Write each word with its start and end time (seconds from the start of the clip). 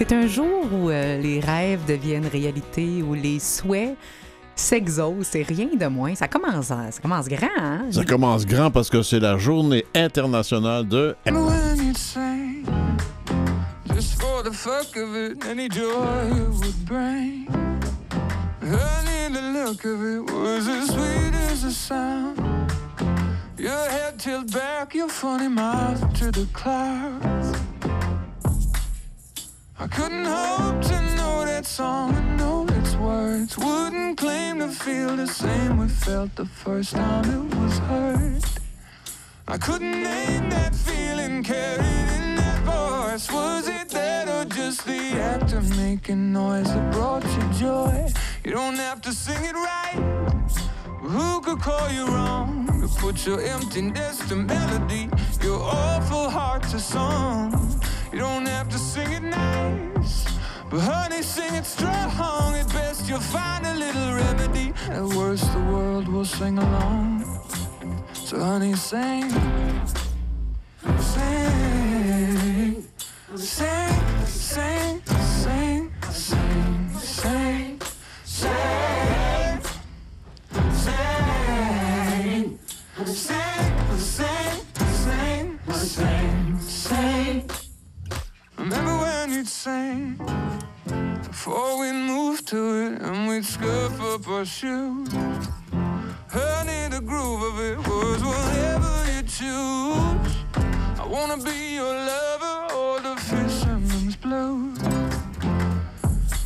C'est 0.00 0.14
un 0.14 0.26
jour 0.26 0.64
où 0.72 0.88
euh, 0.88 1.18
les 1.18 1.40
rêves 1.40 1.84
deviennent 1.86 2.26
réalité, 2.26 3.02
où 3.02 3.12
les 3.12 3.38
souhaits 3.38 3.98
s'exaucent 4.56 5.34
et 5.34 5.42
rien 5.42 5.68
de 5.78 5.86
moins. 5.88 6.14
Ça 6.14 6.26
commence, 6.26 6.68
ça 6.68 6.88
commence 7.02 7.28
grand, 7.28 7.48
hein? 7.58 7.82
Ça 7.90 8.02
commence 8.06 8.46
grand 8.46 8.70
parce 8.70 8.88
que 8.88 9.02
c'est 9.02 9.20
la 9.20 9.36
journée 9.36 9.84
internationale 9.94 10.88
de... 10.88 11.14
Your 23.58 23.86
head 23.90 24.50
back, 24.50 24.94
your 24.94 25.10
funny 25.10 25.48
mouth 25.48 26.00
to 26.14 26.30
the 26.30 26.46
clouds. 26.54 27.69
I 29.82 29.86
couldn't 29.86 30.26
hope 30.26 30.82
to 30.82 31.00
know 31.16 31.46
that 31.46 31.64
song 31.64 32.14
and 32.14 32.36
know 32.36 32.66
its 32.68 32.96
words. 32.96 33.56
Wouldn't 33.56 34.18
claim 34.18 34.58
to 34.58 34.68
feel 34.68 35.16
the 35.16 35.26
same 35.26 35.78
we 35.78 35.88
felt 35.88 36.36
the 36.36 36.44
first 36.44 36.92
time 36.92 37.24
it 37.24 37.56
was 37.56 37.78
heard. 37.78 38.44
I 39.48 39.56
couldn't 39.56 40.02
name 40.02 40.50
that 40.50 40.74
feeling 40.74 41.42
carried 41.42 42.08
in 42.18 42.36
that 42.36 42.60
voice. 42.62 43.32
Was 43.32 43.68
it 43.68 43.88
that 43.88 44.28
or 44.28 44.44
just 44.50 44.84
the 44.84 45.18
act 45.18 45.54
of 45.54 45.74
making 45.78 46.30
noise 46.30 46.66
that 46.66 46.92
brought 46.92 47.24
you 47.24 47.58
joy? 47.58 48.06
You 48.44 48.50
don't 48.50 48.76
have 48.76 49.00
to 49.00 49.12
sing 49.12 49.42
it 49.42 49.54
right. 49.54 49.96
Who 51.00 51.40
could 51.40 51.58
call 51.58 51.90
you 51.90 52.04
wrong? 52.04 52.66
To 52.82 52.88
put 53.00 53.26
your 53.26 53.40
emptiness 53.40 54.18
to 54.28 54.36
melody, 54.36 55.08
your 55.42 55.58
awful 55.58 56.28
heart 56.28 56.64
to 56.64 56.78
song. 56.78 57.80
You 58.12 58.18
don't 58.18 58.46
have 58.46 58.68
to 58.70 58.78
sing 58.78 59.12
it 59.12 59.22
nice. 59.22 60.24
But 60.68 60.80
honey, 60.80 61.22
sing 61.22 61.54
it 61.54 61.64
strong. 61.64 62.54
At 62.56 62.68
best, 62.72 63.08
you'll 63.08 63.20
find 63.20 63.64
a 63.64 63.74
little 63.74 64.14
remedy. 64.14 64.72
At 64.88 65.04
worst, 65.04 65.52
the 65.52 65.60
world 65.60 66.08
will 66.08 66.24
sing 66.24 66.58
along. 66.58 67.24
So 68.12 68.40
honey, 68.40 68.74
sing, 68.74 69.30
sing, 70.98 72.84
sing, 73.36 73.94
sing, 74.26 75.02
sing, 75.02 75.02
sing, 75.30 75.92
sing, 76.10 77.80
sing, 78.24 78.66
sing, 83.04 83.39
Remember 88.70 88.98
when 88.98 89.32
you'd 89.32 89.48
sing 89.48 90.14
before 91.26 91.80
we 91.80 91.90
moved 91.90 92.46
to 92.46 92.86
it 92.86 93.02
and 93.02 93.26
we'd 93.26 93.44
scuff 93.44 94.00
up 94.00 94.28
our 94.28 94.44
shoes. 94.44 95.08
Honey, 96.28 96.86
the 96.88 97.02
groove 97.04 97.42
of 97.50 97.58
it 97.58 97.78
was 97.78 98.22
whatever 98.22 98.92
you 99.12 99.22
choose. 99.22 100.34
I 101.00 101.04
wanna 101.04 101.38
be 101.38 101.74
your 101.74 101.92
lover 101.92 102.74
or 102.76 103.00
the 103.00 103.16
fisherman's 103.16 104.14
blues. 104.14 104.78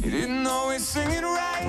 You 0.02 0.10
didn't 0.10 0.46
always 0.46 0.82
sing 0.82 1.10
it 1.10 1.24
right. 1.24 1.68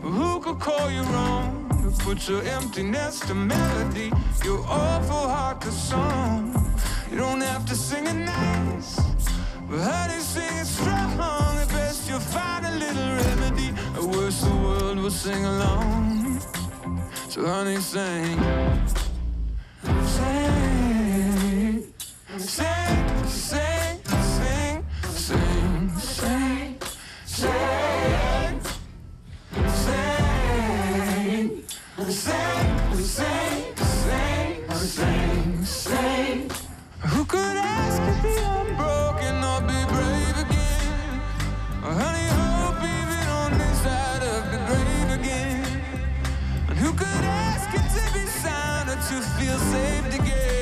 but 0.00 0.12
Who 0.12 0.40
could 0.40 0.60
call 0.60 0.90
you 0.90 1.02
wrong? 1.12 1.68
To 1.82 2.04
put 2.04 2.26
your 2.26 2.42
emptiness 2.44 3.20
to 3.20 3.34
melody, 3.34 4.10
your 4.46 4.64
awful 4.66 5.28
heart 5.28 5.60
to 5.60 5.70
song. 5.70 6.56
You 7.10 7.18
don't 7.18 7.42
have 7.42 7.66
to 7.66 7.74
sing 7.74 8.06
it 8.06 8.14
nice. 8.14 9.11
Honey, 9.80 10.20
sing 10.20 10.58
it 10.58 10.66
strong. 10.66 11.16
Best, 11.68 12.08
you'll 12.08 12.20
find 12.20 12.66
a 12.66 12.70
little 12.72 13.08
remedy. 13.24 13.72
At 13.94 14.02
worst, 14.02 14.44
the 14.44 14.50
world 14.54 14.98
will 14.98 15.10
sing 15.10 15.44
along. 15.44 16.40
So 17.30 17.46
honey, 17.46 17.76
sing, 17.78 18.38
sing, 20.04 21.84
sing, 22.36 23.01
feel 49.42 49.58
saved 49.58 50.14
again? 50.14 50.61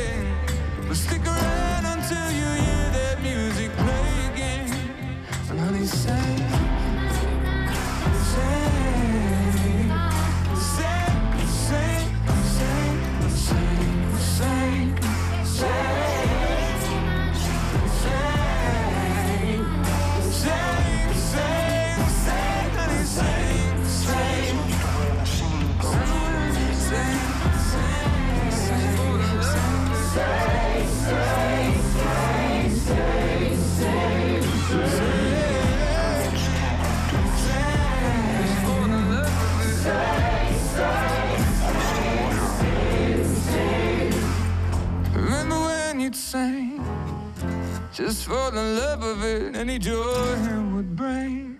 Just 48.00 48.24
for 48.24 48.50
the 48.50 48.62
love 48.62 49.02
of 49.02 49.22
it, 49.24 49.56
any 49.56 49.78
joy 49.78 49.94
it 49.94 50.72
would 50.72 50.96
bring. 50.96 51.58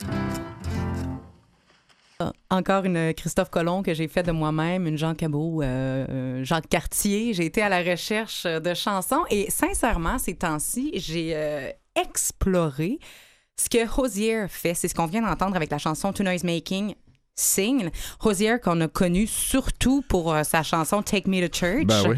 Encore 2.51 2.85
une 2.85 3.15
Christophe 3.15 3.51
Colomb 3.51 3.83
que 3.83 3.95
j'ai 3.95 4.09
fait 4.09 4.23
de 4.23 4.33
moi-même, 4.33 4.87
une 4.87 4.99
Jean 4.99 5.15
Cabot, 5.15 5.63
euh, 5.63 6.07
euh, 6.09 6.45
Jean 6.45 6.61
Cartier. 6.61 7.33
J'ai 7.33 7.47
été 7.47 7.63
à 7.63 7.69
la 7.69 7.83
recherche 7.83 8.45
de 8.45 8.75
chansons 8.75 9.25
et 9.31 9.51
sincèrement, 9.51 10.19
ces 10.19 10.35
temps-ci, 10.35 10.93
j'ai 10.95 11.33
euh, 11.35 11.71
exploré 11.95 12.99
ce 13.57 13.71
que 13.71 14.01
Hosier 14.01 14.47
fait. 14.49 14.75
C'est 14.75 14.89
ce 14.89 14.95
qu'on 14.95 15.07
vient 15.07 15.23
d'entendre 15.23 15.57
avec 15.57 15.71
la 15.71 15.79
chanson 15.79 16.13
To 16.13 16.23
Noise 16.23 16.45
Making. 16.45 16.95
Sing. 17.41 17.91
Hosier 18.25 18.59
qu'on 18.63 18.81
a 18.81 18.89
connu 18.89 19.27
surtout 19.27 20.03
pour 20.03 20.33
euh, 20.33 20.43
sa 20.43 20.63
chanson 20.63 21.03
Take 21.03 21.29
Me 21.29 21.47
to 21.47 21.53
Church. 21.53 21.87
Ben 21.87 22.03
oui. 22.09 22.17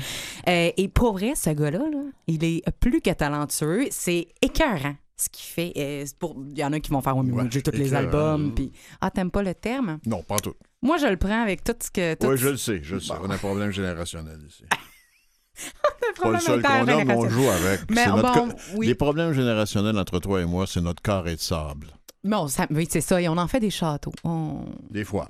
Euh, 0.48 0.70
et 0.76 0.88
pour 0.88 1.12
vrai, 1.12 1.34
ce 1.34 1.50
gars-là, 1.50 1.78
là, 1.78 2.02
il 2.26 2.44
est 2.44 2.62
plus 2.80 3.00
que 3.00 3.10
talentueux. 3.10 3.86
C'est 3.90 4.28
écœurant 4.42 4.96
ce 5.16 5.28
qu'il 5.28 5.46
fait. 5.46 5.72
Euh, 5.76 6.04
pour... 6.18 6.36
Il 6.50 6.58
y 6.58 6.64
en 6.64 6.72
a 6.72 6.80
qui 6.80 6.90
vont 6.90 7.00
faire, 7.00 7.16
mais 7.16 7.32
Ouais, 7.32 7.48
j'ai 7.50 7.62
tous 7.62 7.70
les 7.72 7.94
albums. 7.94 8.54
Puis... 8.54 8.72
Ah, 9.00 9.10
t'aimes 9.10 9.30
pas 9.30 9.42
le 9.42 9.54
terme? 9.54 9.98
Non, 10.06 10.22
pas 10.22 10.38
tout. 10.38 10.54
Moi, 10.82 10.96
je 10.98 11.06
le 11.06 11.16
prends 11.16 11.42
avec 11.42 11.62
tout 11.62 11.74
ce 11.80 11.90
que. 11.90 12.14
tout 12.14 12.26
Oui, 12.26 12.36
je 12.36 12.48
le 12.48 12.56
sais, 12.56 12.80
je 12.82 12.96
le 12.96 13.00
sais. 13.00 13.12
On 13.22 13.30
a 13.30 13.34
un 13.34 13.38
problème 13.38 13.70
générationnel 13.70 14.40
ici. 14.48 14.64
le 14.72 15.66
Pas 15.82 16.06
le 16.08 16.14
problème 16.14 16.40
seul 16.40 16.62
qu'on 16.62 16.68
a, 16.68 17.04
mais 17.04 17.14
on 17.14 17.28
joue 17.28 17.48
avec. 17.48 17.90
Mais 17.90 18.06
notre 18.06 18.34
bon, 18.34 18.54
oui. 18.74 18.86
Les 18.88 18.94
problèmes 18.94 19.32
générationnels 19.32 19.98
entre 19.98 20.18
toi 20.18 20.40
et 20.40 20.44
moi, 20.44 20.66
c'est 20.66 20.80
notre 20.80 21.02
carré 21.02 21.36
de 21.36 21.40
sable. 21.40 21.86
Bon, 22.24 22.48
ça... 22.48 22.66
oui, 22.70 22.86
c'est 22.90 23.00
ça. 23.00 23.20
Et 23.20 23.28
on 23.28 23.36
en 23.36 23.48
fait 23.48 23.60
des 23.60 23.70
châteaux. 23.70 24.12
On... 24.24 24.64
Des 24.90 25.04
fois. 25.04 25.28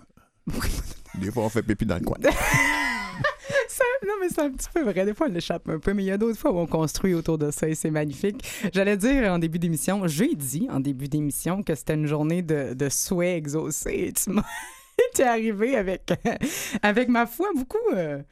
Des 1.14 1.30
fois, 1.30 1.44
on 1.44 1.48
fait 1.48 1.62
pipi 1.62 1.86
dans 1.86 1.96
le 1.96 2.04
coin. 2.04 2.18
Ça- 3.68 3.84
non, 4.06 4.14
mais 4.20 4.28
c'est 4.28 4.40
un 4.40 4.50
petit 4.50 4.68
peu 4.72 4.82
vrai. 4.82 5.04
Des 5.04 5.14
fois, 5.14 5.26
on 5.28 5.32
l'échappe 5.32 5.68
un 5.68 5.78
peu, 5.78 5.94
mais 5.94 6.02
il 6.02 6.06
y 6.06 6.10
a 6.10 6.18
d'autres 6.18 6.38
fois 6.38 6.52
où 6.52 6.58
on 6.58 6.66
construit 6.66 7.14
autour 7.14 7.38
de 7.38 7.50
ça 7.50 7.68
et 7.68 7.74
c'est 7.74 7.90
magnifique. 7.90 8.44
J'allais 8.72 8.96
dire 8.96 9.32
en 9.32 9.38
début 9.38 9.58
d'émission, 9.58 10.06
j'ai 10.06 10.34
dit 10.34 10.68
en 10.70 10.80
début 10.80 11.08
d'émission 11.08 11.62
que 11.62 11.74
c'était 11.74 11.94
une 11.94 12.06
journée 12.06 12.42
de, 12.42 12.74
de 12.74 12.88
souhaits 12.88 13.36
exaucés. 13.38 14.12
Tu 14.14 14.30
m'as 14.30 14.44
arrivé 15.24 15.76
avec, 15.76 16.12
avec 16.82 17.08
ma 17.08 17.26
foi 17.26 17.48
beaucoup, 17.54 17.78
euh, 17.94 18.22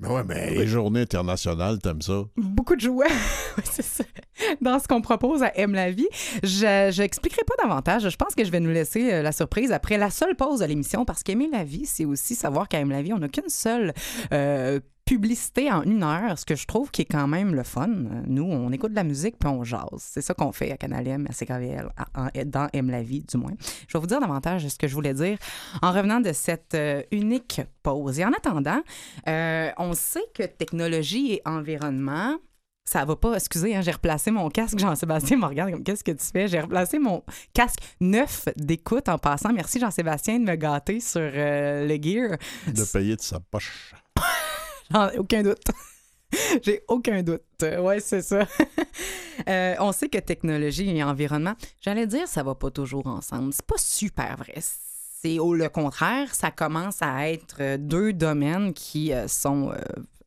Mais 0.00 0.08
ouais, 0.08 0.24
mais 0.26 0.50
les 0.54 0.66
journées 0.66 1.02
internationales, 1.02 1.78
t'aimes 1.78 2.00
ça? 2.00 2.24
beaucoup 2.36 2.74
de 2.74 2.80
jouets. 2.80 3.06
C'est 3.64 3.84
ça. 3.84 4.04
Dans 4.62 4.78
ce 4.78 4.88
qu'on 4.88 5.02
propose 5.02 5.42
à 5.42 5.54
Aime 5.58 5.74
la 5.74 5.90
vie. 5.90 6.08
Je 6.42 6.98
n'expliquerai 6.98 7.42
pas 7.46 7.54
davantage. 7.62 8.08
Je 8.08 8.16
pense 8.16 8.34
que 8.34 8.42
je 8.42 8.50
vais 8.50 8.60
nous 8.60 8.70
laisser 8.70 9.12
euh, 9.12 9.22
la 9.22 9.32
surprise 9.32 9.72
après 9.72 9.98
la 9.98 10.08
seule 10.08 10.34
pause 10.36 10.60
de 10.60 10.64
l'émission 10.64 11.04
parce 11.04 11.22
qu'aimer 11.22 11.50
la 11.52 11.64
vie, 11.64 11.84
c'est 11.84 12.06
aussi 12.06 12.34
savoir 12.34 12.66
qu'à 12.68 12.78
Aime 12.78 12.90
la 12.90 13.02
vie, 13.02 13.12
on 13.12 13.18
n'a 13.18 13.28
qu'une 13.28 13.48
seule 13.48 13.92
euh, 14.32 14.80
publicité 15.14 15.72
en 15.72 15.82
une 15.82 16.04
heure, 16.04 16.38
ce 16.38 16.44
que 16.44 16.54
je 16.54 16.66
trouve 16.66 16.92
qui 16.92 17.02
est 17.02 17.10
quand 17.10 17.26
même 17.26 17.52
le 17.56 17.64
fun. 17.64 17.88
Nous, 18.28 18.44
on 18.44 18.70
écoute 18.70 18.92
de 18.92 18.96
la 18.96 19.02
musique 19.02 19.36
puis 19.40 19.48
on 19.48 19.64
jase. 19.64 19.82
C'est 19.98 20.20
ça 20.20 20.34
qu'on 20.34 20.52
fait 20.52 20.70
à 20.70 20.76
Canal 20.76 21.04
M, 21.08 21.26
à 21.28 21.32
CKVL, 21.32 21.88
à- 22.14 22.30
dans 22.44 22.68
Aime 22.72 22.90
la 22.90 23.02
vie, 23.02 23.24
du 23.28 23.36
moins. 23.36 23.50
Je 23.88 23.92
vais 23.92 24.00
vous 24.00 24.06
dire 24.06 24.20
davantage 24.20 24.68
ce 24.68 24.78
que 24.78 24.86
je 24.86 24.94
voulais 24.94 25.12
dire 25.14 25.36
en 25.82 25.90
revenant 25.90 26.20
de 26.20 26.32
cette 26.32 26.74
euh, 26.74 27.02
unique 27.10 27.60
pause. 27.82 28.20
Et 28.20 28.24
en 28.24 28.30
attendant, 28.32 28.80
euh, 29.26 29.70
on 29.78 29.94
sait 29.94 30.22
que 30.32 30.44
technologie 30.44 31.32
et 31.32 31.42
environnement, 31.44 32.36
ça 32.84 33.04
va 33.04 33.16
pas. 33.16 33.34
Excusez, 33.34 33.74
hein, 33.74 33.80
j'ai 33.82 33.90
replacé 33.90 34.30
mon 34.30 34.48
casque. 34.48 34.78
Jean-Sébastien 34.78 35.38
me 35.38 35.46
regarde 35.46 35.72
comme 35.72 35.82
qu'est-ce 35.82 36.04
que 36.04 36.12
tu 36.12 36.24
fais? 36.32 36.46
J'ai 36.46 36.60
replacé 36.60 37.00
mon 37.00 37.24
casque 37.52 37.80
neuf 38.00 38.48
d'écoute 38.56 39.08
en 39.08 39.18
passant. 39.18 39.52
Merci 39.52 39.80
Jean-Sébastien 39.80 40.38
de 40.38 40.44
me 40.44 40.54
gâter 40.54 41.00
sur 41.00 41.20
euh, 41.20 41.84
le 41.86 41.94
gear. 42.00 42.36
De 42.68 42.84
payer 42.92 43.16
de 43.16 43.20
sa 43.22 43.40
poche. 43.40 43.92
Aucun 45.18 45.42
doute. 45.42 45.70
J'ai 46.62 46.82
aucun 46.88 47.22
doute. 47.22 47.42
Ouais, 47.62 48.00
c'est 48.00 48.22
ça. 48.22 48.46
Euh, 49.48 49.74
on 49.80 49.90
sait 49.90 50.10
que 50.10 50.18
technologie 50.18 50.94
et 50.94 51.02
environnement, 51.02 51.54
j'allais 51.80 52.06
dire, 52.06 52.28
ça 52.28 52.42
va 52.42 52.54
pas 52.54 52.70
toujours 52.70 53.06
ensemble. 53.06 53.54
C'est 53.54 53.64
pas 53.64 53.78
super 53.78 54.36
vrai. 54.36 54.56
C'est 55.22 55.38
au 55.38 55.54
le 55.54 55.70
contraire, 55.70 56.34
ça 56.34 56.50
commence 56.50 57.00
à 57.00 57.30
être 57.30 57.56
euh, 57.60 57.78
deux 57.78 58.12
domaines 58.12 58.74
qui 58.74 59.14
euh, 59.14 59.28
sont 59.28 59.72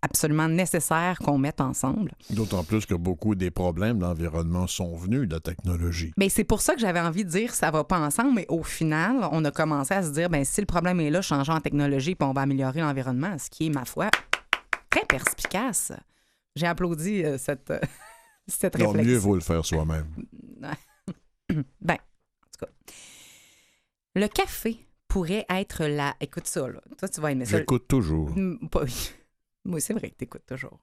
absolument 0.01 0.47
nécessaires 0.47 1.19
qu'on 1.19 1.37
mette 1.37 1.61
ensemble. 1.61 2.13
D'autant 2.31 2.63
plus 2.63 2.87
que 2.87 2.95
beaucoup 2.95 3.35
des 3.35 3.51
problèmes 3.51 3.99
d'environnement 3.99 4.65
sont 4.65 4.95
venus 4.95 5.27
de 5.27 5.35
la 5.35 5.39
technologie. 5.39 6.11
Mais 6.17 6.29
c'est 6.29 6.43
pour 6.43 6.61
ça 6.61 6.73
que 6.73 6.81
j'avais 6.81 6.99
envie 6.99 7.23
de 7.23 7.29
dire 7.29 7.53
ça 7.53 7.69
va 7.69 7.83
pas 7.83 7.99
ensemble, 7.99 8.33
mais 8.33 8.47
au 8.49 8.63
final, 8.63 9.29
on 9.31 9.45
a 9.45 9.51
commencé 9.51 9.93
à 9.93 10.01
se 10.01 10.09
dire 10.09 10.31
ben 10.31 10.43
si 10.43 10.59
le 10.59 10.65
problème 10.65 10.99
est 10.99 11.11
là, 11.11 11.21
changeons 11.21 11.53
en 11.53 11.61
technologie 11.61 12.15
puis 12.15 12.27
on 12.27 12.33
va 12.33 12.41
améliorer 12.41 12.81
l'environnement, 12.81 13.37
ce 13.37 13.51
qui 13.51 13.67
est 13.67 13.69
ma 13.69 13.85
foi 13.85 14.09
très 14.93 15.05
perspicace. 15.05 15.91
J'ai 16.55 16.67
applaudi 16.67 17.23
euh, 17.23 17.37
cette 17.37 17.71
euh, 17.71 17.79
cette 18.47 18.75
réflexion. 18.75 19.03
mieux 19.03 19.17
vaut 19.17 19.35
le 19.35 19.41
faire 19.41 19.65
soi-même. 19.65 20.07
Ben, 21.81 21.95
en 21.95 22.47
tout 22.51 22.65
cas. 22.65 22.71
Le 24.15 24.27
café 24.27 24.87
pourrait 25.07 25.45
être 25.49 25.85
la. 25.85 26.15
Écoute 26.19 26.47
ça, 26.47 26.67
là. 26.67 26.81
Toi, 26.97 27.09
tu 27.09 27.21
vas 27.21 27.31
aimer 27.31 27.45
ça. 27.45 27.59
J'écoute 27.59 27.87
toujours. 27.87 28.31
Moi, 29.65 29.79
c'est 29.79 29.93
vrai 29.93 30.09
que 30.09 30.15
t'écoutes 30.15 30.45
toujours. 30.47 30.79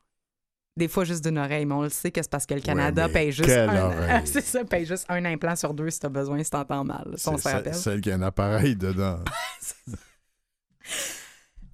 Des 0.76 0.86
fois, 0.86 1.04
juste 1.04 1.24
d'une 1.24 1.38
oreille, 1.38 1.66
mais 1.66 1.74
on 1.74 1.82
le 1.82 1.88
sait 1.88 2.12
que 2.12 2.22
c'est 2.22 2.30
parce 2.30 2.46
que 2.46 2.54
le 2.54 2.60
Canada 2.60 3.08
paye 3.08 3.32
juste. 3.32 3.50
un... 3.50 3.86
oreille? 3.86 4.22
c'est 4.26 4.44
ça, 4.44 4.64
paye 4.64 4.86
juste 4.86 5.06
un 5.08 5.24
implant 5.24 5.56
sur 5.56 5.74
deux 5.74 5.90
si 5.90 5.98
t'as 5.98 6.08
besoin, 6.08 6.40
si 6.44 6.50
t'entends 6.50 6.84
mal. 6.84 7.14
Si 7.16 7.28
on 7.28 7.36
celle 7.36 8.00
qui 8.00 8.12
a 8.12 8.14
un 8.14 8.22
appareil 8.22 8.76
dedans. 8.76 9.18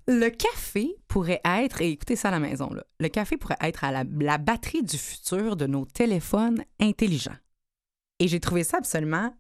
Le 0.08 0.29
café 0.29 0.97
pourrait 1.08 1.41
être, 1.44 1.81
et 1.82 1.91
écoutez 1.91 2.14
ça 2.14 2.29
à 2.29 2.31
la 2.31 2.38
maison, 2.38 2.73
là, 2.73 2.85
le 3.00 3.08
café 3.08 3.37
pourrait 3.37 3.56
être 3.61 3.82
à 3.82 3.91
la, 3.91 4.05
la 4.20 4.38
batterie 4.38 4.82
du 4.82 4.99
futur 4.99 5.56
de 5.56 5.67
nos 5.67 5.85
téléphones 5.85 6.64
intelligents. 6.81 7.37
Et 8.20 8.29
j'ai 8.29 8.41
trouvé 8.41 8.62
ça 8.62 8.79
absolument 8.79 9.35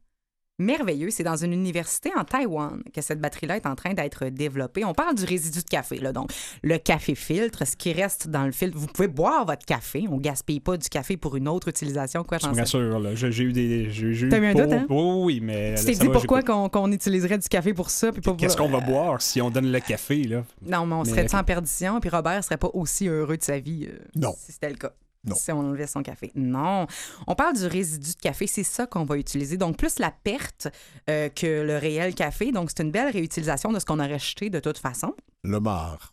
merveilleux. 0.58 1.10
C'est 1.10 1.22
dans 1.22 1.36
une 1.36 1.52
université 1.52 2.10
en 2.16 2.24
Taïwan 2.24 2.82
que 2.94 3.00
cette 3.00 3.20
batterie-là 3.20 3.56
est 3.56 3.66
en 3.66 3.74
train 3.74 3.94
d'être 3.94 4.26
développée. 4.28 4.84
On 4.84 4.94
parle 4.94 5.14
du 5.14 5.24
résidu 5.24 5.58
de 5.60 5.64
café, 5.68 5.98
là, 5.98 6.12
donc 6.12 6.30
le 6.62 6.78
café 6.78 7.14
filtre, 7.14 7.66
ce 7.66 7.76
qui 7.76 7.92
reste 7.92 8.28
dans 8.28 8.44
le 8.44 8.52
filtre. 8.52 8.76
Vous 8.78 8.86
pouvez 8.86 9.08
boire 9.08 9.44
votre 9.46 9.64
café. 9.66 10.04
On 10.10 10.16
gaspille 10.18 10.60
pas 10.60 10.76
du 10.76 10.88
café 10.88 11.16
pour 11.16 11.36
une 11.36 11.48
autre 11.48 11.68
utilisation. 11.68 12.24
Quoi, 12.24 12.38
Je 12.42 12.48
me 12.48 12.54
rassure, 12.56 12.98
là. 12.98 13.14
J'ai 13.14 13.44
eu 13.44 13.52
des. 13.52 13.90
j'ai- 13.90 14.06
eu 14.26 14.28
T'as 14.28 14.38
eu 14.38 14.46
un 14.46 14.52
pour- 14.52 14.62
doute, 14.62 14.72
hein? 14.72 14.86
Oui, 14.88 15.12
oui, 15.24 15.40
mais. 15.42 15.74
Tu 15.76 15.84
t'es 15.84 15.92
dit 15.92 16.06
va, 16.06 16.12
pourquoi 16.12 16.42
qu'on 16.42 16.92
utiliserait 16.92 17.38
du 17.38 17.48
café 17.48 17.74
pour 17.74 17.90
ça? 17.90 18.10
Qu'est-ce 18.38 18.56
qu'on 18.56 18.68
va 18.68 18.80
boire 18.80 19.20
si 19.22 19.40
on 19.40 19.50
donne 19.50 19.70
le 19.70 19.80
café, 19.80 20.22
là? 20.24 20.44
Non, 20.62 20.86
mais 20.86 20.94
on 20.94 21.02
Mais- 21.02 21.10
serait 21.10 21.34
en 21.34 21.44
perdition, 21.44 22.00
puis 22.00 22.10
Robert 22.10 22.42
serait 22.44 22.56
pas 22.56 22.70
aussi 22.72 23.08
heureux 23.08 23.36
de 23.36 23.42
sa 23.42 23.58
vie 23.58 23.86
euh, 23.90 23.98
Non. 24.14 24.34
si 24.38 24.52
c'était 24.52 24.70
le 24.70 24.76
cas? 24.76 24.92
Non. 25.24 25.34
Si 25.34 25.50
on 25.52 25.58
enlevait 25.60 25.86
son 25.86 26.02
café. 26.02 26.30
Non. 26.34 26.86
On 27.26 27.34
parle 27.34 27.56
du 27.56 27.66
résidu 27.66 28.12
de 28.14 28.20
café, 28.20 28.46
c'est 28.46 28.62
ça 28.62 28.86
qu'on 28.86 29.04
va 29.04 29.16
utiliser. 29.16 29.56
Donc, 29.56 29.76
plus 29.76 29.98
la 29.98 30.10
perte 30.12 30.68
euh, 31.10 31.28
que 31.28 31.62
le 31.62 31.78
réel 31.78 32.14
café. 32.14 32.52
Donc, 32.52 32.70
c'est 32.70 32.82
une 32.82 32.92
belle 32.92 33.12
réutilisation 33.12 33.72
de 33.72 33.78
ce 33.80 33.84
qu'on 33.84 33.98
aurait 33.98 34.18
jeté 34.18 34.50
de 34.50 34.60
toute 34.60 34.78
façon. 34.78 35.14
Le 35.42 35.58
marc. 35.60 36.12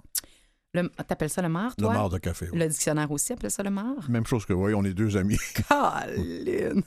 Le... 0.73 0.89
T'appelles 1.07 1.29
ça 1.29 1.43
le 1.43 1.49
marc, 1.49 1.77
Le 1.79 1.83
toi? 1.83 1.93
marc 1.93 2.11
de 2.13 2.17
café. 2.17 2.47
oui. 2.51 2.57
Le 2.57 2.67
dictionnaire 2.67 3.11
aussi 3.11 3.33
appelle 3.33 3.51
ça 3.51 3.61
le 3.61 3.69
marc. 3.69 4.09
Même 4.09 4.25
chose 4.25 4.45
que, 4.45 4.53
oui, 4.53 4.73
on 4.73 4.83
est 4.83 4.93
deux 4.95 5.15
amis. 5.17 5.37
Colin! 5.69 6.81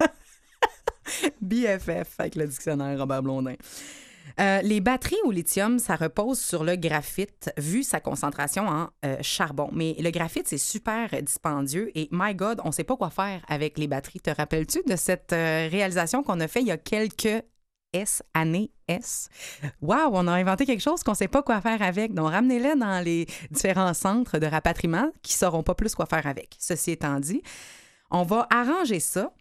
BFF 1.40 2.14
avec 2.18 2.34
le 2.36 2.46
dictionnaire 2.46 2.98
Robert 2.98 3.22
Blondin. 3.22 3.54
Euh, 4.40 4.62
les 4.62 4.80
batteries 4.80 5.20
au 5.24 5.30
lithium, 5.30 5.78
ça 5.78 5.96
repose 5.96 6.40
sur 6.40 6.64
le 6.64 6.76
graphite, 6.76 7.50
vu 7.58 7.82
sa 7.82 8.00
concentration 8.00 8.66
en 8.66 8.88
euh, 9.04 9.16
charbon. 9.20 9.68
Mais 9.72 9.94
le 9.98 10.10
graphite, 10.10 10.48
c'est 10.48 10.58
super 10.58 11.10
dispendieux 11.22 11.90
et, 11.94 12.08
my 12.10 12.34
God, 12.34 12.60
on 12.64 12.68
ne 12.68 12.72
sait 12.72 12.84
pas 12.84 12.96
quoi 12.96 13.10
faire 13.10 13.42
avec 13.48 13.78
les 13.78 13.86
batteries. 13.86 14.20
Te 14.20 14.30
rappelles-tu 14.30 14.82
de 14.86 14.96
cette 14.96 15.32
euh, 15.32 15.68
réalisation 15.70 16.22
qu'on 16.22 16.40
a 16.40 16.48
fait 16.48 16.60
il 16.60 16.68
y 16.68 16.72
a 16.72 16.78
quelques 16.78 17.44
S, 17.92 18.22
années? 18.32 18.70
S? 18.88 19.28
Wow, 19.82 20.10
on 20.12 20.26
a 20.26 20.32
inventé 20.32 20.64
quelque 20.64 20.82
chose 20.82 21.02
qu'on 21.02 21.12
ne 21.12 21.16
sait 21.16 21.28
pas 21.28 21.42
quoi 21.42 21.60
faire 21.60 21.82
avec. 21.82 22.14
Donc, 22.14 22.30
ramenez-les 22.30 22.74
dans 22.74 23.04
les 23.04 23.26
différents 23.50 23.94
centres 23.94 24.38
de 24.38 24.46
rapatriement 24.46 25.10
qui 25.22 25.34
ne 25.34 25.38
sauront 25.38 25.62
pas 25.62 25.74
plus 25.74 25.94
quoi 25.94 26.06
faire 26.06 26.26
avec. 26.26 26.56
Ceci 26.58 26.92
étant 26.92 27.20
dit, 27.20 27.42
on 28.10 28.22
va 28.22 28.46
arranger 28.50 29.00
ça. 29.00 29.32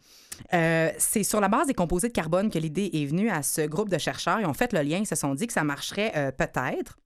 Euh, 0.53 0.91
c'est 0.97 1.23
sur 1.23 1.39
la 1.39 1.47
base 1.47 1.67
des 1.67 1.73
composés 1.73 2.07
de 2.07 2.13
carbone 2.13 2.49
que 2.49 2.59
l'idée 2.59 2.89
est 2.93 3.05
venue 3.05 3.29
à 3.29 3.43
ce 3.43 3.61
groupe 3.61 3.89
de 3.89 3.97
chercheurs. 3.97 4.39
Ils 4.39 4.45
ont 4.45 4.53
fait 4.53 4.73
le 4.73 4.81
lien, 4.81 4.97
ils 4.99 5.07
se 5.07 5.15
sont 5.15 5.33
dit 5.35 5.47
que 5.47 5.53
ça 5.53 5.63
marcherait 5.63 6.11
euh, 6.15 6.31
peut-être. 6.31 6.97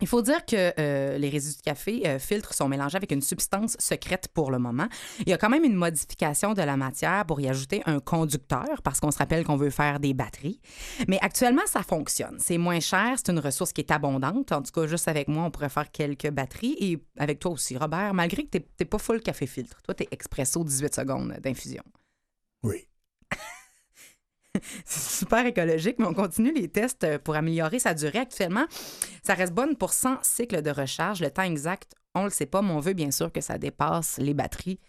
Il 0.00 0.08
faut 0.08 0.22
dire 0.22 0.44
que 0.44 0.72
euh, 0.78 1.18
les 1.18 1.28
résidus 1.28 1.58
de 1.58 1.62
café 1.62 2.02
euh, 2.06 2.18
filtres 2.18 2.52
sont 2.52 2.68
mélangés 2.68 2.96
avec 2.96 3.12
une 3.12 3.22
substance 3.22 3.76
secrète 3.78 4.28
pour 4.34 4.50
le 4.50 4.58
moment. 4.58 4.86
Il 5.20 5.28
y 5.28 5.32
a 5.32 5.38
quand 5.38 5.48
même 5.48 5.62
une 5.62 5.76
modification 5.76 6.52
de 6.52 6.62
la 6.62 6.76
matière 6.76 7.24
pour 7.26 7.40
y 7.40 7.48
ajouter 7.48 7.80
un 7.86 8.00
conducteur 8.00 8.82
parce 8.82 8.98
qu'on 8.98 9.12
se 9.12 9.18
rappelle 9.18 9.44
qu'on 9.44 9.56
veut 9.56 9.70
faire 9.70 10.00
des 10.00 10.12
batteries. 10.12 10.60
Mais 11.06 11.18
actuellement, 11.22 11.62
ça 11.66 11.82
fonctionne. 11.82 12.36
C'est 12.40 12.58
moins 12.58 12.80
cher, 12.80 13.14
c'est 13.16 13.30
une 13.30 13.38
ressource 13.38 13.72
qui 13.72 13.82
est 13.82 13.92
abondante. 13.92 14.50
En 14.50 14.62
tout 14.62 14.72
cas, 14.72 14.86
juste 14.88 15.06
avec 15.06 15.28
moi, 15.28 15.44
on 15.44 15.50
pourrait 15.50 15.68
faire 15.68 15.90
quelques 15.90 16.30
batteries 16.30 16.76
et 16.80 16.98
avec 17.18 17.38
toi 17.38 17.52
aussi, 17.52 17.76
Robert, 17.76 18.14
malgré 18.14 18.44
que 18.44 18.58
tu 18.58 18.64
n'es 18.80 18.86
pas 18.86 18.98
full 18.98 19.22
café 19.22 19.46
filtre. 19.46 19.80
Toi, 19.84 19.94
tu 19.94 20.02
es 20.02 20.08
expresso 20.10 20.64
18 20.64 20.92
secondes 20.94 21.34
d'infusion. 21.40 21.84
Oui. 22.64 22.88
C'est 24.84 25.18
super 25.18 25.46
écologique, 25.46 25.98
mais 25.98 26.06
on 26.06 26.14
continue 26.14 26.52
les 26.52 26.68
tests 26.68 27.04
euh, 27.04 27.18
pour 27.18 27.36
améliorer 27.36 27.78
sa 27.78 27.94
durée. 27.94 28.18
Actuellement, 28.18 28.64
ça 29.22 29.34
reste 29.34 29.52
bonne 29.52 29.76
pour 29.76 29.92
100 29.92 30.22
cycles 30.22 30.62
de 30.62 30.70
recharge. 30.70 31.20
Le 31.20 31.30
temps 31.30 31.42
exact, 31.42 31.94
on 32.14 32.20
ne 32.20 32.24
le 32.24 32.30
sait 32.30 32.46
pas, 32.46 32.62
mais 32.62 32.72
on 32.72 32.80
veut 32.80 32.94
bien 32.94 33.10
sûr 33.10 33.30
que 33.30 33.40
ça 33.40 33.58
dépasse 33.58 34.18
les 34.18 34.34
batteries 34.34 34.80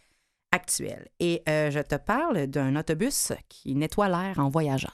actuelles. 0.51 1.09
Et 1.19 1.43
euh, 1.49 1.69
je 1.69 1.79
te 1.79 1.95
parle 1.95 2.47
d'un 2.47 2.75
autobus 2.75 3.33
qui 3.49 3.75
nettoie 3.75 4.09
l'air 4.09 4.39
en 4.39 4.49
voyageant. 4.49 4.93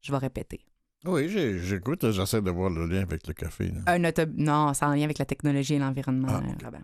Je 0.00 0.10
vais 0.10 0.18
répéter. 0.18 0.69
Oui, 1.06 1.30
j'écoute, 1.30 2.10
j'essaie 2.10 2.42
de 2.42 2.50
voir 2.50 2.68
le 2.68 2.84
lien 2.86 3.00
avec 3.00 3.26
le 3.26 3.32
café. 3.32 3.68
là. 3.68 3.80
Un 3.94 4.04
autobus. 4.04 4.34
Non, 4.36 4.74
c'est 4.74 4.84
en 4.84 4.92
lien 4.94 5.04
avec 5.04 5.16
la 5.18 5.24
technologie 5.24 5.74
et 5.74 5.78
l'environnement, 5.78 6.28
Ah, 6.30 6.42
euh, 6.44 6.64
Robert. 6.64 6.82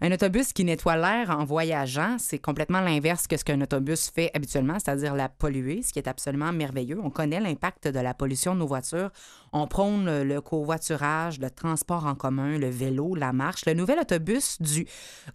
Un 0.00 0.10
autobus 0.10 0.54
qui 0.54 0.64
nettoie 0.64 0.96
l'air 0.96 1.28
en 1.38 1.44
voyageant, 1.44 2.16
c'est 2.18 2.38
complètement 2.38 2.80
l'inverse 2.80 3.26
que 3.26 3.36
ce 3.36 3.44
qu'un 3.44 3.60
autobus 3.60 4.08
fait 4.10 4.30
habituellement, 4.32 4.78
c'est-à-dire 4.78 5.14
la 5.14 5.28
polluer, 5.28 5.82
ce 5.82 5.92
qui 5.92 5.98
est 5.98 6.08
absolument 6.08 6.50
merveilleux. 6.50 6.98
On 7.02 7.10
connaît 7.10 7.40
l'impact 7.40 7.88
de 7.88 8.00
la 8.00 8.14
pollution 8.14 8.54
de 8.54 8.60
nos 8.60 8.66
voitures. 8.66 9.10
On 9.52 9.66
prône 9.66 10.06
le, 10.06 10.24
le 10.24 10.40
covoiturage, 10.40 11.38
le 11.38 11.50
transport 11.50 12.06
en 12.06 12.14
commun, 12.14 12.56
le 12.56 12.70
vélo, 12.70 13.14
la 13.14 13.34
marche. 13.34 13.66
Le 13.66 13.74
nouvel 13.74 13.98
autobus 13.98 14.62
du 14.62 14.86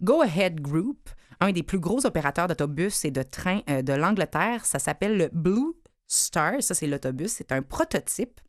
Go 0.02 0.22
Ahead 0.22 0.60
Group, 0.60 1.08
un 1.38 1.52
des 1.52 1.62
plus 1.62 1.78
gros 1.78 2.04
opérateurs 2.04 2.48
d'autobus 2.48 3.04
et 3.04 3.12
de 3.12 3.22
trains 3.22 3.60
euh, 3.70 3.82
de 3.82 3.92
l'Angleterre, 3.92 4.64
ça 4.64 4.80
s'appelle 4.80 5.16
le 5.18 5.28
Blue 5.32 5.74
Star. 6.06 6.62
Ça, 6.62 6.74
c'est 6.74 6.86
l'autobus. 6.86 7.32
C'est 7.32 7.52
un 7.52 7.62
prototype. 7.62 8.40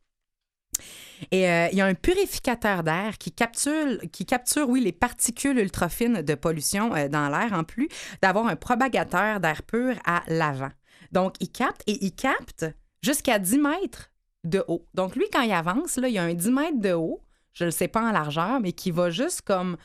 Et 1.30 1.48
euh, 1.48 1.68
il 1.72 1.78
y 1.78 1.80
a 1.80 1.86
un 1.86 1.94
purificateur 1.94 2.82
d'air 2.82 3.18
qui 3.18 3.32
capture, 3.32 4.68
oui, 4.68 4.80
les 4.80 4.92
particules 4.92 5.58
ultra-fines 5.58 6.22
de 6.22 6.34
pollution 6.34 6.94
euh, 6.94 7.08
dans 7.08 7.28
l'air, 7.28 7.52
en 7.52 7.64
plus 7.64 7.88
d'avoir 8.22 8.46
un 8.46 8.56
propagateur 8.56 9.40
d'air 9.40 9.62
pur 9.62 9.96
à 10.04 10.22
l'avant. 10.28 10.72
Donc, 11.12 11.36
il 11.40 11.50
capte 11.50 11.82
et 11.86 12.04
il 12.04 12.14
capte 12.14 12.66
jusqu'à 13.02 13.38
10 13.38 13.58
mètres 13.58 14.10
de 14.44 14.64
haut. 14.68 14.86
Donc, 14.94 15.16
lui, 15.16 15.26
quand 15.32 15.42
il 15.42 15.52
avance, 15.52 15.96
là, 15.96 16.08
il 16.08 16.14
y 16.14 16.18
a 16.18 16.24
un 16.24 16.34
10 16.34 16.50
mètres 16.50 16.80
de 16.80 16.92
haut, 16.92 17.22
je 17.52 17.64
ne 17.64 17.68
le 17.68 17.72
sais 17.72 17.88
pas 17.88 18.02
en 18.02 18.12
largeur, 18.12 18.60
mais 18.60 18.72
qui 18.72 18.90
va 18.90 19.10
juste 19.10 19.42
comme 19.42 19.76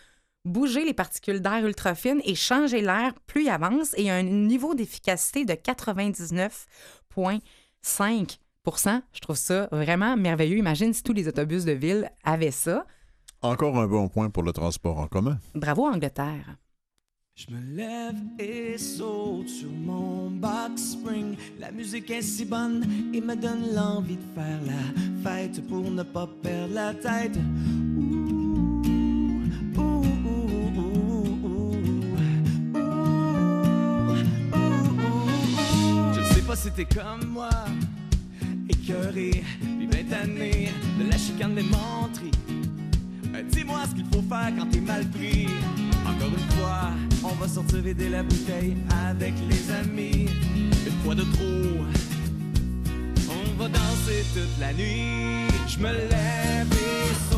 bouger 0.44 0.84
les 0.84 0.94
particules 0.94 1.40
d'air 1.40 1.66
ultra 1.66 1.96
fines 1.96 2.22
et 2.26 2.36
changer 2.36 2.82
l'air 2.82 3.14
plus 3.28 3.44
il 3.44 3.50
avance. 3.50 3.94
Et 3.98 4.04
il 4.04 4.10
a 4.10 4.16
un 4.16 4.24
niveau 4.24 4.74
d'efficacité 4.74 5.46
de 5.46 5.54
99,5% 7.84 9.02
Je 9.14 9.20
trouve 9.20 9.36
ça 9.36 9.68
vraiment 9.72 10.16
merveilleux. 10.18 10.58
Imagine 10.58 10.94
si 10.94 11.04
tous 11.04 11.14
les 11.14 11.28
autobus 11.28 11.66
de 11.66 11.72
ville 11.72 12.10
avaient 12.24 12.52
ça. 12.52 12.86
Encore 13.42 13.78
un 13.78 13.88
bon 13.88 14.08
point 14.08 14.30
pour 14.30 14.44
le 14.44 14.54
transport 14.54 15.00
en 15.00 15.08
commun. 15.08 15.40
Bravo, 15.56 15.88
Angleterre. 15.88 16.58
Je 17.34 17.48
me 17.50 17.60
lève 17.76 18.16
et 18.38 18.78
saute 18.78 19.48
sur 19.50 19.72
mon 19.72 20.30
box 20.30 20.92
spring. 20.92 21.36
La 21.60 21.72
musique 21.72 22.12
est 22.12 22.22
si 22.22 22.46
bonne 22.46 22.84
et 23.14 23.22
me 23.22 23.36
donne 23.36 23.74
l'envie 23.74 24.18
de 24.18 24.36
faire 24.36 24.60
la 24.66 25.30
fête 25.32 25.66
pour 25.68 25.90
ne 25.90 26.04
pas 26.04 26.28
perdre 26.44 26.74
la 26.76 26.94
tête. 26.94 27.38
Ouh, 27.98 28.41
pas 36.52 36.58
si 36.58 36.72
t'es 36.72 36.84
comme 36.84 37.30
moi, 37.30 37.50
écœuré, 38.68 39.42
puis 39.62 39.88
ben 39.88 40.06
tanné 40.06 40.70
de 41.00 41.10
la 41.10 41.18
chicane 41.18 41.56
des 41.56 41.64
menteries. 41.64 42.32
Euh, 43.34 43.42
Dis-moi 43.50 43.80
ce 43.90 43.96
qu'il 43.96 44.06
faut 44.12 44.22
faire 44.24 44.52
quand 44.58 44.66
t'es 44.70 44.82
mal 44.82 45.06
pris. 45.12 45.48
Encore 46.06 46.28
une 46.28 46.52
fois, 46.58 46.90
on 47.24 47.36
va 47.36 47.48
sortir 47.48 47.82
vider 47.82 48.10
la 48.10 48.24
bouteille 48.24 48.76
avec 49.08 49.34
les 49.50 49.72
amis. 49.72 50.28
Une 50.86 51.00
fois 51.06 51.16
de 51.16 51.24
trop, 51.24 51.86
on 53.30 53.58
va 53.58 53.70
danser 53.70 54.26
toute 54.34 54.60
la 54.60 54.74
nuit. 54.74 55.48
Je 55.70 55.80
me 55.80 55.94
lève 55.94 56.68
et 56.74 57.31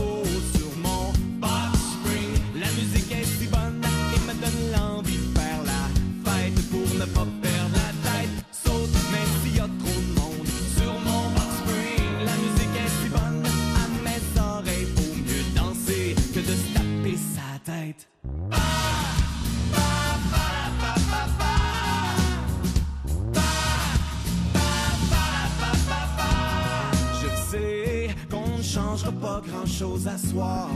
chose 29.65 30.07
à 30.07 30.17
soir. 30.17 30.69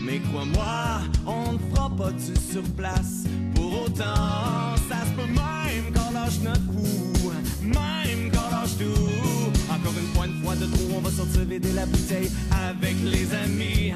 Mais 0.00 0.20
crois-moi, 0.20 1.00
on 1.26 1.52
ne 1.52 1.58
fera 1.58 1.90
pas 1.90 2.10
du 2.12 2.34
sur 2.50 2.62
place. 2.76 3.24
Pour 3.54 3.84
autant, 3.84 4.74
ça 4.88 5.04
se 5.06 5.12
peut 5.16 5.26
même 5.26 5.92
quand 5.94 6.10
lâche 6.12 6.40
notre 6.42 6.66
coup. 6.66 7.32
Même 7.62 8.30
quand 8.32 8.50
lâche 8.50 8.76
tout. 8.78 9.72
Encore 9.72 9.94
une 9.98 10.14
fois, 10.14 10.26
une 10.26 10.42
fois 10.42 10.56
de 10.56 10.66
trop, 10.66 10.96
on 10.96 11.00
va 11.00 11.10
sortir 11.10 11.44
vider 11.44 11.72
la 11.72 11.86
bouteille 11.86 12.30
avec 12.50 12.96
les 13.04 13.34
amis. 13.34 13.92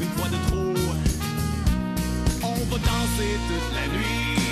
Une 0.00 0.08
fois 0.16 0.28
de 0.28 0.38
trop, 0.48 0.82
on 2.42 2.64
va 2.70 2.78
danser 2.78 3.38
toute 3.48 3.74
la 3.74 3.86
nuit. 3.96 4.43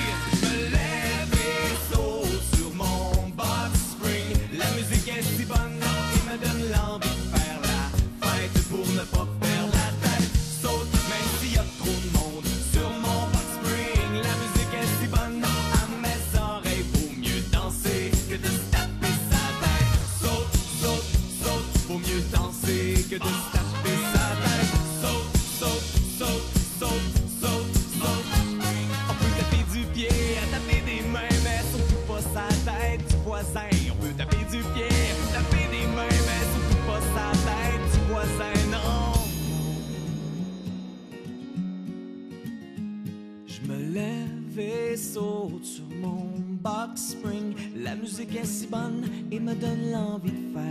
Sur 45.12 45.84
mon 46.00 46.26
box 46.62 47.10
spring. 47.10 47.54
La 47.76 47.94
musique 47.94 48.34
est 48.34 48.46
si 48.46 48.66
bonne 48.66 49.04
et 49.30 49.38
me 49.38 49.54
donne 49.54 49.90
l'envie 49.90 50.30
de 50.30 50.52
faire 50.54 50.62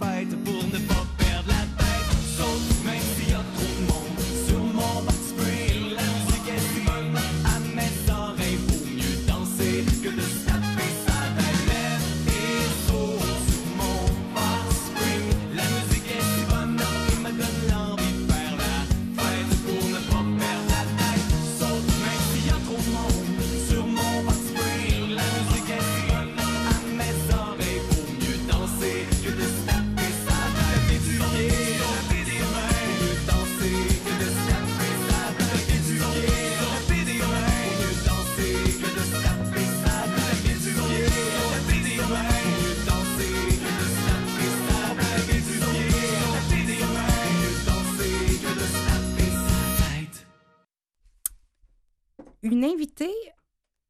la 0.00 0.06
fête 0.06 0.44
pour 0.44 0.64
ne 0.64 0.86
pas 0.86 1.06
perdre 1.18 1.48
la 1.48 1.84
tête. 1.84 2.77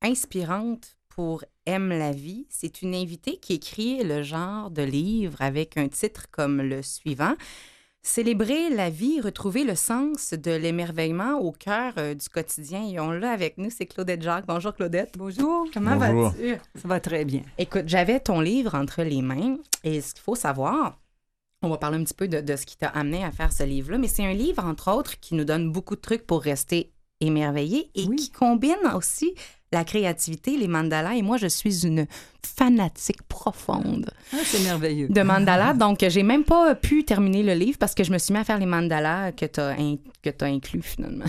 Inspirante 0.08 0.96
pour 1.08 1.44
Aime 1.66 1.90
la 1.90 2.12
vie, 2.12 2.46
c'est 2.48 2.80
une 2.80 2.94
invitée 2.94 3.36
qui 3.36 3.52
écrit 3.54 4.02
le 4.02 4.22
genre 4.22 4.70
de 4.70 4.82
livre 4.82 5.42
avec 5.42 5.76
un 5.76 5.88
titre 5.88 6.26
comme 6.30 6.62
le 6.62 6.80
suivant. 6.82 7.34
Célébrer 8.00 8.70
la 8.70 8.88
vie, 8.88 9.20
retrouver 9.20 9.64
le 9.64 9.74
sens 9.74 10.32
de 10.32 10.52
l'émerveillement 10.52 11.38
au 11.40 11.52
cœur 11.52 11.92
euh, 11.98 12.14
du 12.14 12.26
quotidien. 12.30 12.86
Et 12.88 12.98
on 13.00 13.10
l'a 13.10 13.32
avec 13.32 13.58
nous, 13.58 13.68
c'est 13.68 13.84
Claudette 13.84 14.22
Jacques. 14.22 14.46
Bonjour 14.46 14.72
Claudette. 14.74 15.14
Bonjour. 15.18 15.66
Comment 15.74 15.98
vas-tu? 15.98 16.54
Ça 16.76 16.88
va 16.88 17.00
très 17.00 17.26
bien. 17.26 17.42
Écoute, 17.58 17.84
j'avais 17.86 18.18
ton 18.20 18.40
livre 18.40 18.74
entre 18.74 19.02
les 19.02 19.20
mains 19.20 19.58
et 19.84 20.00
ce 20.00 20.14
qu'il 20.14 20.22
faut 20.22 20.36
savoir, 20.36 20.98
on 21.60 21.68
va 21.68 21.76
parler 21.76 21.98
un 21.98 22.04
petit 22.04 22.14
peu 22.14 22.28
de, 22.28 22.40
de 22.40 22.56
ce 22.56 22.64
qui 22.64 22.78
t'a 22.78 22.88
amené 22.88 23.24
à 23.24 23.30
faire 23.32 23.52
ce 23.52 23.64
livre-là, 23.64 23.98
mais 23.98 24.08
c'est 24.08 24.24
un 24.24 24.32
livre, 24.32 24.64
entre 24.64 24.90
autres, 24.90 25.20
qui 25.20 25.34
nous 25.34 25.44
donne 25.44 25.70
beaucoup 25.70 25.96
de 25.96 26.00
trucs 26.00 26.26
pour 26.26 26.40
rester 26.40 26.92
émerveillé 27.20 27.90
et 27.96 28.06
Oui. 28.06 28.16
qui 28.16 28.30
combine 28.30 28.76
aussi 28.94 29.34
la 29.72 29.84
créativité, 29.84 30.56
les 30.56 30.68
mandalas. 30.68 31.14
Et 31.14 31.22
moi, 31.22 31.36
je 31.36 31.46
suis 31.46 31.86
une 31.86 32.06
fanatique 32.56 33.22
profonde 33.28 34.10
Ah, 34.32 34.36
c'est 34.44 34.62
merveilleux. 34.64 35.08
de 35.08 35.22
mandalas. 35.22 35.74
Donc, 35.74 36.04
j'ai 36.08 36.22
même 36.22 36.44
pas 36.44 36.74
pu 36.74 37.04
terminer 37.04 37.42
le 37.42 37.52
livre 37.54 37.78
parce 37.78 37.94
que 37.94 38.02
je 38.04 38.10
me 38.12 38.18
suis 38.18 38.32
mis 38.32 38.40
à 38.40 38.44
faire 38.44 38.58
les 38.58 38.66
mandalas 38.66 39.32
que 39.32 39.44
tu 39.46 39.60
as, 39.60 40.46
inclus 40.46 40.82
finalement. 40.82 41.24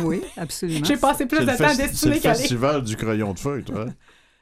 Oui, 0.00 0.22
absolument. 0.36 0.84
J'ai 0.84 0.96
passé 0.96 1.26
plus 1.26 1.38
C'est 1.38 1.44
de 1.46 1.50
le, 1.50 1.56
temps 1.58 1.64
à 1.64 1.74
c'est 1.74 1.88
dessiner 1.88 2.14
le 2.14 2.20
qu'à 2.20 2.28
lire. 2.32 2.38
festival 2.40 2.82
du 2.82 2.96
crayon 2.96 3.32
de 3.34 3.38
feuille, 3.38 3.64
toi. 3.64 3.86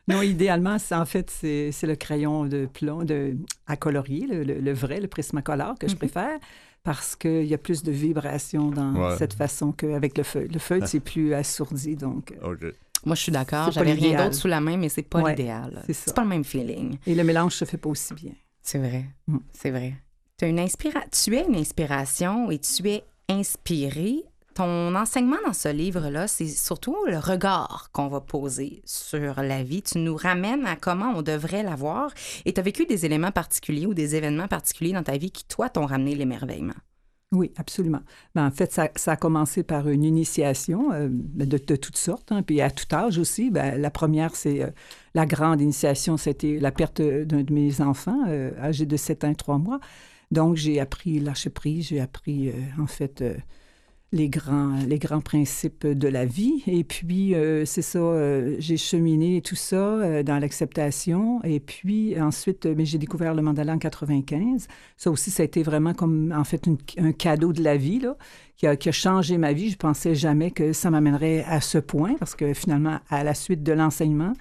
Non, 0.09 0.21
idéalement, 0.23 0.79
c'est 0.79 0.97
en 0.97 1.05
fait, 1.07 1.31
c'est 1.31 1.71
c'est 1.71 1.87
le 1.87 1.95
crayon 1.95 2.45
de 2.47 2.67
plomb 2.67 3.05
de, 3.05 3.37
à 3.69 3.77
colorier, 3.77 4.27
le, 4.27 4.43
le- 4.43 4.59
le 4.61 4.73
vrai, 4.73 5.01
le 5.01 5.07
Prismacolor 5.07 5.79
que 5.79 5.87
je 5.87 5.93
Mhm. 5.93 5.99
préfère, 5.99 6.39
parce 6.83 7.15
qu'il 7.15 7.45
y 7.45 7.55
a 7.55 7.59
plus 7.59 7.85
de 7.85 7.93
vibrations 7.93 8.71
dans 8.71 8.95
Ouais. 8.95 9.17
cette 9.17 9.35
façon 9.35 9.71
qu'avec 9.71 10.19
le 10.19 10.25
feuille. 10.25 10.49
Le 10.49 10.59
feuille, 10.59 10.83
c'est 10.87 10.99
plus 11.01 11.33
assourdi, 11.35 11.95
donc... 11.95 12.33
euh, 12.43 12.53
OK. 12.53 12.75
Moi, 13.05 13.17
je 13.17 13.23
suis 13.23 13.33
d'accord. 13.33 13.71
J'avais 13.73 13.93
rien 13.93 14.25
d'autre 14.25 14.35
sous 14.37 14.49
la 14.49 14.61
main, 14.61 14.77
mais 14.77 14.89
c'est 14.89 15.03
pas 15.03 15.21
Ouais, 15.21 15.31
l'idéal. 15.35 15.83
c'est 15.91 16.15
pas 16.15 16.23
le 16.23 16.29
même 16.29 16.45
feeling. 16.45 16.99
Et 17.07 17.15
le 17.15 17.25
mélange 17.25 17.55
se 17.55 17.65
fait 17.65 17.77
pas 17.77 17.89
aussi 17.89 18.15
bien. 18.15 18.33
C'est 18.63 18.79
vrai. 18.79 19.05
Mm. 19.27 19.39
C'est 19.53 19.71
vrai. 19.71 19.95
Une 20.43 20.59
inspira... 20.59 21.01
Tu 21.13 21.37
es 21.37 21.45
une 21.47 21.55
inspiration 21.55 22.51
et 22.51 22.59
tu 22.59 22.89
es 22.89 23.05
inspiré. 23.29 24.25
Ton 24.55 24.95
enseignement 24.95 25.37
dans 25.47 25.53
ce 25.55 25.69
livre-là, 25.69 26.27
c'est 26.29 26.47
surtout 26.49 26.97
le 27.07 27.19
regard 27.19 27.89
qu'on 27.93 28.09
va 28.09 28.21
poser 28.21 28.83
sur 28.85 29.41
la 29.43 29.63
vie. 29.63 29.83
Tu 29.83 29.99
nous 29.99 30.15
ramènes 30.17 30.67
à 30.67 30.77
comment 30.77 31.13
on 31.17 31.23
devrait 31.23 31.63
la 31.63 31.75
voir. 31.75 32.11
Et 32.45 32.53
tu 32.53 32.61
as 32.61 32.63
vécu 32.63 32.85
des 32.85 33.07
éléments 33.07 33.31
particuliers 33.31 33.87
ou 33.87 33.95
des 33.95 34.15
événements 34.15 34.49
particuliers 34.49 34.93
dans 34.93 35.03
ta 35.03 35.17
vie 35.17 35.31
qui, 35.31 35.45
toi, 35.45 35.69
t'ont 35.71 35.87
ramené 35.87 36.15
l'émerveillement. 36.15 36.75
Oui, 37.33 37.51
absolument. 37.57 38.03
Ben, 38.35 38.47
en 38.47 38.51
fait, 38.51 38.71
ça, 38.73 38.91
ça 38.95 39.13
a 39.13 39.17
commencé 39.17 39.63
par 39.63 39.89
une 39.89 40.05
initiation 40.05 40.93
euh, 40.93 41.09
de, 41.11 41.57
toutes 41.57 41.97
sortes, 41.97 42.31
hein, 42.31 42.43
puis 42.43 42.61
à 42.61 42.71
tout 42.71 42.95
âge 42.95 43.17
aussi. 43.17 43.51
Ben, 43.51 43.81
la 43.81 43.91
première, 43.91 44.37
c'est 44.37 44.63
euh, 44.63 44.71
la 45.15 45.25
grande 45.25 45.63
initiation, 45.63 46.19
c'était 46.19 46.59
la 46.61 46.71
perte 46.71 47.01
d'un 47.01 47.43
de 47.43 47.53
mes 47.53 47.81
enfants, 47.81 48.25
euh, 48.29 48.51
âgé 48.61 48.85
de 48.85 48.97
7 48.99 49.25
ans 49.25 49.31
et 49.31 49.35
3 49.35 49.57
mois. 49.57 49.81
Donc, 50.31 50.57
j'ai 50.57 50.79
appris 50.79 51.21
lâcher 51.21 51.49
prise, 51.49 51.89
j'ai 51.89 52.01
appris, 52.01 52.53
en 52.79 52.87
fait, 52.87 53.23
les, 54.13 54.29
grands, 54.29 54.77
les 54.87 54.99
grands 54.99 55.21
principes 55.21 55.87
de 55.87 56.09
la 56.09 56.27
vie. 56.27 56.63
Et 56.67 56.85
puis, 56.85 57.35
euh, 57.35 57.65
c'est 57.65 57.83
ça, 57.83 57.99
euh, 57.99 58.57
j'ai 58.59 58.77
cheminé 58.77 59.41
tout 59.41 59.57
ça 59.57 59.77
euh, 59.77 60.23
dans 60.23 60.39
l'acceptation. 60.39 61.43
Et 61.45 61.61
puis, 61.61 62.21
ensuite, 62.21 62.67
mais 62.67 62.85
j'ai 62.85 62.99
découvert 62.99 63.35
le 63.35 63.43
mandala 63.43 63.73
en 63.73 63.79
95. 63.79 64.69
Ça 64.97 65.11
aussi, 65.11 65.31
ça 65.31 65.43
a 65.43 65.47
été 65.47 65.63
vraiment 65.63 65.95
comme, 65.95 66.33
en 66.37 66.45
fait, 66.45 66.69
un 66.99 67.13
cadeau 67.13 67.53
de 67.53 67.63
la 67.63 67.77
vie, 67.77 68.01
là, 68.01 68.17
qui 68.57 68.67
a, 68.67 68.77
qui 68.77 68.91
a 68.91 68.93
changé 68.93 69.39
ma 69.39 69.55
vie. 69.55 69.71
Je 69.71 69.79
pensais 69.79 70.15
jamais 70.15 70.51
que 70.51 70.75
ça 70.75 70.91
m'amènerait 70.91 71.45
à 71.49 71.63
ce 71.63 71.79
point, 71.79 72.15
parce 72.19 72.35
que 72.35 72.53
finalement, 72.53 72.99
à 73.09 73.25
la 73.25 73.35
suite 73.35 73.63
de 73.63 73.73
l'enseignement, 73.73 74.35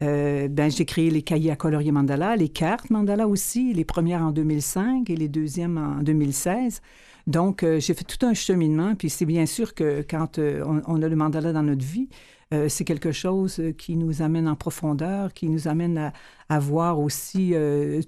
ben, 0.00 0.70
j'ai 0.70 0.84
créé 0.84 1.10
les 1.10 1.22
cahiers 1.22 1.50
à 1.50 1.56
colorier 1.56 1.90
mandala, 1.90 2.36
les 2.36 2.50
cartes 2.50 2.90
mandala 2.90 3.26
aussi, 3.26 3.72
les 3.72 3.86
premières 3.86 4.20
en 4.20 4.30
2005 4.30 5.08
et 5.08 5.16
les 5.16 5.28
deuxièmes 5.28 5.78
en 5.78 6.02
2016. 6.02 6.82
Donc, 7.26 7.62
euh, 7.62 7.80
j'ai 7.80 7.94
fait 7.94 8.04
tout 8.04 8.24
un 8.24 8.34
cheminement. 8.34 8.94
Puis 8.94 9.10
c'est 9.10 9.26
bien 9.26 9.46
sûr 9.46 9.74
que 9.74 10.04
quand 10.08 10.38
euh, 10.38 10.64
on, 10.86 11.02
a 11.02 11.08
le 11.08 11.16
mandala 11.16 11.52
dans 11.52 11.62
notre 11.62 11.84
vie, 11.84 12.08
euh, 12.54 12.68
c'est 12.68 12.84
quelque 12.84 13.10
chose 13.10 13.60
qui 13.76 13.96
nous 13.96 14.22
amène 14.22 14.46
en 14.46 14.54
profondeur, 14.54 15.32
qui 15.34 15.48
nous 15.48 15.66
amène 15.66 16.12
à, 16.48 16.58
voir 16.60 17.00
aussi 17.00 17.54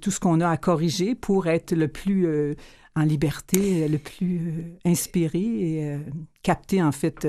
tout 0.01 0.13
ce 0.13 0.21
qu'on 0.21 0.41
a 0.41 0.49
à 0.49 0.57
corriger 0.57 1.17
pour 1.17 1.49
être 1.49 1.73
le 1.73 1.89
plus 1.89 2.55
en 2.95 3.03
liberté, 3.03 3.89
le 3.89 3.99
plus 3.99 4.77
inspiré 4.85 5.41
et 5.41 5.99
capter 6.43 6.81
en 6.81 6.93
fait 6.93 7.27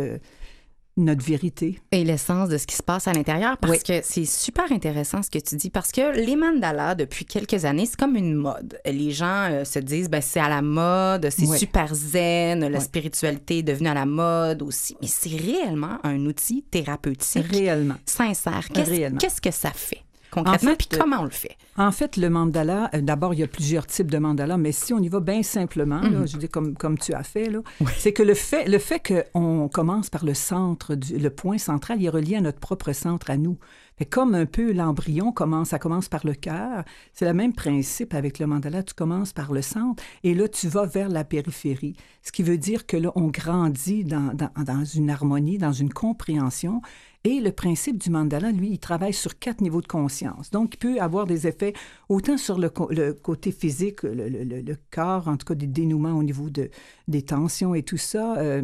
notre 1.00 1.24
vérité. 1.26 1.80
Et 1.92 2.04
l'essence 2.04 2.50
de 2.50 2.58
ce 2.58 2.68
qui 2.68 2.76
se 2.76 2.84
passe 2.84 3.08
à 3.08 3.14
l'intérieur, 3.14 3.58
parce 3.58 3.74
Oui. 3.74 3.80
que 3.86 4.00
c'est 4.04 4.26
super 4.26 4.72
intéressant 4.72 5.22
ce 5.24 5.30
que 5.30 5.40
tu 5.40 5.56
dis, 5.56 5.70
parce 5.70 5.92
que 5.92 6.16
les 6.16 6.36
mandalas, 6.36 6.96
depuis 6.96 7.26
quelques 7.26 7.66
années, 7.66 7.86
c'est 7.86 7.98
comme 7.98 8.16
une 8.16 8.34
mode. 8.36 8.80
Les 8.86 9.12
gens 9.12 9.48
euh, 9.52 9.64
se 9.66 9.80
disent, 9.80 10.10
ben, 10.10 10.22
c'est 10.22 10.40
à 10.40 10.50
la 10.50 10.62
mode, 10.62 11.30
c'est 11.30 11.46
Oui. 11.48 11.58
super 11.58 11.94
zen, 11.94 12.68
la 12.68 12.78
Oui. 12.78 12.84
spiritualité 12.84 13.60
est 13.60 13.64
devenue 13.64 13.90
à 13.90 13.94
la 13.94 14.06
mode 14.06 14.62
aussi. 14.62 14.96
Mais 15.02 15.08
c'est 15.08 15.30
réellement 15.36 15.98
un 16.04 16.26
outil 16.26 16.64
thérapeutique 16.70 17.46
Réellement. 17.52 17.96
sincère. 18.06 18.68
Qu'est-ce 18.74 19.42
que 19.42 19.52
ça 19.52 19.72
fait? 19.72 20.02
Concrètement, 20.32 20.70
En 20.70 20.72
fait, 20.74 20.78
puis 20.78 21.00
comment 21.00 21.22
on 21.22 21.24
le 21.24 21.30
fait? 21.30 21.58
En 21.78 21.92
fait, 21.92 22.18
le 22.18 22.30
mandala, 22.30 22.90
euh, 22.94 23.02
d'abord, 23.02 23.34
il 23.34 23.40
y 23.40 23.44
a 23.44 23.48
plusieurs 23.48 23.88
types 23.88 24.12
de 24.12 24.18
mandala, 24.18 24.58
mais 24.58 24.72
si 24.72 24.94
on 24.94 25.00
y 25.00 25.08
va 25.08 25.20
bien 25.22 25.44
simplement, 25.44 26.02
là, 26.02 26.26
je 26.26 26.38
dis 26.38 26.50
comme, 26.50 26.76
comme 26.76 26.98
tu 26.98 27.14
as 27.14 27.24
fait, 27.24 27.50
c'est 27.98 28.14
que 28.14 28.24
le 28.24 28.34
fait, 28.34 28.68
le 28.68 28.80
fait 28.80 29.02
qu'on 29.32 29.70
commence 29.72 30.10
par 30.10 30.26
le 30.26 30.34
centre, 30.34 30.96
du- 30.96 31.18
le 31.18 31.30
point 31.30 31.58
central, 31.58 32.02
il 32.02 32.06
est 32.06 32.10
relié 32.10 32.36
à 32.36 32.42
notre 32.42 32.60
propre 32.60 32.92
centre, 32.94 33.30
à 33.30 33.38
nous. 33.38 33.58
Fait 34.00 34.06
comme 34.06 34.34
un 34.34 34.46
peu 34.46 34.72
l'embryon 34.72 35.34
commence, 35.34 35.70
ça 35.70 35.78
commence 35.80 36.08
par 36.08 36.26
le 36.26 36.34
cœur, 36.34 36.86
c'est 37.12 37.26
le 37.26 37.34
même 37.34 37.52
principe 37.52 38.14
avec 38.14 38.40
le 38.40 38.48
mandala, 38.48 38.82
tu 38.82 38.94
commences 38.94 39.34
par 39.34 39.52
le 39.52 39.62
centre 39.62 40.02
et 40.24 40.34
là, 40.34 40.48
tu 40.48 40.70
vas 40.70 40.86
vers 40.86 41.10
la 41.10 41.26
périphérie. 41.26 41.98
Ce 42.24 42.32
qui 42.32 42.42
veut 42.42 42.58
dire 42.58 42.86
que 42.86 42.96
là, 42.96 43.12
on 43.16 43.28
grandit 43.28 44.06
dans, 44.06 44.34
dans, 44.34 44.86
une 44.86 45.10
harmonie, 45.10 45.58
dans 45.58 45.74
une 45.74 45.92
compréhension. 45.92 46.82
Et 47.26 47.42
le 47.42 47.52
principe 47.52 47.98
du 47.98 48.10
mandala, 48.10 48.54
lui, 48.54 48.70
il 48.72 48.80
travaille 48.80 49.12
sur 49.14 49.38
quatre 49.38 49.60
niveaux 49.60 49.82
de 49.82 49.88
conscience. 49.88 50.50
Donc, 50.52 50.76
il 50.76 50.78
peut 50.78 51.02
avoir 51.02 51.26
des 51.28 51.48
effets 51.48 51.74
autant 52.08 52.38
sur 52.38 52.58
le, 52.58 52.70
côté 52.70 53.52
physique, 53.52 54.04
le- 54.04 54.30
le- 54.30 54.62
le 54.62 54.76
corps, 54.92 55.28
en 55.28 55.36
tout 55.36 55.46
cas 55.46 55.56
des 55.56 55.68
dénouements 55.68 56.14
au 56.18 56.24
niveau 56.24 56.50
de, 56.50 56.70
des 57.10 57.24
tensions 57.24 57.76
et 57.76 57.84
tout 57.84 57.98
ça. 57.98 58.38
euh, 58.38 58.62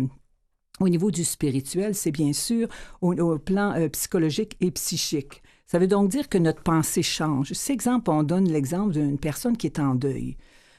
au 0.80 0.90
niveau 0.90 1.12
du 1.12 1.24
spirituel, 1.24 1.96
c'est 1.96 2.12
bien 2.12 2.34
sûr 2.34 2.68
au, 3.02 3.38
plan 3.38 3.74
euh, 3.76 3.90
psychologique 3.90 4.58
et 4.62 4.72
psychique. 4.72 5.42
Ça 5.68 5.80
veut 5.80 5.88
donc 5.88 6.10
dire 6.10 6.30
que 6.30 6.38
notre 6.38 6.62
pensée 6.62 7.04
change. 7.04 7.54
Si, 7.54 7.72
exemple, 7.72 8.12
on 8.12 8.24
donne 8.24 8.50
l'exemple 8.50 8.94
d'une 8.94 9.18
personne 9.18 9.58
qui 9.58 9.68
est 9.68 9.80
en 9.80 9.96
deuil. 9.96 10.38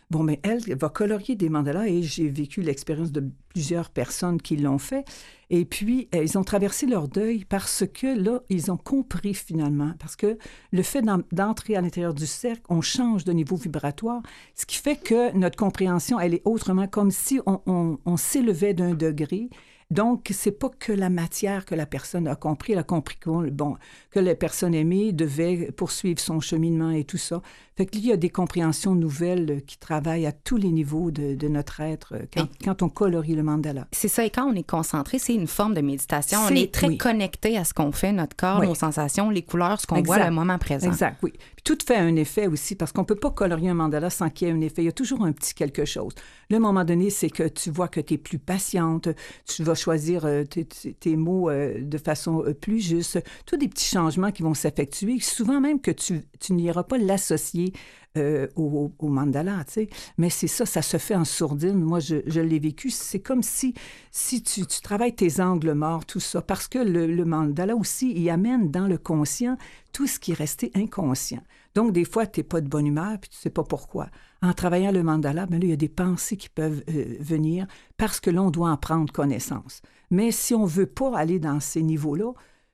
Bon, 0.09 0.23
mais 0.23 0.39
elle 0.45 0.61
va 0.77 0.89
colorier 0.89 1.35
des 1.35 1.49
mandalas 1.49 1.89
et 1.89 2.01
j'ai 2.05 2.29
vécu 2.29 2.63
l'expérience 2.63 3.11
de 3.11 3.29
plusieurs 3.49 3.91
personnes 3.91 4.41
qui 4.41 4.57
l'ont 4.57 4.79
fait. 4.79 5.05
Et 5.51 5.65
puis, 5.65 6.09
euh, 6.15 6.23
ils 6.23 6.39
ont 6.39 6.45
traversé 6.45 6.87
leur 6.87 7.09
deuil 7.09 7.45
parce 7.45 7.83
que 7.93 8.17
là, 8.17 8.41
ils 8.49 8.71
ont 8.71 8.77
compris 8.77 9.35
finalement. 9.35 9.95
Parce 9.99 10.15
que 10.15 10.39
le 10.71 10.83
fait 10.83 11.03
d'en- 11.03 11.23
d'entrer 11.33 11.75
à 11.75 11.81
l'intérieur 11.81 12.15
du 12.15 12.27
cercle, 12.27 12.63
on 12.69 12.83
change 12.83 13.25
de 13.25 13.33
niveau 13.33 13.57
vibratoire, 13.57 14.23
ce 14.55 14.65
qui 14.65 14.77
fait 14.77 14.97
que 14.97 15.37
notre 15.37 15.57
compréhension, 15.57 16.21
elle 16.21 16.35
est 16.35 16.43
autrement 16.45 16.87
comme 16.87 17.11
si 17.11 17.41
on- 17.47 17.99
on 18.05 18.17
s'élevait 18.17 18.75
d'un 18.75 18.95
degré. 18.95 19.51
Donc, 19.91 20.31
c'est 20.33 20.51
pas 20.53 20.69
que 20.69 20.93
la 20.93 21.11
matière 21.11 21.65
que 21.65 21.75
la 21.77 21.87
personne 21.87 22.27
a 22.27 22.35
compris. 22.35 22.73
Elle 22.73 22.81
a 22.81 22.83
compris 22.83 23.17
qu'on- 23.23 23.47
bon, 23.47 23.77
que 24.11 24.19
la 24.19 24.35
personne 24.35 24.75
aimée 24.75 25.13
devait 25.13 25.71
poursuivre 25.71 26.19
son 26.19 26.41
cheminement 26.41 26.91
et 26.91 27.05
tout 27.05 27.19
ça. 27.19 27.41
Fait 27.77 27.85
qu'il 27.85 28.07
y 28.07 28.11
a 28.13 28.17
des 28.17 28.31
compréhensions 28.31 28.95
nouvelles 28.95 29.51
euh, 29.51 29.61
qui 29.61 29.77
travaillent 29.77 30.25
à 30.25 30.33
tous 30.33 30.57
les 30.57 30.71
niveaux 30.71 31.11
de, 31.11 31.35
de 31.35 31.49
notre 31.49 31.81
être 31.81 32.15
euh, 32.15 32.21
quand, 32.33 32.49
quand 32.65 32.83
on 32.83 32.89
colorie 32.89 33.35
le 33.35 33.43
mandala. 33.43 33.87
C'est 33.93 34.09
ça, 34.09 34.25
et 34.25 34.31
quand 34.31 34.47
on 34.47 34.55
est 34.55 34.67
concentré, 34.67 35.19
c'est 35.19 35.35
une 35.35 35.47
forme 35.47 35.75
de 35.75 35.83
méditation. 35.83 36.39
On 36.49 36.55
est 36.55 36.73
très 36.73 36.87
oui. 36.89 36.97
connecté 36.97 37.59
à 37.59 37.65
ce 37.65 37.75
qu'on 37.75 37.93
fait, 37.93 38.13
notre 38.13 38.35
corps, 38.35 38.61
Oui. 38.61 38.67
nos 38.69 38.75
sensations, 38.75 39.29
les 39.29 39.43
couleurs, 39.43 39.79
ce 39.79 39.87
qu'on 39.87 40.01
voit 40.01 40.25
le 40.25 40.31
moment 40.31 40.57
présent. 40.59 40.87
Exact, 40.89 41.19
oui. 41.23 41.33
Puis 41.35 41.63
tout 41.65 41.77
fait 41.87 41.97
un 41.97 42.17
effet 42.17 42.47
aussi, 42.47 42.77
parce 42.77 42.93
qu'on 42.93 43.03
ne 43.03 43.07
peut 43.07 43.15
pas 43.15 43.31
colorier 43.31 43.69
un 43.69 43.75
mandala 43.75 44.09
sans 44.09 44.31
qu'il 44.31 44.49
y 44.49 44.51
ait 44.51 44.55
un 44.55 44.61
effet. 44.63 44.81
Il 44.81 44.87
y 44.87 44.89
a 44.89 44.93
toujours 44.93 45.23
un 45.23 45.33
petit 45.33 45.53
quelque 45.53 45.85
chose. 45.85 46.15
Le 46.49 46.59
moment 46.59 46.85
donné, 46.85 47.11
c'est 47.11 47.29
que 47.29 47.47
tu 47.47 47.71
vois 47.71 47.89
que 47.89 48.01
tu 48.01 48.15
es 48.15 48.19
plus 48.19 48.39
patiente, 48.39 49.09
tu 49.45 49.63
vas 49.65 49.75
choisir 49.75 50.25
euh, 50.25 50.45
tes, 50.45 50.65
tes- 50.65 51.17
mots 51.17 51.51
de 51.51 51.99
façon 51.99 52.43
plus 52.61 52.81
juste. 52.81 53.23
Tous 53.45 53.57
des 53.59 53.69
petits 53.69 53.89
changements 53.89 54.31
qui 54.31 54.43
vont 54.43 54.55
s'effectuer, 54.55 55.19
souvent 55.21 55.61
même 55.61 55.81
que 55.81 55.91
tu, 55.91 56.23
tu 56.41 56.53
n'iras 56.55 56.83
pas 56.85 56.97
l'associer 56.99 57.66
euh, 58.17 58.47
au, 58.57 58.91
mandala, 59.03 59.65
tu 59.67 59.73
sais. 59.73 59.89
Mais 60.17 60.31
c'est 60.31 60.47
ça, 60.47 60.65
ça 60.65 60.83
se 60.83 60.97
fait 60.97 61.15
en 61.15 61.25
sourdine. 61.25 61.81
Moi, 61.81 62.01
je, 62.01 62.41
l'ai 62.41 62.59
vécu. 62.59 62.91
C'est 62.91 63.21
comme 63.21 63.43
si, 63.43 63.75
si 64.11 64.43
tu, 64.43 64.65
travailles 64.83 65.15
tes 65.15 65.41
angles 65.41 65.75
morts, 65.75 66.07
tout 66.07 66.21
ça, 66.21 66.41
parce 66.41 66.69
que 66.69 66.79
le, 66.79 67.07
le 67.07 67.25
mandala 67.25 67.77
aussi, 67.77 68.13
il 68.17 68.31
amène 68.31 68.71
dans 68.71 68.87
le 68.87 68.99
conscient 68.99 69.57
tout 69.93 70.07
ce 70.07 70.19
qui 70.19 70.33
est 70.33 70.35
resté 70.35 70.71
inconscient. 70.75 71.43
Donc, 71.75 71.93
des 71.93 72.05
fois, 72.05 72.27
tu 72.27 72.41
n'es 72.41 72.45
pas 72.45 72.63
de 72.63 72.69
bonne 72.69 72.87
humeur, 72.87 73.19
puis 73.21 73.29
tu 73.29 73.37
ne 73.37 73.41
sais 73.41 73.51
pas 73.51 73.65
pourquoi. 73.65 74.09
En 74.43 74.53
travaillant 74.55 74.93
le 74.93 75.03
mandala, 75.03 75.47
ben 75.47 75.61
là, 75.61 75.67
il 75.67 75.71
y 75.71 75.75
a 75.75 75.77
des 75.77 75.89
pensées 75.89 76.37
qui 76.37 76.49
peuvent 76.49 76.83
euh, 76.89 77.17
venir 77.21 77.67
parce 77.97 78.21
que 78.21 78.31
l'on 78.31 78.51
doit 78.51 78.71
en 78.71 78.77
prendre 78.77 79.13
connaissance. 79.13 79.83
Mais 80.11 80.31
si 80.31 80.55
on 80.55 80.63
ne 80.63 80.69
veut 80.69 80.87
pas 80.87 81.17
aller 81.17 81.39
dans 81.39 81.61
ces 81.61 81.83
niveaux-là, 81.83 82.33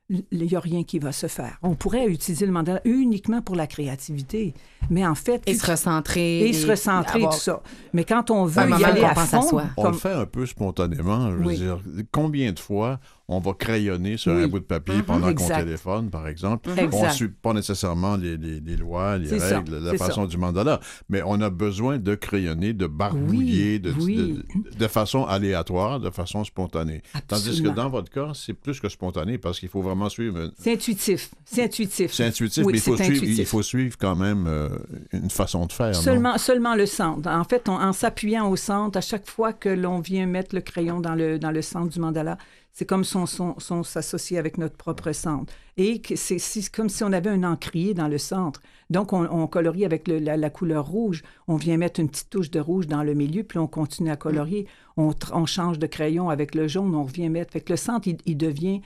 il 0.08 0.24
n'y 0.44 0.54
a 0.54 0.60
rien 0.60 0.82
qui 0.84 0.98
va 0.98 1.12
se 1.12 1.26
faire. 1.26 1.58
On 1.62 1.74
pourrait 1.74 2.06
utiliser 2.06 2.44
le 2.44 2.52
mandala 2.52 2.80
uniquement 2.84 3.40
pour 3.40 3.56
la 3.56 3.66
créativité, 3.66 4.52
mais 4.90 5.06
en 5.06 5.14
fait... 5.14 5.42
Et 5.46 5.54
se 5.54 5.64
recentrer. 5.70 6.40
Et 6.48 6.52
se 6.52 6.66
recentrer, 6.66 7.20
avoir- 7.20 7.34
tout 7.34 7.40
ça. 7.40 7.62
Mais 7.94 8.04
quand 8.04 8.30
on 8.30 8.44
veut 8.44 8.68
y 8.78 8.84
aller 8.84 9.04
à 9.04 9.14
pense 9.14 9.32
à 9.32 9.40
fond, 9.40 9.48
soi. 9.48 9.64
On 9.76 9.82
comme- 9.82 9.92
le 9.92 9.98
fait 9.98 10.12
un 10.12 10.26
peu 10.26 10.44
spontanément. 10.44 11.30
Je 11.30 11.36
veux 11.36 11.46
Oui. 11.46 11.56
dire, 11.56 11.78
combien 12.10 12.52
de 12.52 12.58
fois 12.58 13.00
on 13.36 13.40
va 13.40 13.52
crayonner 13.54 14.16
sur 14.16 14.32
Oui. 14.34 14.42
un 14.44 14.48
bout 14.48 14.58
de 14.60 14.64
papier 14.64 15.02
pendant 15.02 15.32
qu'on 15.34 15.48
téléphone, 15.48 16.10
par 16.10 16.26
exemple? 16.28 16.70
On 16.92 17.04
ne 17.06 17.10
suit 17.10 17.28
pas 17.28 17.52
nécessairement 17.52 18.16
les, 18.16 18.36
les- 18.36 18.60
les 18.60 18.76
lois, 18.76 19.18
les 19.18 19.28
C'est 19.28 19.38
ça, 19.40 19.58
règles, 19.58 19.78
la 19.78 19.94
façon 19.96 20.26
du 20.26 20.36
mandala, 20.38 20.80
mais 21.08 21.22
on 21.24 21.40
a 21.40 21.50
besoin 21.50 21.98
de 21.98 22.14
crayonner, 22.14 22.72
de 22.72 22.86
barbouiller 22.86 23.74
Oui, 23.74 23.80
de, 23.80 23.92
oui. 24.00 24.44
de- 24.72 24.76
de 24.78 24.86
façon 24.88 25.24
aléatoire, 25.24 26.00
de 26.00 26.10
façon 26.10 26.44
spontanée. 26.44 27.02
Tandis 27.28 27.62
que 27.62 27.68
dans 27.68 27.88
votre 27.88 28.10
cas, 28.10 28.32
c'est 28.34 28.54
plus 28.54 28.80
que 28.80 28.88
spontané 28.88 29.38
parce 29.38 29.58
qu'il 29.60 29.68
faut 29.68 29.82
vraiment 29.82 30.08
suivre. 30.08 30.50
C'est 30.58 30.72
intuitif. 30.74 31.30
C'est 31.44 31.64
intuitif. 31.64 32.12
C'est 32.12 32.24
intuitif, 32.26 32.64
mais 32.66 32.72
il 32.74 32.80
faut, 32.80 32.96
suivre, 32.96 33.10
intuitif. 33.16 33.38
il 33.38 33.46
faut 33.46 33.62
suivre 33.62 33.96
quand 33.98 34.16
même 34.16 34.46
euh, 34.46 34.68
une 35.12 35.30
façon 35.30 35.66
de 35.66 35.72
faire. 35.72 35.94
seulement 35.94 36.74
le 36.74 36.86
centre. 36.86 37.28
En 37.28 37.44
fait, 37.44 37.68
on- 37.68 37.72
en 37.80 37.92
s'appuyant 37.92 38.48
au 38.50 38.56
centre, 38.56 38.98
à 38.98 39.00
chaque 39.00 39.26
fois 39.28 39.52
que 39.52 39.68
l'on 39.68 40.00
vient 40.00 40.26
mettre 40.26 40.54
le 40.54 40.60
crayon 40.60 41.00
dans 41.00 41.14
le, 41.14 41.38
dans 41.38 41.50
le 41.50 41.62
centre 41.62 41.88
du 41.92 42.00
mandala, 42.00 42.36
c'est 42.72 42.86
comme 42.86 43.04
si 43.04 43.16
on, 43.16 43.26
avec 44.38 44.58
notre 44.58 44.76
propre 44.76 45.12
centre. 45.12 45.52
Et 45.76 46.00
c'est 46.16 46.70
comme 46.70 46.88
si 46.88 47.04
on 47.04 47.12
avait 47.12 47.30
un 47.30 47.44
encrier 47.44 47.92
dans 47.94 48.08
le 48.08 48.18
centre. 48.18 48.60
Donc, 48.88 49.12
on, 49.12 49.24
on 49.30 49.46
colorie 49.46 49.84
avec 49.84 50.08
le- 50.08 50.18
la, 50.18 50.36
la 50.36 50.50
couleur 50.50 50.86
rouge. 50.86 51.22
On 51.48 51.56
vient 51.56 51.76
mettre 51.76 52.00
une 52.00 52.08
petite 52.08 52.30
touche 52.30 52.50
de 52.50 52.60
rouge 52.60 52.86
dans 52.86 53.02
le 53.02 53.14
milieu, 53.14 53.42
puis 53.42 53.58
on 53.58 53.66
continue 53.66 54.10
à 54.10 54.16
colorier. 54.16 54.66
On, 54.96 55.12
change 55.46 55.78
de 55.78 55.86
crayon 55.86 56.30
avec 56.30 56.54
le 56.54 56.66
jaune, 56.66 56.94
on 56.94 57.04
revient 57.04 57.28
mettre. 57.28 57.52
Fait 57.52 57.60
que 57.60 57.72
le 57.72 57.76
centre, 57.76 58.08
il, 58.08 58.18
il 58.26 58.36
devient 58.36 58.80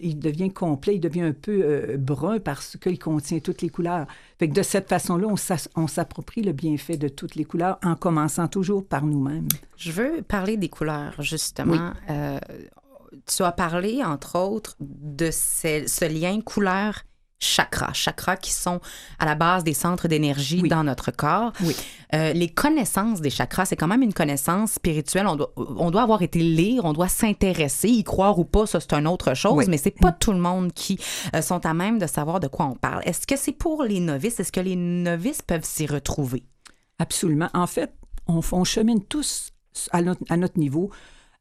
il 0.00 0.20
devient 0.20 0.52
complet, 0.52 0.94
il 0.94 1.00
devient 1.00 1.22
un 1.22 1.32
peu 1.32 1.62
euh, 1.64 1.96
brun 1.96 2.38
parce 2.38 2.76
qu'il 2.76 2.98
contient 2.98 3.40
toutes 3.40 3.60
les 3.60 3.70
couleurs. 3.70 4.06
Fait 4.38 4.48
que 4.48 4.54
de 4.54 4.62
cette 4.62 4.88
façon-là, 4.88 5.26
on 5.74 5.86
s'approprie 5.88 6.42
le 6.42 6.52
bienfait 6.52 6.96
de 6.96 7.08
toutes 7.08 7.34
les 7.34 7.44
couleurs 7.44 7.78
en 7.82 7.96
commençant 7.96 8.46
toujours 8.46 8.86
par 8.86 9.04
nous-mêmes. 9.04 9.48
Je 9.76 9.90
veux 9.90 10.22
parler 10.22 10.56
des 10.56 10.68
couleurs, 10.68 11.20
justement. 11.20 11.92
Euh, 12.08 12.38
tu 13.26 13.42
as 13.42 13.52
parlé, 13.52 14.02
entre 14.04 14.38
autres, 14.38 14.76
de 14.80 15.30
ce, 15.30 15.84
ce 15.86 16.04
lien 16.04 16.40
couleur-chakra. 16.40 17.92
Chakras 17.92 18.36
qui 18.36 18.52
sont 18.52 18.80
à 19.18 19.26
la 19.26 19.34
base 19.34 19.64
des 19.64 19.74
centres 19.74 20.08
d'énergie 20.08 20.60
Oui. 20.62 20.68
dans 20.68 20.82
notre 20.84 21.10
corps. 21.10 21.52
Oui. 21.62 21.76
Euh, 22.14 22.32
les 22.32 22.48
connaissances 22.48 23.20
des 23.20 23.28
chakras, 23.30 23.66
c'est 23.66 23.76
quand 23.76 23.86
même 23.88 24.02
une 24.02 24.14
connaissance 24.14 24.72
spirituelle. 24.72 25.26
On 25.26 25.36
doit, 25.36 25.52
on 25.56 25.90
doit 25.90 26.02
avoir 26.02 26.22
été 26.22 26.38
lire, 26.38 26.84
on 26.84 26.92
doit 26.92 27.08
s'intéresser, 27.08 27.88
y 27.88 28.02
croire 28.04 28.38
ou 28.38 28.44
pas, 28.44 28.66
ça 28.66 28.80
c'est 28.80 28.94
une 28.94 29.06
autre 29.06 29.34
chose, 29.34 29.54
Oui. 29.56 29.64
mais 29.68 29.76
c'est 29.76 29.90
pas 29.90 30.12
tout 30.12 30.32
le 30.32 30.38
monde 30.38 30.72
qui 30.72 30.98
euh, 31.34 31.42
sont 31.42 31.66
à 31.66 31.74
même 31.74 31.98
de 31.98 32.06
savoir 32.06 32.40
de 32.40 32.46
quoi 32.48 32.66
on 32.66 32.76
parle. 32.76 33.02
Est-ce 33.04 33.26
que 33.26 33.36
c'est 33.36 33.52
pour 33.52 33.82
les 33.82 34.00
novices? 34.00 34.40
Est-ce 34.40 34.52
que 34.52 34.60
les 34.60 34.76
novices 34.76 35.42
peuvent 35.42 35.64
s'y 35.64 35.86
retrouver? 35.86 36.44
Absolument. 36.98 37.50
En 37.52 37.66
fait, 37.66 37.92
on, 38.26 38.40
on 38.52 38.64
chemine 38.64 39.04
tous 39.04 39.50
à 39.90 40.00
notre, 40.00 40.22
à 40.30 40.36
notre 40.36 40.58
niveau 40.58 40.90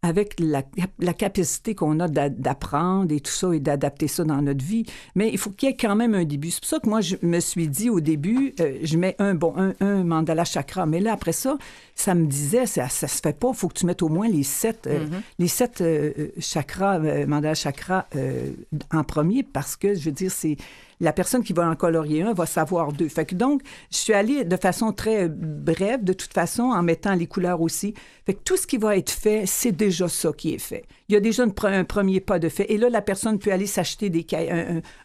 avec 0.04 0.39
la, 0.39 0.62
la 1.00 1.13
capacité 1.13 1.74
qu'on 1.74 2.00
a 2.00 2.08
d'a- 2.08 2.30
d'apprendre 2.30 3.12
et 3.12 3.20
tout 3.22 3.32
ça 3.32 3.52
et 3.56 3.60
d'adapter 3.60 4.08
ça 4.08 4.24
dans 4.24 4.42
notre 4.42 4.63
vie. 4.63 4.86
Mais 5.16 5.30
il 5.32 5.38
faut 5.39 5.50
qu'il 5.50 5.70
y 5.70 5.72
ait 5.72 5.76
quand 5.76 5.96
même 5.96 6.13
un 6.13 6.26
début. 6.26 6.52
C'est 6.52 6.60
pour 6.60 6.70
ça 6.70 6.80
que 6.80 6.88
moi, 6.89 7.02
je 7.02 7.16
me 7.24 7.39
suis 7.39 7.68
dit 7.70 7.89
au 7.89 8.02
début, 8.02 8.54
euh, 8.60 8.78
je 8.84 8.98
mets 8.98 9.16
un, 9.18 9.34
bon, 9.34 9.54
un, 9.58 9.74
un 9.80 10.04
mandala 10.04 10.44
chakra. 10.44 10.86
Mais 10.86 11.00
là, 11.00 11.13
après 11.13 11.32
ça, 11.32 11.58
ça 11.96 12.13
me 12.13 12.26
disait, 12.28 12.66
ça, 12.66 12.89
ça 12.89 13.08
se 13.08 13.22
fait 13.22 13.38
pas. 13.38 13.50
Il 13.50 13.56
faut 13.56 13.70
que 13.70 13.80
tu 13.80 13.86
mettes 13.86 14.02
au 14.04 14.10
moins 14.10 14.28
les 14.28 14.44
sept, 14.44 14.86
euh, 14.88 15.06
les 15.39 15.48
sept 15.48 15.80
euh, 15.82 16.12
euh, 16.20 16.28
chakras, 16.38 17.00
euh, 17.00 17.26
mandala 17.26 17.56
chakra 17.56 18.06
euh, 18.16 18.52
en 18.92 19.04
premier 19.06 19.42
parce 19.42 19.76
que, 19.78 19.96
je 19.96 20.06
veux 20.06 20.12
dire, 20.12 20.32
c'est 20.32 20.58
la 21.00 21.14
personne 21.14 21.44
qui 21.44 21.54
va 21.54 21.70
en 21.70 21.76
colorier 21.76 22.22
un 22.24 22.34
va 22.34 22.46
savoir 22.46 22.92
deux. 22.92 23.08
Donc, 23.34 23.62
je 23.92 23.98
suis 23.98 24.14
allée 24.14 24.44
de 24.44 24.58
façon 24.58 24.92
très 24.92 25.30
brève, 25.30 26.04
de 26.04 26.14
toute 26.14 26.34
façon, 26.34 26.64
en 26.64 26.84
mettant 26.84 27.16
les 27.16 27.28
couleurs 27.28 27.62
aussi. 27.62 27.94
Fait 28.26 28.34
que 28.34 28.42
tout 28.44 28.58
ce 28.58 28.68
qui 28.68 28.78
va 28.78 28.96
être 28.98 29.12
fait, 29.12 29.46
c'est 29.46 29.72
déjà 29.72 30.08
ça 30.08 30.32
qui 30.32 30.54
est 30.54 30.60
fait. 30.60 30.86
Il 31.10 31.14
y 31.14 31.18
a 31.18 31.20
déjà 31.20 31.44
un 31.44 31.84
premier 31.84 32.20
pas 32.20 32.40
de 32.40 32.50
fait. 32.50 32.72
Et 32.72 32.78
là, 32.78 32.90
la 32.90 33.02
personne 33.02 33.40
peut 33.40 33.52
aller 33.52 33.68
s'acheter 33.68 34.10
des 34.10 34.26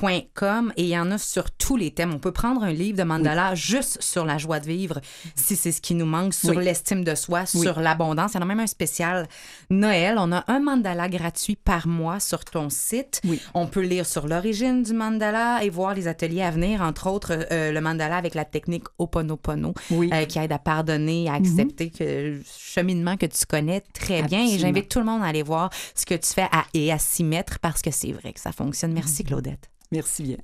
et 0.03 0.83
il 0.83 0.87
y 0.87 0.97
en 0.97 1.11
a 1.11 1.17
sur 1.19 1.51
tous 1.51 1.77
les 1.77 1.91
thèmes. 1.91 2.13
On 2.13 2.17
peut 2.19 2.31
prendre 2.31 2.63
un 2.63 2.71
livre 2.71 2.97
de 2.97 3.03
mandala 3.03 3.53
juste 3.53 4.01
sur 4.01 4.25
la 4.25 4.39
joie 4.39 4.59
de 4.59 4.65
vivre, 4.65 4.99
si 5.35 5.55
c'est 5.55 5.71
ce 5.71 5.79
qui 5.79 5.93
nous 5.93 6.05
manque, 6.07 6.33
sur 6.33 6.55
Oui. 6.55 6.65
l'estime 6.65 7.03
de 7.03 7.13
soi, 7.13 7.43
Oui. 7.53 7.61
sur 7.61 7.79
l'abondance. 7.79 8.31
Il 8.33 8.37
y 8.37 8.39
en 8.39 8.41
a 8.41 8.45
même 8.45 8.59
un 8.59 8.67
spécial 8.67 9.27
Noël. 9.69 10.15
On 10.17 10.31
a 10.31 10.43
un 10.47 10.59
mandala 10.59 11.07
gratuit 11.07 11.55
par 11.55 11.87
mois 11.87 12.19
sur 12.19 12.43
ton 12.45 12.69
site. 12.71 13.21
On 13.53 13.67
peut 13.67 13.81
lire 13.81 14.05
sur 14.07 14.27
l'origine 14.27 14.81
du 14.81 14.93
mandala 14.93 15.63
et 15.63 15.69
voir 15.69 15.93
les 15.93 16.07
ateliers 16.07 16.41
à 16.41 16.49
venir, 16.51 16.81
entre 16.81 17.07
autres 17.07 17.33
euh, 17.51 17.71
le 17.71 17.81
mandala 17.81 18.17
avec 18.17 18.33
la 18.33 18.45
technique 18.45 18.85
Oponopono 18.97 19.73
Oui. 19.91 20.09
euh, 20.13 20.25
qui 20.25 20.39
aide 20.39 20.51
à 20.51 20.59
pardonner, 20.59 21.29
à 21.29 21.33
accepter 21.35 21.91
que 21.91 22.39
cheminement 22.57 23.17
que 23.17 23.27
tu 23.27 23.45
connais 23.45 23.81
très 23.93 24.23
bien. 24.23 24.45
Et 24.47 24.57
j'invite 24.57 24.89
tout 24.89 24.99
le 24.99 25.05
monde 25.05 25.21
à 25.21 25.27
aller 25.27 25.43
voir 25.43 25.69
ce 25.93 26.05
que 26.05 26.15
tu 26.15 26.33
fais 26.33 26.47
à- 26.51 26.65
et 26.73 26.91
à 26.91 26.97
s'y 26.97 27.23
mettre 27.23 27.59
parce 27.59 27.81
que 27.83 27.91
c'est 27.91 28.11
vrai 28.13 28.33
que 28.33 28.39
ça 28.39 28.51
fonctionne. 28.51 28.93
Merci, 28.93 29.23
Claudette. 29.23 29.69
Merci 29.91 30.23
bien. 30.23 30.37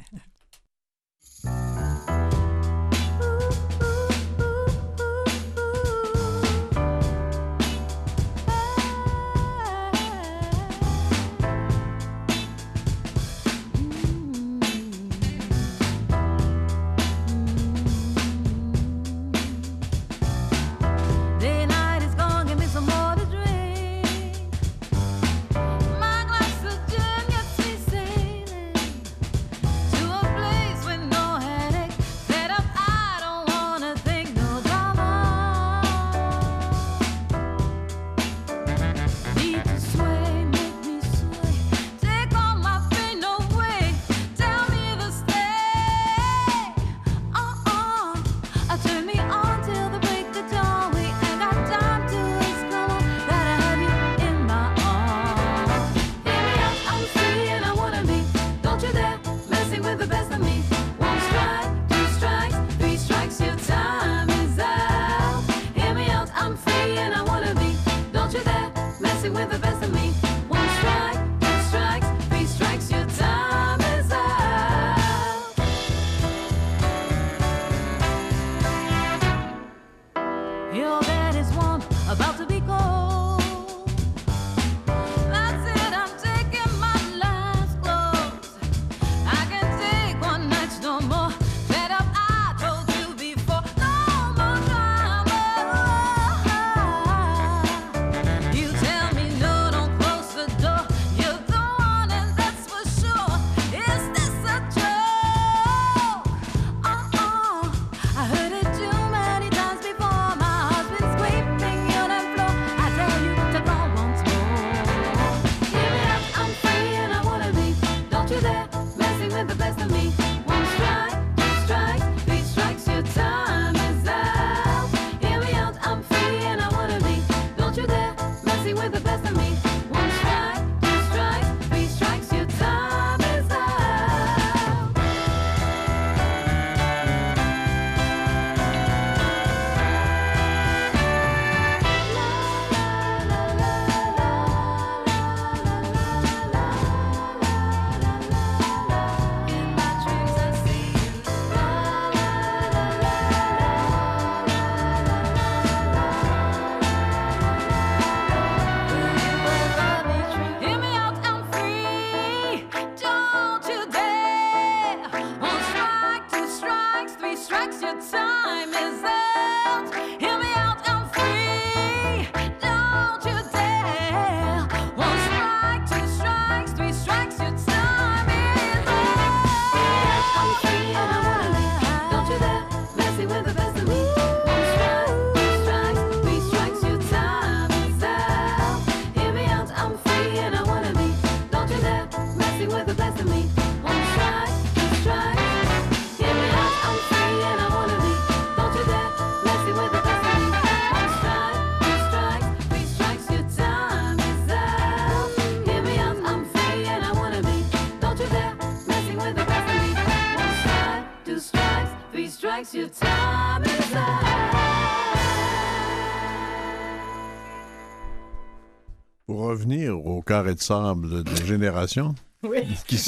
Carré 220.28 220.54
de 220.56 220.60
sable 220.62 221.24
de 221.24 221.36
génération, 221.46 222.14
Oui. 222.44 222.60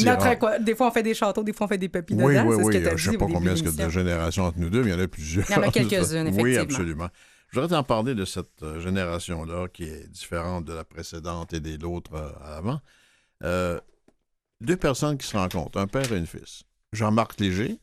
Notre, 0.06 0.64
des 0.64 0.76
fois, 0.76 0.88
on 0.88 0.92
fait 0.92 1.04
des 1.04 1.14
châteaux, 1.14 1.44
des 1.44 1.54
fois, 1.54 1.66
on 1.66 1.70
fait 1.70 1.78
des 1.78 1.90
papilles 1.90 2.18
Oui, 2.20 2.34
dedans. 2.34 2.48
oui, 2.48 2.56
ce 2.58 2.62
oui. 2.68 2.84
que 2.84 2.98
Je 2.98 3.08
ne 3.10 3.12
sais 3.14 3.18
pas 3.18 3.28
combien 3.28 3.54
de 3.54 3.84
de 3.86 3.90
générations 3.90 4.46
entre 4.46 4.58
nous 4.60 4.70
deux, 4.70 4.82
mais 4.84 4.90
il 4.90 4.94
y 4.98 5.00
en 5.00 5.04
a 5.04 5.08
plusieurs. 5.08 5.46
Il 5.50 5.54
y 5.54 5.56
en 5.56 5.62
a 5.62 5.72
quelques-unes, 5.72 6.30
Oui, 6.42 6.58
absolument. 6.58 7.10
Je 7.52 7.60
voudrais 7.60 7.76
t'en 7.76 7.84
parler 7.84 8.16
de 8.16 8.26
cette 8.26 8.62
euh, 8.64 8.80
génération-là 8.80 9.68
qui 9.70 9.84
est 9.84 10.08
différente 10.08 10.66
de 10.66 10.74
la 10.74 10.84
précédente 10.84 11.54
et 11.54 11.60
des 11.60 11.84
autres 11.84 12.14
euh, 12.14 12.30
avant. 12.44 12.80
Euh, 13.44 13.80
deux 14.62 14.78
personnes 14.78 15.18
qui 15.18 15.26
se 15.28 15.36
rencontrent, 15.38 15.80
un 15.80 15.88
père 15.88 16.12
et 16.12 16.18
une 16.18 16.28
fils. 16.28 16.64
Jean-Marc 16.94 17.40
Léger, 17.40 17.80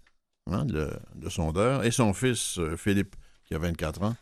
hein, 0.51 0.67
le, 0.69 0.91
le 1.21 1.31
sondeur, 1.31 1.85
et 1.85 1.91
son 1.91 2.13
fils 2.13 2.61
Philippe, 2.77 3.17
qui 3.45 3.55
a 3.55 3.59
24 3.59 4.03
ans, 4.03 4.17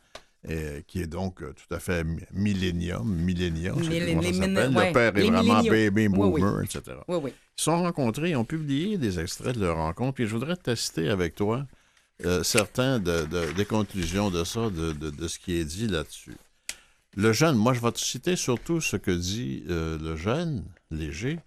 et 0.48 0.84
qui 0.86 1.00
est 1.00 1.06
donc 1.06 1.42
euh, 1.42 1.52
tout 1.54 1.74
à 1.74 1.78
fait 1.78 2.04
mi- 2.04 2.20
millénium, 2.32 3.08
millénium, 3.08 3.78
le 3.80 4.92
père 4.92 5.16
est 5.16 5.20
les 5.20 5.30
vraiment 5.30 5.62
baby 5.62 6.08
Oui, 6.08 6.16
oui. 6.28 6.40
boomer, 6.40 6.62
etc. 6.62 6.82
Oui. 7.08 7.18
Ils 7.26 7.30
se 7.56 7.64
sont 7.64 7.78
rencontrés, 7.82 8.30
ils 8.30 8.36
ont 8.36 8.44
publié 8.44 8.98
des 8.98 9.18
extraits 9.20 9.54
de 9.56 9.60
leur 9.60 9.76
rencontre, 9.76 10.20
et 10.20 10.26
je 10.26 10.34
voudrais 10.34 10.56
tester 10.56 11.08
avec 11.08 11.34
toi 11.34 11.66
euh, 12.24 12.42
certains 12.42 12.98
de- 13.00 13.24
de- 13.24 13.52
des 13.52 13.64
conclusions 13.64 14.30
de 14.30 14.44
ça, 14.44 14.70
de, 14.70 15.26
ce 15.28 15.38
qui 15.38 15.56
est 15.56 15.64
dit 15.64 15.88
là-dessus. 15.88 16.36
Le 17.16 17.32
jeune, 17.32 17.56
moi 17.56 17.72
je 17.74 17.80
vais 17.80 17.92
te 17.92 17.98
citer 18.00 18.36
surtout 18.36 18.80
ce 18.80 18.96
que 18.96 19.10
dit 19.10 19.64
euh, 19.68 19.98
le 20.00 20.14
jeune, 20.16 20.64
léger, 20.90 21.38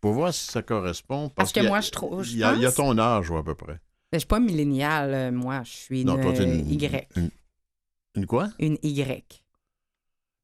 pour 0.00 0.12
voir 0.12 0.32
si 0.32 0.46
ça 0.46 0.62
correspond. 0.62 1.30
Parce 1.30 1.52
que 1.52 1.60
y 1.60 1.66
a- 1.66 1.68
moi, 1.68 1.80
je 1.80 1.90
trouve- 1.90 2.26
Il 2.26 2.38
y, 2.38 2.44
a, 2.44 2.54
y 2.54 2.72
ton 2.74 2.96
âge, 2.98 3.30
ou 3.30 3.36
à 3.36 3.44
peu 3.44 3.54
près. 3.54 3.80
Mais 4.12 4.18
Je 4.18 4.18
suis 4.20 4.26
pas 4.28 4.38
milléniale, 4.40 5.12
euh, 5.14 5.32
moi. 5.32 5.62
Je 5.64 5.70
suis 5.70 6.00
une, 6.02 6.08
Non, 6.08 6.20
toi, 6.20 6.32
une, 6.42 6.70
Y. 6.70 7.08
Une, 7.16 7.30
une 8.14 8.26
quoi? 8.26 8.48
Une 8.58 8.78
Y. 8.82 9.42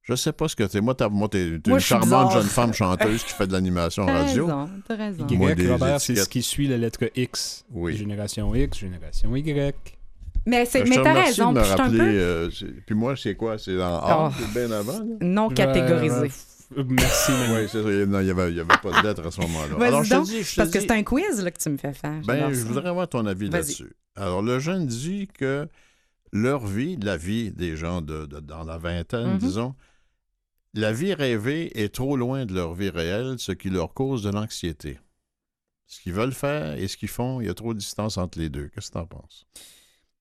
Je 0.03 0.15
sais 0.15 0.33
pas 0.33 0.49
ce 0.49 0.57
que 0.57 0.65
t'es. 0.65 0.81
Moi, 0.81 0.95
t'es 0.95 1.05
une 1.07 1.61
je 1.65 1.71
suis 1.79 1.81
charmante 1.83 2.29
bizarre. 2.29 2.31
jeune 2.33 2.49
femme 2.51 2.73
chanteuse 2.75 3.23
qui 3.23 3.33
fait 3.33 3.47
de 3.47 3.53
l'animation 3.53 4.07
T'as 4.07 4.25
radio. 4.25 4.47
raison, 4.47 4.71
t'as 4.89 4.97
raison. 4.97 5.27
Y, 5.29 5.37
Moi, 5.37 5.55
des 5.55 5.71
Robert, 5.71 6.01
c'est 6.01 6.13
étiquettes. 6.13 6.25
ce 6.25 6.29
qui 6.31 6.43
suit 6.43 6.67
la 6.69 6.79
lettre 6.79 7.11
X. 7.15 7.65
Oui. 7.71 7.97
Génération 7.97 8.53
X, 8.55 8.79
génération 8.79 9.37
Y. 9.37 9.75
Mais, 10.47 10.65
c'est- 10.65 10.81
Je 10.87 10.91
te 10.91 10.95
t'as 10.95 11.01
remercie 11.11 11.41
raison. 11.41 11.53
de 11.53 11.59
me 11.59 11.63
puis 11.63 11.69
je 11.69 11.73
suis 11.75 11.81
un 11.81 11.85
rappeler. 11.85 11.99
peu 11.99 12.05
euh, 12.05 12.51
c'est- 12.51 12.87
puis 12.87 12.95
moi, 12.95 13.15
c'est 13.17 13.35
quoi? 13.37 13.59
C'est 13.59 13.81
en 13.81 13.97
A, 13.99 14.31
Oh. 14.33 14.35
c'est 14.41 14.59
bien 14.59 14.71
avant, 14.77 14.99
là? 14.99 15.05
non 15.21 15.49
catégorisé. 15.51 16.31
Euh, 16.79 16.85
Merci, 16.89 17.33
Manu. 17.33 17.55
Oui, 17.57 17.69
c'est 17.71 17.83
ça. 17.83 17.89
Non, 18.07 18.21
il 18.21 18.25
n'y 18.25 18.31
avait, 18.31 18.51
il 18.51 18.57
y 18.57 18.61
avait 18.61 18.79
pas 18.83 19.03
de 19.03 19.07
lettre 19.07 19.27
à 19.27 19.31
ce 19.31 19.41
moment-là. 19.43 19.75
Vas-y 19.77 19.89
Alors, 19.89 20.05
je 20.05 20.11
te 20.11 20.15
donc, 20.15 20.25
dis, 20.27 20.43
je 20.43 20.51
te 20.53 20.57
Parce 20.57 20.71
que 20.71 20.79
dis- 20.79 20.87
c'est 20.87 20.93
un 20.93 21.03
quiz 21.03 21.43
là, 21.43 21.51
que 21.51 21.59
tu 21.59 21.69
me 21.69 21.77
fais 21.77 21.93
faire. 21.93 22.21
Ben, 22.25 22.35
J'adore 22.37 22.51
je 22.51 22.55
ça. 22.61 22.65
voudrais 22.65 22.89
avoir 22.89 23.09
ton 23.09 23.27
avis 23.27 23.49
Vas-y. 23.51 23.61
là-dessus. 23.61 23.93
Alors, 24.17 24.41
le 24.41 24.59
jeune 24.61 24.87
dit 24.87 25.29
que 25.37 25.69
leur 26.33 26.67
vie, 26.67 26.97
la 26.97 27.17
vie 27.17 27.51
des 27.53 27.77
gens 27.77 28.01
de, 28.03 28.27
de- 28.27 28.41
dans 28.41 28.65
la 28.65 28.79
vingtaine, 28.79 29.33
Mhm. 29.33 29.39
disons, 29.39 29.75
la 30.75 30.93
vie 30.93 31.15
rêvée 31.15 31.81
est 31.83 31.93
trop 31.95 32.17
loin 32.17 32.47
de 32.47 32.55
leur 32.55 32.75
vie 32.75 32.91
réelle, 32.91 33.39
ce 33.39 33.53
qui 33.53 33.71
leur 33.71 33.93
cause 33.95 34.23
de 34.23 34.31
l'anxiété. 34.31 34.99
Ce 35.87 36.01
qu'ils 36.01 36.13
veulent 36.13 36.33
faire 36.33 36.75
et 36.79 36.87
ce 36.87 36.97
qu'ils 36.97 37.09
font, 37.09 37.41
il 37.41 37.47
y 37.49 37.51
a 37.51 37.55
trop 37.55 37.75
de 37.75 37.79
distance 37.81 38.17
entre 38.17 38.39
les 38.39 38.49
deux. 38.49 38.69
Qu'est-ce 38.69 38.89
que 38.89 38.93
tu 38.93 38.99
en 38.99 39.07
penses? 39.07 39.47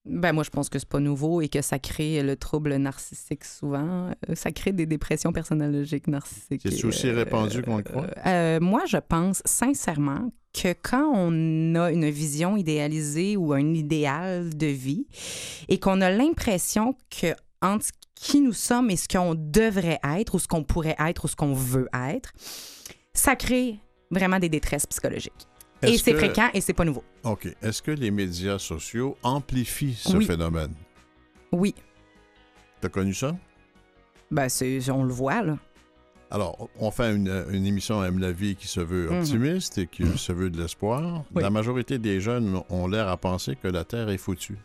Ben, 0.05 0.33
moi, 0.33 0.43
je 0.43 0.49
pense 0.49 0.69
que 0.69 0.79
c'est 0.79 0.88
pas 0.88 0.99
nouveau 0.99 1.41
et 1.41 1.49
que 1.49 1.62
ça 1.62 1.77
crée 1.77 2.23
le 2.23 2.35
trouble 2.35 2.75
narcissique 2.75 3.43
souvent. 3.43 4.12
Euh, 4.29 4.35
Ça 4.35 4.51
crée 4.51 4.71
des 4.71 4.85
dépressions 4.85 5.31
personnalogiques 5.33 6.07
narcissiques. 6.07 6.62
C'est 6.63 6.85
aussi 6.85 7.09
euh, 7.09 7.15
répandu 7.15 7.62
qu'on 7.62 7.77
le 7.77 7.83
croit? 7.83 8.07
euh, 8.25 8.59
moi, 8.59 8.83
je 8.88 8.97
pense 8.97 9.41
sincèrement 9.45 10.31
que 10.53 10.73
quand 10.81 11.12
on 11.13 11.75
a 11.75 11.91
une 11.91 12.09
vision 12.09 12.57
idéalisée 12.57 13.38
ou 13.38 13.53
un 13.53 13.73
idéal 13.73 14.55
de 14.55 14.65
vie 14.67 15.05
et 15.67 15.79
qu'on 15.79 16.01
a 16.01 16.09
l'impression 16.09 16.95
que 17.09 17.35
entre 17.62 17.85
qui 18.15 18.41
nous 18.41 18.53
sommes 18.53 18.89
et 18.89 18.95
ce 18.95 19.07
qu'on 19.07 19.35
devrait 19.35 19.99
être 20.17 20.35
ou 20.35 20.39
ce 20.39 20.47
qu'on 20.47 20.63
pourrait 20.63 20.95
être 20.99 21.25
ou 21.25 21.27
ce 21.27 21.35
qu'on 21.35 21.53
veut 21.53 21.88
être, 21.93 22.33
ça 23.13 23.35
crée 23.35 23.79
vraiment 24.12 24.39
des 24.39 24.49
détresses 24.49 24.88
psychologiques. 24.88 25.48
Et 25.81 25.97
c'est 25.97 26.11
que- 26.13 26.17
fréquent 26.17 26.49
et 26.53 26.61
c'est 26.61 26.73
pas 26.73 26.83
nouveau. 26.85 27.03
OK. 27.23 27.47
Est-ce 27.61 27.81
que 27.81 27.91
les 27.91 28.11
médias 28.11 28.59
sociaux 28.59 29.17
amplifient 29.23 29.93
ce 29.95 30.17
Oui. 30.17 30.25
phénomène? 30.25 30.73
Oui, 31.51 31.73
T'as 32.81 32.89
connu 32.89 33.13
ça? 33.13 33.35
ben 34.31 34.47
c'est, 34.49 34.89
on 34.91 35.03
le 35.03 35.11
voit 35.13 35.41
là. 35.41 35.57
Alors, 36.31 36.69
on 36.79 36.91
fait 36.91 37.15
une, 37.15 37.45
une 37.49 37.65
émission 37.65 38.03
Aime 38.03 38.19
la 38.19 38.31
vie 38.31 38.55
qui 38.55 38.67
se 38.67 38.79
veut 38.79 39.09
Mhm. 39.09 39.19
optimiste 39.19 39.77
et 39.79 39.87
qui 39.87 40.05
se 40.17 40.31
veut 40.31 40.49
de 40.51 40.61
l'espoir. 40.61 41.23
Oui. 41.33 41.41
La 41.41 41.49
majorité 41.49 41.97
des 41.97 42.21
jeunes 42.21 42.61
ont 42.69 42.87
l'air 42.87 43.07
à 43.07 43.17
penser 43.17 43.55
que 43.55 43.67
la 43.67 43.83
Terre 43.83 44.09
est 44.09 44.17
foutue. 44.19 44.57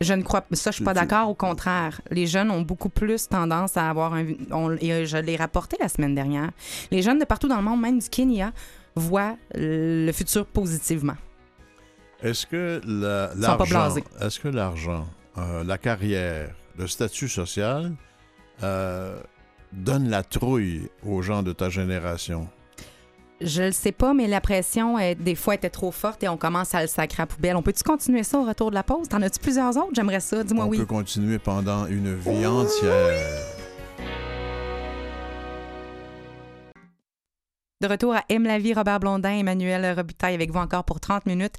Je 0.00 0.12
ne 0.14 0.22
crois 0.22 0.42
pas. 0.42 0.54
Ça, 0.56 0.70
je 0.72 0.76
suis 0.76 0.84
pas 0.84 0.94
d'accord. 0.94 1.28
Au 1.30 1.34
contraire, 1.34 2.00
les 2.10 2.26
jeunes 2.26 2.50
ont 2.50 2.60
beaucoup 2.62 2.88
plus 2.88 3.28
tendance 3.28 3.76
à 3.76 3.88
avoir 3.88 4.12
un. 4.14 4.26
on- 4.50 4.76
et 4.80 4.92
euh, 4.92 5.04
je 5.06 5.16
l'ai 5.16 5.36
rapporté 5.36 5.76
la 5.80 5.88
semaine 5.88 6.14
dernière. 6.14 6.50
Les 6.90 7.02
jeunes 7.02 7.18
de 7.20 7.24
partout 7.24 7.46
dans 7.48 7.56
le 7.58 7.62
monde, 7.62 7.80
même 7.80 7.98
du 8.00 8.08
Kenya, 8.10 8.52
voient 8.94 9.36
le 9.54 10.10
futur 10.12 10.46
positivement. 10.46 11.16
Est-ce 12.22 12.46
que 12.46 12.80
la- 12.86 13.32
l'argent, 13.36 13.66
blasés. 13.66 14.04
est-ce 14.20 14.38
que 14.38 14.48
l'argent, 14.48 15.06
euh, 15.38 15.64
la 15.64 15.76
carrière, 15.78 16.54
le 16.78 16.86
statut 16.86 17.28
social 17.28 17.92
euh, 18.62 19.18
donne 19.72 20.08
la 20.08 20.22
trouille 20.22 20.88
aux 21.04 21.20
gens 21.22 21.42
de 21.42 21.52
ta 21.52 21.68
génération? 21.68 22.48
Je 23.40 23.62
le 23.62 23.72
sais 23.72 23.90
pas, 23.90 24.14
mais 24.14 24.28
la 24.28 24.40
pression, 24.40 25.00
est, 25.00 25.16
des 25.16 25.34
fois, 25.34 25.56
était 25.56 25.68
trop 25.70 25.90
forte 25.90 26.22
et 26.22 26.28
on 26.28 26.36
commence 26.36 26.76
à 26.76 26.82
le 26.82 26.86
sacrer 26.86 27.24
à 27.24 27.26
poubelle. 27.26 27.56
On 27.56 27.62
peut-tu 27.62 27.82
continuer 27.82 28.22
ça 28.22 28.38
au 28.38 28.44
retour 28.44 28.70
de 28.70 28.76
la 28.76 28.84
pause? 28.84 29.08
T'en 29.08 29.20
as-tu 29.20 29.40
plusieurs 29.40 29.76
autres? 29.76 29.90
J'aimerais 29.94 30.20
ça. 30.20 30.44
Dis-moi 30.44 30.66
on 30.66 30.68
oui. 30.68 30.78
peut 30.78 30.86
continuer 30.86 31.40
pendant 31.40 31.86
une 31.86 32.14
vie 32.14 32.46
entière. 32.46 33.40
De 37.82 37.88
retour 37.88 38.14
à 38.14 38.22
Aime 38.28 38.44
la 38.44 38.60
vie, 38.60 38.74
Robert 38.74 39.00
Blondin, 39.00 39.38
Emmanuel 39.38 39.96
Robitaille 39.96 40.34
avec 40.34 40.52
vous 40.52 40.60
encore 40.60 40.84
pour 40.84 41.00
30 41.00 41.26
minutes 41.26 41.54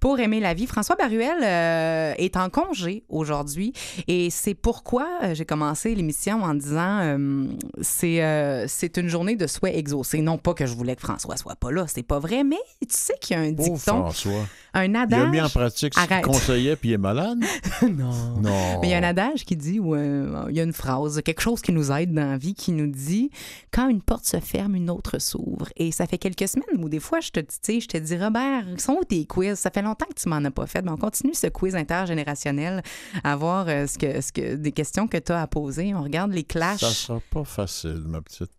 pour 0.00 0.18
aimer 0.18 0.40
la 0.40 0.52
vie. 0.52 0.66
François 0.66 0.96
Baruel 0.96 1.38
euh, 1.40 2.14
est 2.18 2.36
en 2.36 2.50
congé 2.50 3.04
aujourd'hui 3.08 3.72
et 4.08 4.28
c'est 4.28 4.54
pourquoi 4.54 5.06
euh, 5.22 5.36
j'ai 5.36 5.44
commencé 5.44 5.94
l'émission 5.94 6.42
en 6.42 6.54
disant 6.54 6.98
euh, 7.02 7.46
c'est 7.80 8.24
euh, 8.24 8.64
c'est 8.66 8.96
une 8.96 9.06
journée 9.06 9.36
de 9.36 9.46
souhait 9.46 9.78
exaucé. 9.78 10.20
Non 10.20 10.36
pas 10.36 10.52
que 10.52 10.66
je 10.66 10.74
voulais 10.74 10.96
que 10.96 11.02
François 11.02 11.36
soit 11.36 11.54
pas 11.54 11.70
là, 11.70 11.84
c'est 11.86 12.02
pas 12.02 12.18
vrai, 12.18 12.42
mais 12.42 12.56
tu 12.80 12.88
sais 12.88 13.14
qu'il 13.20 13.36
y 13.36 13.38
a 13.38 13.42
un 13.44 13.52
dicton, 13.52 13.76
François. 13.76 14.48
un 14.74 14.82
Il 14.82 14.96
a 14.96 15.06
mis 15.06 15.40
en 15.40 15.44
adage. 15.44 15.54
pratique 15.54 15.94
ce 15.94 16.08
qu'il 16.08 16.22
conseillait 16.22 16.74
puis 16.74 16.88
il 16.88 16.92
est 16.94 16.98
malade? 16.98 17.38
non. 17.82 18.40
Non. 18.40 18.80
Mais 18.80 18.88
il 18.88 18.90
y 18.90 18.94
a 18.94 18.98
un 18.98 19.04
adage 19.04 19.44
qui 19.44 19.54
dit, 19.54 19.78
ou 19.78 19.94
il 19.94 20.56
y 20.56 20.60
a 20.60 20.64
une 20.64 20.72
phrase, 20.72 21.22
quelque 21.22 21.40
chose 21.40 21.62
qui 21.62 21.70
nous 21.70 21.92
aide 21.92 22.12
dans 22.12 22.30
la 22.30 22.36
vie, 22.36 22.54
qui 22.54 22.72
nous 22.72 22.88
dit 22.88 23.30
quand 23.70 23.88
une 23.88 24.02
porte 24.02 24.24
se 24.24 24.40
ferme, 24.40 24.74
une 24.74 24.90
autre 24.90 25.20
s'ouvre. 25.20 25.67
Et 25.76 25.92
ça 25.92 26.06
fait 26.06 26.18
quelques 26.18 26.48
semaines 26.48 26.82
où 26.82 26.88
des 26.88 27.00
fois, 27.00 27.20
je 27.20 27.30
te 27.30 27.40
dis, 27.40 27.46
tu 27.46 27.72
sais, 27.74 27.80
je 27.80 27.88
te 27.88 27.96
dis, 27.96 28.16
Robert, 28.16 28.64
ils 28.68 28.80
sont 28.80 28.94
où 29.00 29.04
tes 29.04 29.24
quiz? 29.26 29.58
Ça 29.58 29.70
fait 29.70 29.82
longtemps 29.82 30.06
que 30.06 30.20
tu 30.20 30.28
m'en 30.28 30.44
as 30.44 30.50
pas 30.50 30.66
fait. 30.66 30.82
Mais 30.82 30.90
on 30.90 30.96
continue 30.96 31.34
ce 31.34 31.46
quiz 31.48 31.74
intergénérationnel 31.74 32.82
à 33.24 33.36
voir 33.36 33.66
euh, 33.68 33.86
ce 33.86 33.98
que, 33.98 34.20
ce 34.20 34.32
que, 34.32 34.54
des 34.54 34.72
questions 34.72 35.08
que 35.08 35.18
tu 35.18 35.32
as 35.32 35.42
à 35.42 35.46
poser. 35.46 35.94
On 35.94 36.02
regarde 36.02 36.32
les 36.32 36.44
clashs. 36.44 36.80
Ça 36.80 36.90
sera 36.90 37.20
pas 37.30 37.44
facile, 37.44 38.04
ma 38.06 38.20
petite. 38.22 38.50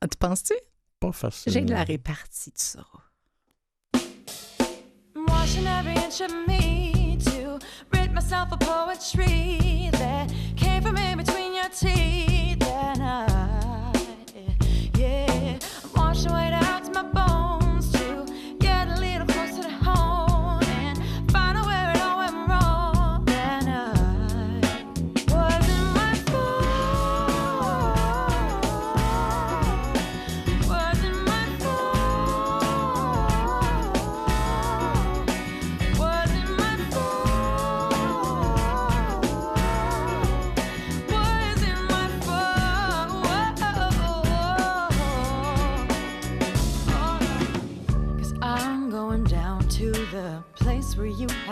Ah, 0.00 0.08
tu 0.08 0.16
penses-tu? 0.16 0.54
Pas 0.98 1.12
facile. 1.12 1.52
J'ai 1.52 1.62
de 1.62 1.70
la 1.70 1.84
répartie, 1.84 2.52
tu 2.52 2.62
sauras. 2.62 3.10
Washing 5.28 5.66
every 5.66 5.96
inch 5.96 6.20
of 6.20 6.32
me 6.46 7.16
to 7.24 7.58
rid 7.92 8.12
myself 8.12 8.52
of 8.52 8.60
poetry 8.60 9.90
that 9.92 10.28
came 10.56 10.82
from 10.82 10.96
in 10.96 11.18
between 11.18 11.54
your 11.54 11.68
teeth. 11.70 12.62
And 12.62 13.02
I, 13.02 13.26
yeah, 13.26 13.29
I'm 16.10 16.16
washing 16.16 16.59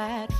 had 0.06 0.37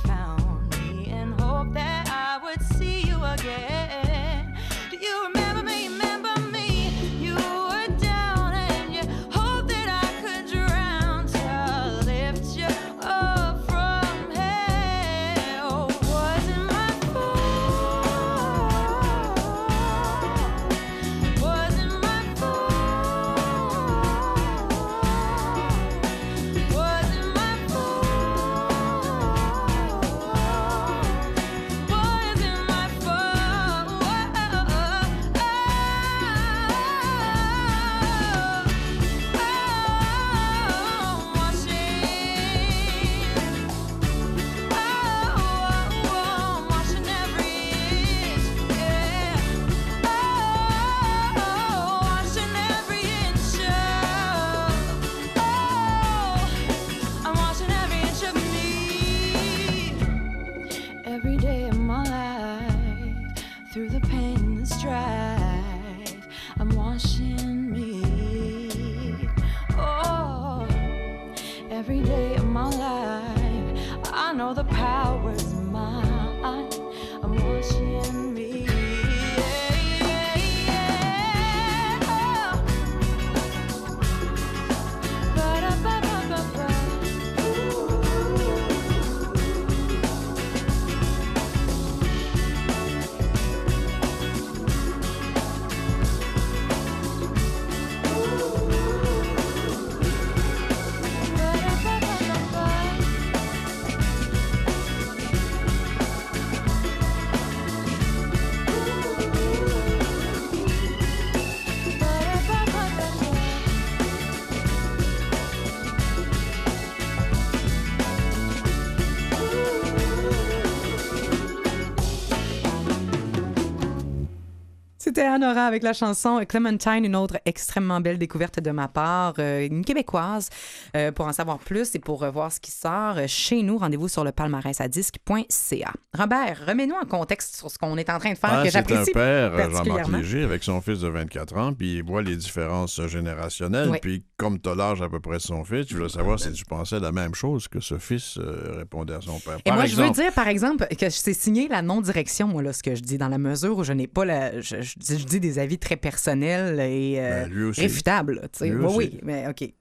C'était 125.19 125.31
Anora 125.31 125.65
avec 125.65 125.83
la 125.83 125.91
chanson 125.91 126.39
Clementine, 126.47 127.03
une 127.03 127.17
autre 127.17 127.41
extrêmement 127.45 127.99
belle 127.99 128.17
découverte 128.17 128.61
de 128.61 128.71
ma 128.71 128.87
part, 128.87 129.33
euh, 129.39 129.67
une 129.69 129.83
québécoise. 129.83 130.47
Euh, 130.95 131.11
pour 131.11 131.27
en 131.27 131.33
savoir 131.33 131.59
plus 131.59 131.93
et 131.93 131.99
pour 131.99 132.21
revoir 132.21 132.53
ce 132.53 132.61
qui 132.61 132.71
sort 132.71 133.17
euh, 133.17 133.25
chez 133.27 133.61
nous, 133.61 133.77
rendez-vous 133.77 134.07
sur 134.07 134.23
le 134.23 134.31
palmarèsadisque.ca. 134.31 135.91
Robert, 136.17 136.63
remets-nous 136.65 136.95
en 136.95 137.05
contexte 137.05 137.57
sur 137.57 137.69
ce 137.69 137.77
qu'on 137.77 137.97
est 137.97 138.09
en 138.09 138.17
train 138.17 138.31
de 138.31 138.37
faire, 138.37 138.49
Ah, 138.49 138.63
que 138.63 138.69
c'est 138.69 138.77
un 138.77 138.79
j'apprécie 138.79 139.11
père, 139.11 139.51
Jean-Marc 139.51 139.71
particulièrement. 139.73 140.17
Léger, 140.19 140.43
avec 140.43 140.63
son 140.63 140.79
fils 140.79 141.01
de 141.01 141.09
24 141.09 141.57
ans, 141.57 141.73
puis 141.73 141.97
il 141.97 142.03
voit 142.03 142.21
les 142.21 142.37
différences 142.37 143.05
générationnelles. 143.07 143.89
Oui. 143.89 143.97
Puis 144.01 144.23
comme 144.37 144.57
tu 144.61 144.69
as 144.69 144.75
l'âge 144.75 145.01
à 145.01 145.09
peu 145.09 145.19
près 145.19 145.35
de 145.35 145.41
son 145.41 145.65
fils, 145.65 145.85
tu 145.85 145.95
voulais 145.95 146.07
savoir 146.07 146.39
si 146.39 146.53
tu 146.53 146.63
pensais 146.63 146.97
la 146.97 147.11
même 147.11 147.35
chose 147.35 147.67
que 147.67 147.81
ce 147.81 147.97
fils 147.97 148.37
euh, 148.37 148.75
répondait 148.77 149.15
à 149.15 149.21
son 149.21 149.37
père. 149.41 149.57
Et 149.65 149.69
Par 149.69 149.75
moi, 149.75 149.85
je 149.85 149.91
exemple, 149.91 150.07
veux 150.17 150.23
dire, 150.23 150.33
par 150.33 150.47
exemple, 150.47 150.87
que 150.97 151.09
c'est 151.09 151.33
signé 151.33 151.67
la 151.67 151.81
non-direction, 151.81 152.47
moi, 152.47 152.63
là, 152.63 152.71
ce 152.71 152.81
que 152.81 152.95
je 152.95 153.01
dis, 153.01 153.17
dans 153.17 153.27
la 153.27 153.37
mesure 153.37 153.77
où 153.77 153.83
je 153.83 153.91
n'ai 153.91 154.07
pas 154.07 154.23
la. 154.23 154.61
Je, 154.61 154.77
je 154.81 154.93
je 155.17 155.23
dis 155.25 155.39
des 155.39 155.59
avis 155.59 155.77
très 155.79 155.95
personnels 155.97 156.79
et 156.79 157.15
euh, 157.19 157.43
ben, 157.45 157.49
lui 157.51 157.63
aussi. 157.65 157.81
réfutables, 157.81 158.35
là, 158.35 158.47
tu 158.49 158.59
sais. 158.59 158.69
Lui 158.69 158.77
Oui, 158.77 158.85
aussi. 158.85 158.97
oui, 158.97 159.19
mais 159.23 159.47
OK. 159.47 159.71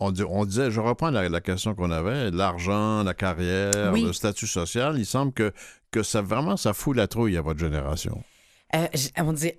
On, 0.00 0.12
dit- 0.12 0.22
on 0.28 0.44
disait, 0.44 0.70
je 0.70 0.80
reprends 0.80 1.10
la, 1.10 1.28
la 1.28 1.40
question 1.40 1.74
qu'on 1.74 1.90
avait, 1.90 2.30
l'argent, 2.30 3.02
la 3.02 3.14
carrière, 3.14 3.90
Oui. 3.92 4.02
le 4.04 4.12
statut 4.12 4.46
social. 4.46 4.96
Il 4.96 5.04
semble 5.06 5.32
que, 5.32 5.52
que 5.90 6.02
ça 6.04 6.22
vraiment, 6.22 6.56
ça 6.56 6.72
fout 6.72 6.96
la 6.96 7.08
trouille 7.08 7.36
à 7.36 7.42
votre 7.42 7.58
génération. 7.58 8.22
Euh, 8.76 8.86
on 9.18 9.32
dit. 9.32 9.52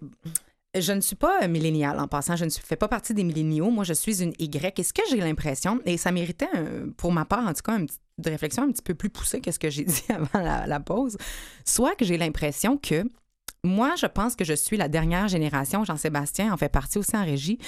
Je 0.79 0.93
ne 0.93 1.01
suis 1.01 1.15
pas 1.15 1.47
milléniale 1.47 1.99
en 1.99 2.07
passant, 2.07 2.35
je 2.35 2.45
ne 2.45 2.49
fais 2.51 2.75
pas 2.75 2.87
partie 2.87 3.15
des 3.15 3.23
milléniaux. 3.23 3.71
Moi, 3.71 3.83
je 3.83 3.93
suis 3.93 4.21
une 4.21 4.33
Y. 4.37 4.79
Et 4.79 4.83
ce 4.83 4.93
que 4.93 5.01
j'ai 5.09 5.17
l'impression, 5.17 5.81
et 5.83 5.97
ça 5.97 6.11
méritait, 6.11 6.47
un- 6.53 6.89
pour 6.95 7.11
ma 7.11 7.25
part, 7.25 7.45
en 7.47 7.53
tout 7.53 7.63
cas, 7.63 7.75
une 7.79 7.87
petite 7.87 7.99
réflexion 8.23 8.63
un 8.63 8.71
petit 8.71 8.83
peu 8.83 8.93
plus 8.93 9.09
poussée 9.09 9.41
que 9.41 9.49
ce 9.51 9.57
que 9.57 9.71
j'ai 9.71 9.83
dit 9.85 10.03
avant 10.09 10.39
la, 10.45 10.67
la 10.67 10.79
pause, 10.79 11.17
soit 11.65 11.95
que 11.95 12.05
j'ai 12.05 12.17
l'impression 12.19 12.77
que 12.77 13.03
moi, 13.63 13.95
je 13.97 14.05
pense 14.05 14.35
que 14.35 14.45
je 14.45 14.53
suis 14.53 14.77
la 14.77 14.87
dernière 14.87 15.27
génération, 15.27 15.83
Jean-Sébastien 15.83 16.53
en 16.53 16.57
fait 16.57 16.69
partie 16.69 16.97
aussi 16.97 17.15
en 17.15 17.25
régie, 17.25 17.59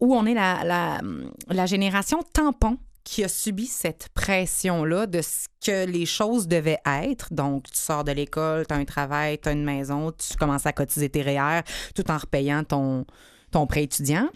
où 0.00 0.14
on 0.14 0.24
est 0.24 0.34
la, 0.34 1.66
génération 1.66 2.22
tampon 2.32 2.78
qui 3.04 3.24
a 3.24 3.28
subi 3.28 3.66
cette 3.66 4.08
pression-là 4.14 5.06
de 5.06 5.20
ce 5.22 5.46
que 5.64 5.86
les 5.86 6.06
choses 6.06 6.48
devaient 6.48 6.80
être. 6.86 7.32
Donc, 7.32 7.64
tu 7.70 7.78
sors 7.78 8.04
de 8.04 8.12
l'école, 8.12 8.66
tu 8.66 8.74
as 8.74 8.76
un 8.76 8.84
travail, 8.84 9.38
tu 9.38 9.48
as 9.48 9.52
une 9.52 9.64
maison, 9.64 10.12
tu 10.12 10.36
commences 10.36 10.66
à 10.66 10.72
cotiser 10.72 11.08
tes 11.08 11.22
REER 11.22 11.62
tout 11.94 12.10
en 12.10 12.18
repayant 12.18 12.62
ton 12.64 13.66
prêt 13.66 13.84
étudiant. 13.84 14.28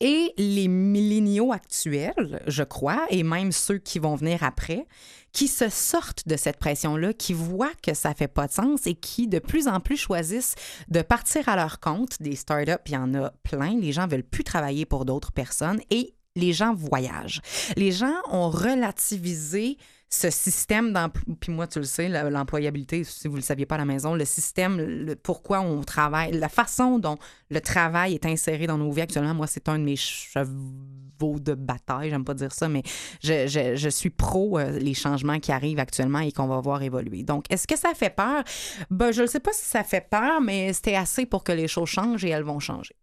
Et 0.00 0.32
les 0.36 0.68
milléniaux 0.68 1.52
actuels, 1.52 2.42
je 2.46 2.62
crois, 2.62 3.06
et 3.10 3.22
même 3.22 3.52
ceux 3.52 3.78
qui 3.78 3.98
vont 3.98 4.16
venir 4.16 4.42
après, 4.42 4.86
qui 5.32 5.48
se 5.48 5.68
sortent 5.68 6.26
de 6.28 6.36
cette 6.36 6.58
pression-là, 6.58 7.12
qui 7.12 7.32
voient 7.32 7.72
que 7.82 7.92
ça 7.92 8.14
fait 8.14 8.28
pas 8.28 8.46
de 8.46 8.52
sens 8.52 8.86
et 8.86 8.94
qui 8.94 9.26
de 9.26 9.38
plus 9.38 9.68
en 9.68 9.80
plus 9.80 9.96
choisissent 9.96 10.54
de 10.88 11.02
partir 11.02 11.48
à 11.48 11.56
leur 11.56 11.80
compte. 11.80 12.20
Des 12.20 12.36
startups, 12.36 12.72
il 12.86 12.92
y 12.92 12.96
en 12.96 13.14
a 13.14 13.30
plein. 13.42 13.78
Les 13.78 13.92
gens 13.92 14.06
veulent 14.06 14.22
plus 14.22 14.44
travailler 14.44 14.86
pour 14.86 15.04
d'autres 15.04 15.32
personnes 15.32 15.80
et 15.90 16.13
les 16.36 16.52
gens 16.52 16.74
voyagent. 16.74 17.40
Les 17.76 17.92
gens 17.92 18.14
ont 18.30 18.50
relativisé 18.50 19.76
ce 20.08 20.30
système. 20.30 20.96
Puis 21.40 21.52
moi, 21.52 21.66
tu 21.66 21.80
le 21.80 21.84
sais, 21.84 22.08
l'employabilité, 22.08 23.04
si 23.04 23.28
vous 23.28 23.34
ne 23.34 23.40
le 23.40 23.44
saviez 23.44 23.66
pas 23.66 23.74
à 23.76 23.78
la 23.78 23.84
maison, 23.84 24.14
le 24.14 24.24
système, 24.24 25.14
pourquoi 25.22 25.60
on 25.60 25.82
travaille, 25.82 26.32
la 26.32 26.48
façon 26.48 26.98
dont 26.98 27.18
le 27.50 27.60
travail 27.60 28.14
est 28.14 28.26
inséré 28.26 28.66
dans 28.66 28.78
nos 28.78 28.90
vies 28.90 29.02
actuellement, 29.02 29.34
moi, 29.34 29.46
c'est 29.46 29.68
un 29.68 29.78
de 29.78 29.84
mes 29.84 29.96
chevaux 29.96 31.38
de 31.38 31.54
bataille, 31.54 32.10
j'aime 32.10 32.24
pas 32.24 32.34
dire 32.34 32.52
ça, 32.52 32.68
mais 32.68 32.82
je 33.22 33.88
suis 33.88 34.10
pro 34.10 34.58
euh, 34.58 34.78
les 34.78 34.94
changements 34.94 35.40
qui 35.40 35.52
arrivent 35.52 35.78
actuellement 35.78 36.20
et 36.20 36.32
qu'on 36.32 36.46
va 36.46 36.60
voir 36.60 36.82
évoluer. 36.82 37.22
Donc, 37.22 37.44
est-ce 37.50 37.66
que 37.66 37.78
ça 37.78 37.94
fait 37.94 38.14
peur? 38.14 38.44
Ben, 38.90 39.10
je 39.10 39.22
ne 39.22 39.26
sais 39.26 39.40
pas 39.40 39.52
si 39.52 39.64
ça 39.64 39.84
fait 39.84 40.06
peur, 40.08 40.40
mais 40.40 40.72
c'était 40.72 40.96
assez 40.96 41.26
pour 41.26 41.44
que 41.44 41.52
les 41.52 41.68
choses 41.68 41.88
changent 41.88 42.24
et 42.24 42.30
elles 42.30 42.42
vont 42.42 42.60
changer. 42.60 42.94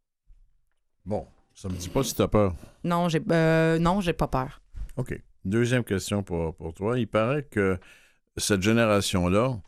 Bon, 1.06 1.26
ça 1.62 1.70
me 1.70 1.76
dit 1.76 1.90
pas 1.90 2.02
si 2.04 2.16
tu 2.16 2.22
as 2.24 2.28
peur. 2.28 2.56
Non, 2.84 3.08
j'ai 3.08 3.22
euh, 3.32 3.78
non, 3.78 4.02
j'ai 4.02 4.14
pas 4.14 4.28
peur. 4.28 4.64
OK. 4.98 5.22
Deuxième 5.46 5.84
question 5.84 6.24
pour, 6.24 6.56
pour 6.56 6.74
toi. 6.74 6.98
Il 6.98 7.08
paraît 7.08 7.44
que 7.44 7.78
cette 8.36 8.64
génération-là, 8.64 9.62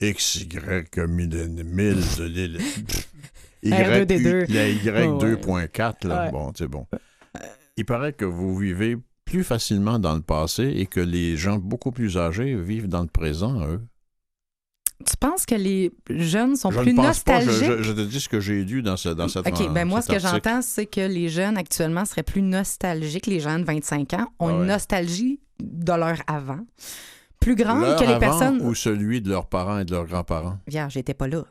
X, 0.00 0.36
Y, 0.36 0.96
1000, 0.96 1.64
1000 1.64 1.96
de 2.18 2.24
l'île. 2.24 2.58
Y, 3.62 3.70
R2D2. 3.70 4.54
la 4.54 4.68
Y 4.70 5.06
Oh, 5.06 5.18
ouais. 5.22 5.66
2.4, 5.66 6.08
là. 6.08 6.24
Ouais. 6.24 6.32
Bon, 6.32 6.50
c'est 6.56 6.66
bon. 6.66 6.86
Il 7.76 7.84
paraît 7.84 8.14
que 8.14 8.24
vous 8.24 8.56
vivez 8.56 8.96
plus 9.26 9.44
facilement 9.44 9.98
dans 9.98 10.14
le 10.14 10.22
passé 10.22 10.62
et 10.64 10.86
que 10.86 11.00
les 11.00 11.36
gens 11.36 11.58
beaucoup 11.58 11.92
plus 11.92 12.16
âgés 12.16 12.54
vivent 12.56 12.88
dans 12.88 13.02
le 13.02 13.08
présent, 13.08 13.60
eux. 13.66 13.82
Tu 15.06 15.16
penses 15.18 15.44
que 15.44 15.54
les 15.54 15.92
jeunes 16.08 16.56
sont 16.56 16.70
je 16.70 16.80
plus 16.80 16.92
ne 16.92 16.96
pense 16.96 17.20
pas, 17.20 17.40
je, 17.40 17.46
nostalgiques? 17.46 17.76
je- 17.78 17.82
je 17.82 17.92
te 17.92 18.00
dis 18.00 18.20
ce 18.20 18.28
que 18.28 18.40
j'ai 18.40 18.64
lu 18.64 18.82
dans, 18.82 18.96
ce, 18.96 19.08
dans 19.10 19.28
cette 19.28 19.46
OK, 19.46 19.72
ben 19.72 19.84
moi, 19.86 20.00
ce 20.00 20.08
que 20.08 20.18
j'entends, 20.18 20.62
c'est 20.62 20.86
que 20.86 21.00
les 21.00 21.28
jeunes 21.28 21.56
actuellement 21.58 22.04
seraient 22.04 22.22
plus 22.22 22.42
nostalgiques. 22.42 23.26
Les 23.26 23.40
jeunes 23.40 23.62
de 23.62 23.66
25 23.66 24.14
ans 24.14 24.26
ont 24.38 24.48
Ah 24.48 24.52
une 24.52 24.66
nostalgie 24.66 25.40
de 25.62 25.92
leur 25.92 26.16
avant. 26.26 26.60
Plus 27.40 27.56
grande 27.56 27.82
Leur 27.82 27.96
que 27.98 28.04
les 28.04 28.10
avant 28.12 28.20
personnes. 28.20 28.60
ou 28.62 28.74
celui 28.74 29.20
de 29.20 29.28
leurs 29.30 29.46
parents 29.46 29.78
et 29.80 29.84
de 29.84 29.90
leurs 29.90 30.06
grands-parents? 30.06 30.58
Vierge, 30.66 30.92
j'étais 30.94 31.12
pas 31.14 31.28
là. 31.28 31.44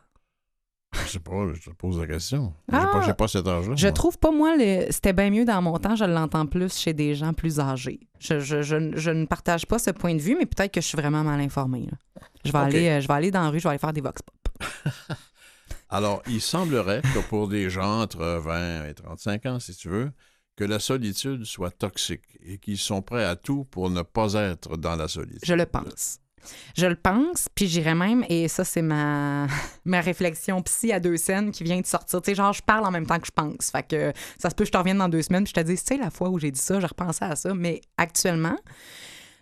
Je 1.06 1.12
sais 1.12 1.20
pas, 1.20 1.48
je 1.54 1.70
te 1.70 1.76
pose 1.76 2.00
la 2.00 2.08
question. 2.08 2.54
J'ai 2.70 2.78
Ah! 2.78 2.90
pas, 2.92 3.02
j'ai 3.02 3.14
pas 3.14 3.28
cet 3.28 3.48
âge-là. 3.48 3.76
Je 3.76 3.86
moi. 3.88 3.92
trouve 3.94 4.18
pas, 4.18 4.32
moi, 4.32 4.56
le- 4.58 4.88
c'était 4.92 5.14
bien 5.14 5.30
mieux 5.32 5.46
dans 5.46 5.62
mon 5.62 5.78
temps. 5.80 5.96
Je 5.96 6.06
l'entends 6.06 6.46
plus 6.46 6.76
chez 6.78 6.94
des 6.94 7.14
gens 7.16 7.34
plus 7.34 7.60
âgés. 7.60 8.00
Je, 8.20 8.40
je- 8.40 8.62
je- 8.62 8.96
je 8.96 9.12
ne 9.12 9.26
partage 9.26 9.66
pas 9.68 9.80
ce 9.80 9.92
point 9.92 10.16
de 10.16 10.22
vue, 10.22 10.36
mais 10.40 10.46
peut-être 10.46 10.72
que 10.74 10.82
je 10.82 10.88
suis 10.88 10.98
vraiment 10.98 11.24
mal 11.24 11.40
informée. 11.42 11.88
là. 11.92 11.98
Je, 12.44 12.52
vais 12.52 12.58
aller, 12.58 12.90
euh, 12.90 13.02
je 13.02 13.08
vais 13.08 13.14
aller 13.14 13.32
dans 13.32 13.42
la 13.42 13.50
rue, 13.50 13.60
je 13.60 13.64
vais 13.64 13.70
aller 13.70 13.80
faire 13.80 13.94
des 13.94 14.02
vox 14.02 14.22
pop. 14.22 14.68
Alors, 15.90 16.24
il 16.28 16.42
semblerait 16.42 17.02
que 17.02 17.20
pour 17.30 17.48
des 17.48 17.70
gens 17.70 18.02
entre 18.02 18.24
20 18.24 18.86
et 18.86 18.94
35 18.94 19.46
ans, 19.46 19.60
si 19.60 19.76
tu 19.76 19.90
veux, 19.90 20.12
que 20.56 20.64
la 20.64 20.80
solitude 20.80 21.46
soit 21.46 21.72
toxique 21.72 22.38
et 22.44 22.58
qu'ils 22.58 22.78
sont 22.78 23.02
prêts 23.02 23.24
à 23.24 23.36
tout 23.36 23.66
pour 23.66 23.90
ne 23.90 24.02
pas 24.02 24.34
être 24.34 24.78
dans 24.78 24.96
la 24.96 25.08
solitude. 25.08 25.42
Je 25.44 25.54
le 25.54 25.66
pense. 25.66 26.20
Je 26.76 26.86
le 26.88 26.96
pense, 26.96 27.48
puis 27.56 27.68
j'irais 27.68 27.96
même, 27.96 28.26
et 28.28 28.48
ça, 28.48 28.66
c'est 28.66 28.82
ma, 28.82 29.48
ma 29.86 30.02
réflexion 30.02 30.62
psy 30.64 30.92
à 30.92 31.00
deux 31.00 31.18
scènes 31.18 31.52
qui 31.52 31.64
vient 31.64 31.80
de 31.80 31.86
sortir. 31.86 32.22
Tu 32.22 32.32
sais, 32.32 32.36
genre, 32.36 32.54
je 32.54 32.62
parle 32.62 32.86
en 32.86 32.92
même 32.92 33.06
temps 33.06 33.20
que 33.20 33.28
je 33.28 33.32
pense. 33.32 33.72
Fait 33.72 33.88
que 33.88 34.12
ça 34.38 34.50
se 34.50 34.56
peut 34.56 34.64
que 34.64 34.68
je 34.68 34.72
te 34.72 34.78
revienne 34.78 34.98
dans 34.98 35.10
deux 35.10 35.22
semaines, 35.22 35.44
puis 35.46 35.54
je 35.56 35.62
te 35.62 35.66
dis, 35.66 35.78
tu 35.78 35.84
sais, 35.86 35.98
la 35.98 36.10
fois 36.10 36.30
où 36.30 36.40
j'ai 36.40 36.52
dit 36.52 36.60
ça, 36.60 36.80
je 36.80 36.88
repensais 36.88 37.26
à 37.26 37.36
ça. 37.36 37.54
Mais 37.54 37.82
actuellement, 37.98 38.58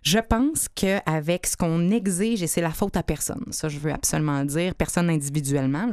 je 0.01 0.19
pense 0.19 0.67
qu'avec 0.73 1.45
ce 1.47 1.55
qu'on 1.55 1.89
exige, 1.91 2.41
et 2.43 2.47
c'est 2.47 2.61
la 2.61 2.71
faute 2.71 2.97
à 2.97 3.03
personne, 3.03 3.45
ça, 3.51 3.69
je 3.69 3.77
veux 3.79 3.91
absolument 3.91 4.43
dire, 4.45 4.75
personne 4.75 5.09
individuellement. 5.09 5.87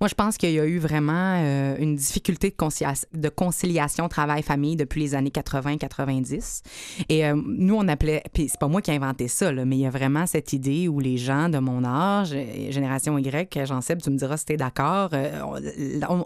Moi, 0.00 0.08
je 0.08 0.14
pense 0.14 0.38
qu'il 0.38 0.52
y 0.52 0.58
a 0.58 0.64
eu 0.64 0.78
vraiment 0.78 1.42
euh, 1.42 1.76
une 1.78 1.94
difficulté 1.94 2.48
de, 2.48 2.54
concilia- 2.54 3.04
de 3.12 3.28
conciliation 3.28 4.08
travail-famille 4.08 4.76
depuis 4.76 5.02
les 5.02 5.14
années 5.14 5.30
80-90. 5.30 6.62
Et 7.10 7.26
euh, 7.26 7.34
nous, 7.44 7.74
on 7.74 7.86
appelait, 7.88 8.22
puis 8.32 8.48
c'est 8.48 8.58
pas 8.58 8.68
moi 8.68 8.80
qui 8.80 8.90
ai 8.90 8.94
inventé 8.94 9.28
ça, 9.28 9.52
mais 9.52 9.76
il 9.76 9.80
y 9.80 9.86
a 9.86 9.90
vraiment 9.90 10.26
cette 10.26 10.54
idée 10.54 10.88
où 10.88 11.00
les 11.00 11.18
gens 11.18 11.50
de 11.50 11.58
mon 11.58 11.84
âge, 11.84 12.30
euh, 12.32 12.70
génération 12.70 13.18
Y, 13.18 13.66
jean 13.66 13.82
seb 13.82 14.00
tu 14.00 14.08
me 14.10 14.16
diras 14.16 14.38
si 14.38 14.46
t'es 14.46 14.56
d'accord, 14.56 15.10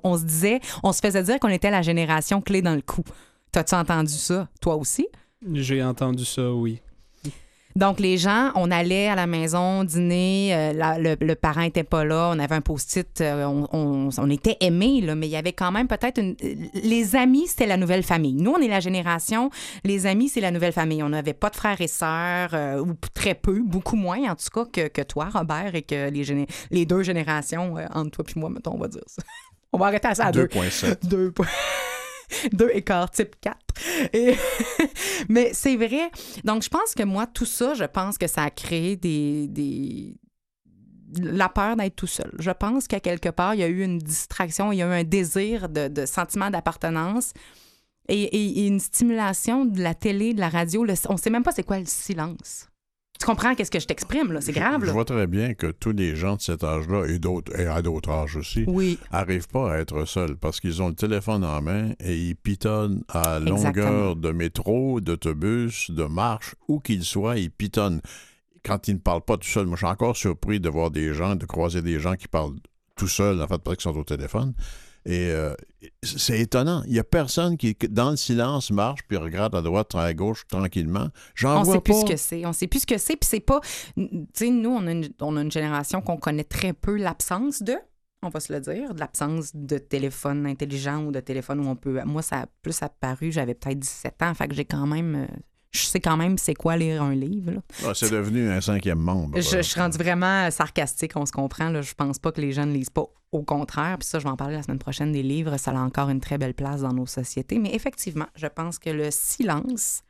on 0.05 0.16
se 0.18 0.24
disait, 0.24 0.61
on 0.84 0.93
se 0.93 1.01
faisait 1.01 1.22
dire 1.24 1.40
qu'on 1.40 1.49
était 1.49 1.70
la 1.70 1.82
génération 1.82 2.40
clé 2.40 2.62
dans 2.62 2.76
le 2.76 2.82
coup. 2.82 3.05
T'as-tu 3.51 3.74
entendu 3.74 4.12
ça, 4.12 4.49
toi 4.61 4.76
aussi? 4.76 5.07
J'ai 5.55 5.82
entendu 5.82 6.24
ça, 6.24 6.53
oui. 6.53 6.80
Donc, 7.74 8.01
les 8.01 8.18
gens, 8.18 8.51
on 8.55 8.70
allait 8.70 9.09
à 9.09 9.14
la 9.14 9.26
maison 9.26 9.82
dîner, 9.82 10.55
euh, 10.55 10.72
la- 10.74 10.99
le, 10.99 11.16
le 11.18 11.34
parent 11.34 11.62
était 11.62 11.84
pas 11.84 12.05
là, 12.05 12.30
on 12.30 12.38
avait 12.38 12.55
un 12.55 12.61
post-it, 12.61 13.22
euh, 13.22 13.47
on, 13.47 13.66
on- 13.72 14.09
on 14.18 14.28
était 14.30 14.59
aimés, 14.61 15.01
là, 15.01 15.14
mais 15.14 15.26
il 15.26 15.30
y 15.30 15.36
avait 15.36 15.55
quand 15.55 15.72
même 15.72 15.88
peut-être 15.88 16.18
une... 16.20 16.36
Les 16.74 17.16
amis, 17.16 17.47
c'était 17.47 17.64
la 17.64 17.78
nouvelle 17.78 18.03
famille. 18.03 18.34
Nous, 18.34 18.51
on 18.51 18.59
est 18.61 18.68
la 18.68 18.80
génération, 18.80 19.49
les 19.84 20.05
amis, 20.05 20.28
c'est 20.28 20.43
la 20.43 20.51
nouvelle 20.51 20.74
famille. 20.74 21.03
On 21.03 21.09
n'avait 21.09 21.32
pas 21.32 21.49
de 21.49 21.57
frères 21.57 21.80
et 21.80 21.86
sœurs, 21.88 22.51
euh, 22.53 22.78
ou 22.80 22.93
très 23.14 23.34
peu, 23.34 23.62
beaucoup 23.64 23.97
moins, 23.97 24.30
en 24.30 24.34
tout 24.36 24.51
cas, 24.53 24.66
que, 24.70 24.88
que 24.88 25.01
toi, 25.01 25.30
Robert, 25.32 25.74
et 25.74 25.80
que 25.80 26.11
les, 26.11 26.24
géné- 26.24 26.49
les 26.70 26.84
deux 26.84 27.03
générations, 27.03 27.78
euh, 27.78 27.86
entre 27.95 28.11
toi 28.11 28.24
puis 28.26 28.38
moi, 28.38 28.51
mettons, 28.51 28.74
on 28.74 28.78
va 28.78 28.88
dire 28.88 29.01
ça. 29.07 29.22
On 29.74 29.78
va 29.78 29.86
arrêter 29.86 30.09
à 30.09 30.14
ça 30.14 30.26
à 30.26 30.32
deux. 30.32 30.45
2.7. 30.45 31.09
Deux, 31.09 31.30
points. 31.32 31.47
Deux 32.53 32.70
écarts 32.72 33.11
type 33.11 33.37
4. 33.41 33.57
Et- 34.12 34.37
Mais 35.28 35.51
c'est 35.53 35.76
vrai. 35.76 36.11
Donc, 36.45 36.62
je 36.62 36.68
pense 36.68 36.95
que 36.95 37.03
moi, 37.03 37.26
tout 37.26 37.45
ça, 37.45 37.74
je 37.74 37.85
pense 37.85 38.18
que 38.18 38.26
ça 38.26 38.45
a 38.45 38.51
créé 38.51 38.97
des. 38.97 39.49
des... 39.49 40.16
La 41.20 41.51
peur 41.51 41.76
d'être 41.76 41.97
tout 41.97 42.07
seul. 42.07 42.33
Je 42.39 42.51
pense 42.51 42.89
qu'à 42.89 43.01
quelque 43.01 43.28
part, 43.28 43.55
il 43.55 43.61
y 43.61 43.64
a 43.64 43.68
eu 43.68 43.83
une 43.83 43.99
distraction, 43.99 44.72
il 44.72 44.78
y 44.78 44.83
a 44.83 44.87
eu 44.87 45.01
un 45.01 45.05
désir 45.05 45.68
de, 45.68 45.89
de 45.89 46.07
sentiment 46.07 46.49
d'appartenance 46.49 47.35
et, 48.09 48.66
une 48.66 48.80
stimulation 48.80 49.64
de 49.64 49.83
la 49.83 49.95
télé, 49.95 50.35
de 50.35 50.41
la 50.41 50.49
radio. 50.49 50.87
On 51.09 51.16
sait 51.16 51.30
même 51.30 51.43
pas 51.43 51.53
c'est 51.53 51.62
quoi 51.64 51.78
le 51.78 51.85
silence. 51.87 52.66
Tu 53.21 53.27
comprends 53.27 53.55
qu'est-ce 53.55 53.71
que 53.71 53.79
je 53.79 53.87
t'exprime, 53.87 54.33
là? 54.33 54.41
C'est 54.41 54.53
grave, 54.53 54.81
Je 54.81 54.87
là. 54.87 54.93
vois 54.93 55.05
très 55.05 55.27
bien 55.29 55.55
que 55.55 55.69
tous 55.71 55.93
les 55.93 56.17
gens 56.17 56.37
de 56.37 56.41
cet 56.41 56.65
âge-là, 56.65 57.07
et 57.07 57.19
d'autres, 57.21 57.57
et 57.59 57.67
à 57.67 57.81
d'autres 57.81 58.11
âges 58.11 58.37
aussi, 58.37 58.65
Oui. 58.67 58.99
n'arrivent 59.13 59.47
pas 59.49 59.75
à 59.75 59.79
être 59.79 60.05
seuls 60.07 60.37
parce 60.37 60.59
qu'ils 60.59 60.83
ont 60.83 60.89
le 60.89 60.95
téléphone 60.95 61.45
en 61.45 61.63
main 61.63 61.91
et 62.01 62.17
ils 62.17 62.35
pitonnent 62.35 63.05
à 63.09 63.39
Exactement. 63.39 63.85
longueur 63.91 64.17
de 64.17 64.33
métro, 64.33 65.01
d'autobus, 65.01 65.91
de 65.93 66.05
marche, 66.05 66.57
où 66.67 66.81
qu'ils 66.81 67.05
soient, 67.05 67.39
ils 67.39 67.51
pitonnent. 67.53 68.01
Quand 68.65 68.89
ils 68.89 68.95
ne 68.95 68.99
parlent 69.01 69.23
pas 69.25 69.37
tout 69.37 69.47
seuls, 69.49 69.67
moi 69.67 69.77
je 69.77 69.85
suis 69.85 69.93
encore 69.93 70.17
surpris 70.17 70.59
de 70.59 70.69
voir 70.69 70.91
des 70.91 71.15
gens, 71.15 71.37
de 71.37 71.47
croiser 71.47 71.83
des 71.83 72.01
gens 72.01 72.17
qui 72.17 72.27
parlent 72.29 72.57
tout 72.97 73.09
seuls, 73.09 73.41
en 73.41 73.47
fait, 73.47 73.59
parce 73.63 73.77
qu'ils 73.77 73.93
sont 73.93 73.97
au 73.99 74.05
téléphone. 74.05 74.53
Et 75.05 75.31
euh, 75.31 75.55
c'est 76.03 76.39
étonnant. 76.39 76.83
Il 76.87 76.93
n'y 76.93 76.99
a 76.99 77.05
personne 77.05 77.57
qui, 77.57 77.75
dans 77.91 78.11
le 78.11 78.17
silence, 78.17 78.71
marche 78.71 79.01
puis 79.09 79.17
regarde 79.17 79.55
à 79.55 79.63
droite, 79.63 79.95
à 79.95 80.15
gauche, 80.15 80.47
tranquillement. 80.49 81.09
J'en 81.35 81.61
On 81.61 81.63
vois 81.65 81.75
sait 81.75 81.81
plus 81.81 81.93
pas. 81.93 82.01
ce 82.01 82.05
que 82.07 82.17
c'est. 82.17 82.47
On 82.47 82.53
sait 82.53 82.69
plus 82.69 82.81
ce 82.81 82.87
que 82.87 82.99
c'est. 82.99 83.17
Puis 83.17 83.29
c'est 83.29 83.41
pas. 83.41 83.61
Tu 83.97 84.27
sais, 84.33 84.51
nous, 84.51 84.71
on 84.71 84.87
a, 84.87 84.93
une, 84.93 85.09
on 85.21 85.37
a 85.37 85.43
une 85.43 85.51
génération 85.51 86.01
qu'on 86.01 86.17
connaît 86.19 86.45
très 86.45 86.73
peu 86.73 86.97
l'absence 86.97 87.63
de. 87.63 87.75
On 88.25 88.29
va 88.29 88.39
se 88.39 88.53
le 88.53 88.61
dire, 88.61 88.95
de 88.95 89.01
l'absence 89.01 89.51
de 89.55 89.79
téléphone 89.79 90.47
intelligent 90.47 91.03
ou 91.05 91.11
de 91.11 91.19
téléphone 91.19 91.59
où 91.59 91.69
on 91.69 91.75
peut. 91.75 92.01
Moi, 92.05 92.23
ça 92.23 92.43
a 92.43 92.47
plus 92.63 92.81
apparu, 92.81 93.33
j'avais 93.33 93.55
peut-être 93.55 93.81
17 93.81 94.23
ans. 94.23 94.35
Fait 94.35 94.47
que 94.47 94.55
j'ai 94.55 94.65
quand 94.65 94.87
même. 94.87 95.27
Euh, 95.75 95.79
Je 95.79 95.85
sais 95.85 96.01
quand 96.01 96.16
même 96.16 96.39
c'est 96.39 96.55
quoi 96.55 96.77
lire 96.77 97.03
un 97.03 97.14
livre. 97.14 97.62
Ah, 97.85 97.93
c'est 97.95 98.11
devenu 98.11 98.51
un 98.51 98.61
cinquième 98.61 98.99
membre. 98.99 99.41
Je, 99.41 99.57
je 99.59 99.62
suis 99.62 99.81
rendue 99.81 99.99
vraiment 99.99 100.51
sarcastique, 100.51 101.12
on 101.16 101.27
se 101.27 101.33
comprend. 101.33 101.68
Là. 101.70 101.83
Je 101.83 101.95
pense 101.95 102.18
pas 102.18 102.33
que 102.33 102.41
les 102.41 102.53
jeunes 102.53 102.73
lisent 102.73 102.91
pas. 102.91 103.07
Au 103.33 103.43
contraire, 103.43 103.97
puis 103.99 104.07
ça, 104.07 104.18
je 104.18 104.25
vais 104.25 104.31
en 104.31 104.37
parler 104.37 104.57
la 104.57 104.62
semaine 104.62 104.79
prochaine 104.79 105.11
des 105.11 105.23
livres. 105.23 105.57
Ça 105.57 105.70
a 105.70 105.79
encore 105.81 106.11
une 106.11 106.20
très 106.20 106.37
belle 106.37 106.53
place 106.53 106.83
dans 106.83 106.93
nos 106.93 107.07
sociétés. 107.07 107.59
Mais 107.59 107.75
effectivement, 107.75 108.27
je 108.35 108.47
pense 108.47 108.79
que 108.79 108.91
le 108.91 109.09
silence 109.11 110.03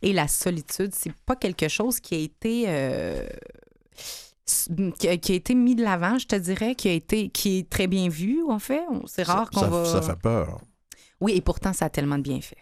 et 0.00 0.14
la 0.14 0.28
solitude, 0.28 0.94
c'est 0.94 1.12
pas 1.26 1.36
quelque 1.36 1.68
chose 1.68 2.00
qui 2.00 2.14
a 2.14 2.18
été. 2.18 2.64
euh, 2.68 3.26
qui, 4.98 5.08
a, 5.08 5.18
qui 5.18 5.32
a 5.32 5.34
été 5.34 5.54
mis 5.54 5.74
de 5.74 5.82
l'avant, 5.82 6.18
je 6.18 6.26
te 6.26 6.36
dirais, 6.36 6.74
qui 6.74 6.88
a 6.88 6.92
été 6.92 7.28
qui 7.28 7.58
est 7.58 7.68
très 7.68 7.86
bien 7.86 8.08
vu, 8.08 8.42
en 8.48 8.58
fait. 8.58 8.80
C'est 9.06 9.24
rare 9.24 9.50
qu'on 9.50 9.66
va. 9.68 9.84
ça 9.84 10.00
fait 10.00 10.16
peur. 10.18 10.62
Oui, 11.20 11.32
et 11.34 11.42
pourtant, 11.42 11.74
ça 11.74 11.86
a 11.86 11.90
tellement 11.90 12.16
de 12.16 12.22
bienfaits. 12.22 12.56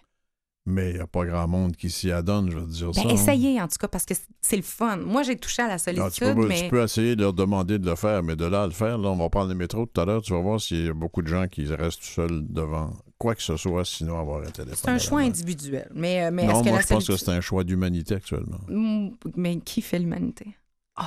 Mais 0.68 0.90
il 0.90 0.94
n'y 0.96 1.00
a 1.00 1.06
pas 1.06 1.24
grand 1.24 1.46
monde 1.46 1.76
qui 1.76 1.90
s'y 1.90 2.10
adonne, 2.10 2.50
je 2.50 2.58
veux 2.58 2.66
dire 2.66 2.88
Ben, 2.88 2.92
ça. 2.94 3.08
hein. 3.08 3.12
essayez, 3.12 3.62
en 3.62 3.68
tout 3.68 3.76
cas, 3.80 3.86
parce 3.86 4.04
que 4.04 4.14
c'est- 4.42 4.56
le 4.56 4.62
fun. 4.62 4.96
Moi, 4.96 5.22
j'ai 5.22 5.36
touché 5.36 5.62
à 5.62 5.68
la 5.68 5.74
Ah, 5.74 5.78
solitude, 5.78 6.10
tu, 6.12 6.20
peux, 6.34 6.46
mais. 6.48 6.62
tu 6.64 6.68
peux 6.70 6.82
essayer 6.82 7.14
de 7.14 7.22
leur 7.22 7.32
demander 7.32 7.78
de 7.78 7.88
le 7.88 7.94
faire, 7.94 8.22
mais 8.24 8.34
de 8.34 8.44
là 8.46 8.64
à 8.64 8.66
le 8.66 8.72
faire, 8.72 8.98
là, 8.98 9.08
on 9.10 9.16
va 9.16 9.28
prendre 9.30 9.48
le 9.50 9.54
métro 9.54 9.86
tout 9.86 10.00
à 10.00 10.04
l'heure, 10.04 10.22
tu 10.22 10.32
vas 10.32 10.40
voir 10.40 10.60
s'il 10.60 10.86
y 10.86 10.88
a 10.88 10.92
beaucoup 10.92 11.22
de 11.22 11.28
gens 11.28 11.46
qui 11.46 11.72
restent 11.72 12.02
seuls 12.02 12.42
devant 12.48 12.90
quoi 13.16 13.36
que 13.36 13.42
ce 13.42 13.56
soit, 13.56 13.84
sinon 13.84 14.18
avoir 14.18 14.40
un 14.42 14.50
téléphone. 14.50 14.76
C'est 14.76 14.90
un 14.90 14.98
choix 14.98 15.20
individuel. 15.20 15.88
Mais, 15.94 16.24
euh, 16.24 16.30
mais 16.32 16.42
est-ce 16.44 16.52
Non, 16.52 16.62
que 16.62 16.68
moi, 16.68 16.78
la 16.78 16.82
je 16.82 16.88
pense 16.88 17.06
que 17.06 17.16
c'est 17.16 17.30
un 17.30 17.40
choix 17.40 17.62
d'humanité 17.62 18.16
actuellement. 18.16 18.58
Mm, 18.68 19.10
Mais 19.36 19.58
qui 19.60 19.80
fait 19.82 20.00
l'humanité? 20.00 20.46
Oh! 21.00 21.04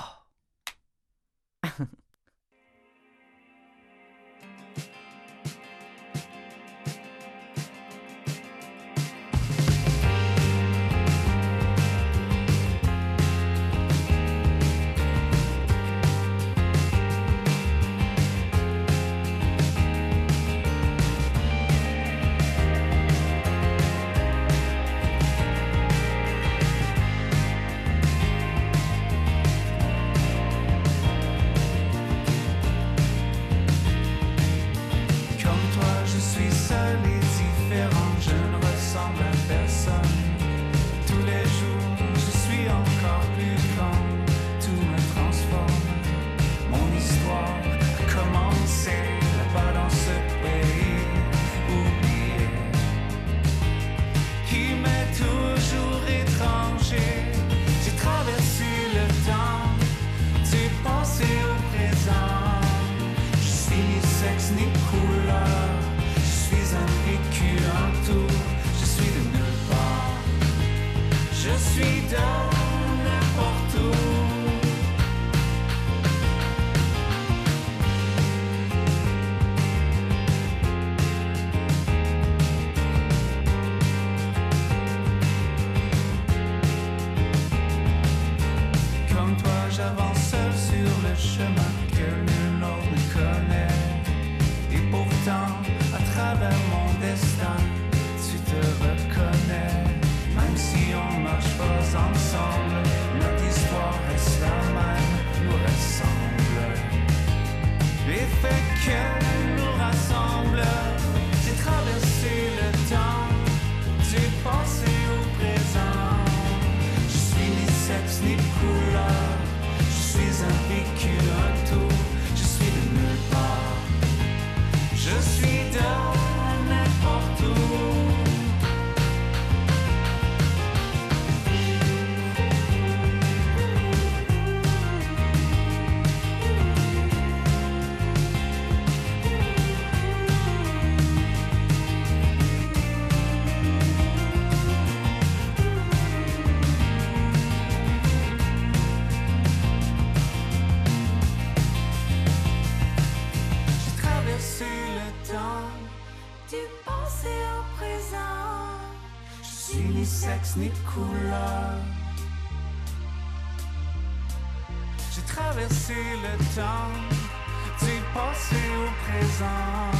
Du 166.59 167.95
passé 168.13 168.61
au 168.83 168.89
présent. 169.05 169.91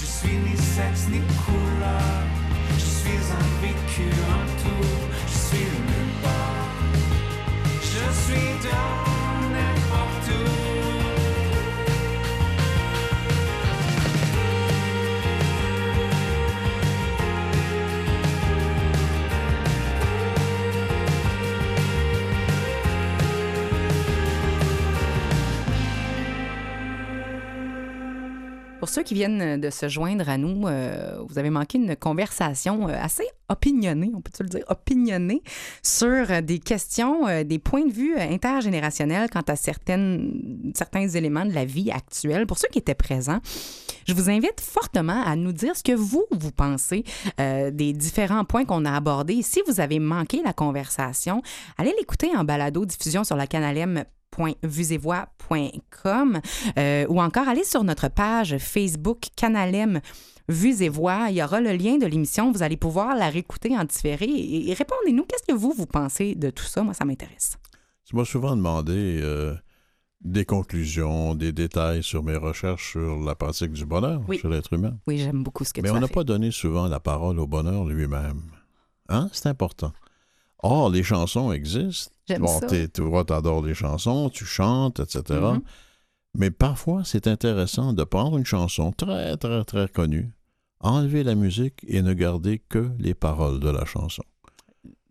Je 0.00 0.06
suis 0.06 0.36
ni 0.36 0.56
sexe 0.56 1.08
ni 1.10 1.20
couleur, 1.44 2.22
je 2.74 2.84
suis 2.84 3.22
un 3.40 3.46
vécu, 3.60 4.08
un 4.36 4.46
tout, 4.60 4.93
ceux 28.94 29.02
qui 29.02 29.14
viennent 29.14 29.60
de 29.60 29.70
se 29.70 29.88
joindre 29.88 30.28
à 30.28 30.38
nous, 30.38 30.68
euh, 30.68 31.18
vous 31.28 31.36
avez 31.40 31.50
manqué 31.50 31.78
une 31.78 31.96
conversation 31.96 32.88
euh, 32.88 32.92
assez 32.96 33.24
opinionnée, 33.48 34.12
on 34.14 34.20
peut-tu 34.20 34.44
le 34.44 34.48
dire, 34.48 34.64
opinionnée, 34.68 35.42
sur 35.82 36.30
euh, 36.30 36.40
des 36.40 36.60
questions, 36.60 37.26
euh, 37.26 37.42
des 37.42 37.58
points 37.58 37.84
de 37.84 37.92
vue 37.92 38.16
euh, 38.16 38.20
intergénérationnels 38.20 39.28
quant 39.30 39.42
à 39.48 39.56
certaines, 39.56 40.72
certains 40.76 41.08
éléments 41.08 41.44
de 41.44 41.52
la 41.52 41.64
vie 41.64 41.90
actuelle. 41.90 42.46
Pour 42.46 42.58
ceux 42.58 42.68
qui 42.68 42.78
étaient 42.78 42.94
présents, 42.94 43.40
je 44.06 44.14
vous 44.14 44.30
invite 44.30 44.60
fortement 44.60 45.24
à 45.24 45.34
nous 45.34 45.52
dire 45.52 45.74
ce 45.76 45.82
que 45.82 45.92
vous, 45.92 46.24
vous 46.30 46.52
pensez 46.52 47.02
euh, 47.40 47.72
des 47.72 47.92
différents 47.92 48.44
points 48.44 48.64
qu'on 48.64 48.84
a 48.84 48.92
abordés. 48.92 49.42
Si 49.42 49.60
vous 49.66 49.80
avez 49.80 49.98
manqué 49.98 50.40
la 50.44 50.52
conversation, 50.52 51.42
allez 51.78 51.92
l'écouter 51.98 52.30
en 52.36 52.44
balado-diffusion 52.44 53.24
sur 53.24 53.34
la 53.34 53.48
canalem 53.48 54.04
www.vuesetvoix.com 54.38 56.40
euh, 56.78 57.06
ou 57.08 57.20
encore 57.20 57.48
allez 57.48 57.64
sur 57.64 57.84
notre 57.84 58.08
page 58.08 58.56
Facebook 58.58 59.26
Canalem 59.36 60.00
Vues 60.48 60.82
et 60.82 60.88
Voix. 60.88 61.26
Il 61.30 61.36
y 61.36 61.42
aura 61.42 61.60
le 61.60 61.72
lien 61.72 61.96
de 61.96 62.06
l'émission. 62.06 62.52
Vous 62.52 62.62
allez 62.62 62.76
pouvoir 62.76 63.14
la 63.16 63.28
réécouter 63.30 63.76
en 63.76 63.84
différé 63.84 64.26
et, 64.26 64.70
et 64.70 64.74
répondez-nous. 64.74 65.24
Qu'est-ce 65.24 65.44
que 65.52 65.58
vous, 65.58 65.72
vous 65.76 65.86
pensez 65.86 66.34
de 66.34 66.50
tout 66.50 66.64
ça? 66.64 66.82
Moi, 66.82 66.94
ça 66.94 67.04
m'intéresse. 67.04 67.56
Tu 68.04 68.14
m'as 68.16 68.24
souvent 68.26 68.54
demandé 68.54 69.20
euh, 69.22 69.54
des 70.20 70.44
conclusions, 70.44 71.34
des 71.34 71.52
détails 71.52 72.02
sur 72.02 72.22
mes 72.22 72.36
recherches 72.36 72.90
sur 72.92 73.18
la 73.20 73.34
pratique 73.34 73.72
du 73.72 73.86
bonheur 73.86 74.20
Oui. 74.28 74.38
chez 74.38 74.48
l'être 74.48 74.72
humain. 74.74 74.98
Oui, 75.06 75.18
j'aime 75.18 75.42
beaucoup 75.42 75.64
ce 75.64 75.72
que 75.72 75.80
Mais 75.80 75.88
tu 75.88 75.94
on 75.94 75.96
as 75.96 76.00
n'a 76.00 76.08
fait. 76.08 76.14
pas 76.14 76.24
donné 76.24 76.50
souvent 76.50 76.86
la 76.86 77.00
parole 77.00 77.38
au 77.38 77.46
bonheur 77.46 77.84
lui-même. 77.86 78.42
Hein? 79.08 79.28
C'est 79.32 79.48
important. 79.48 79.92
Or, 80.66 80.88
les 80.88 81.02
chansons 81.02 81.52
existent. 81.52 82.10
J'aime 82.26 82.40
Bon, 82.42 82.58
ça. 82.60 82.66
t'es- 82.66 82.88
toi, 82.88 83.22
t'adores 83.24 83.62
les 83.64 83.74
chansons, 83.74 84.30
tu 84.30 84.46
chantes, 84.46 84.98
etc. 85.00 85.22
Mhm. 85.40 85.60
Mais 86.36 86.50
parfois, 86.50 87.02
c'est 87.04 87.26
intéressant 87.26 87.92
de 87.92 88.02
prendre 88.02 88.38
une 88.38 88.46
chanson 88.46 88.90
très, 88.90 89.36
très, 89.36 89.62
très 89.64 89.88
connue, 89.88 90.32
enlever 90.80 91.22
la 91.22 91.34
musique 91.34 91.84
et 91.86 92.00
ne 92.00 92.14
garder 92.14 92.60
que 92.68 92.90
les 92.98 93.12
paroles 93.14 93.60
de 93.60 93.68
la 93.68 93.84
chanson. 93.84 94.22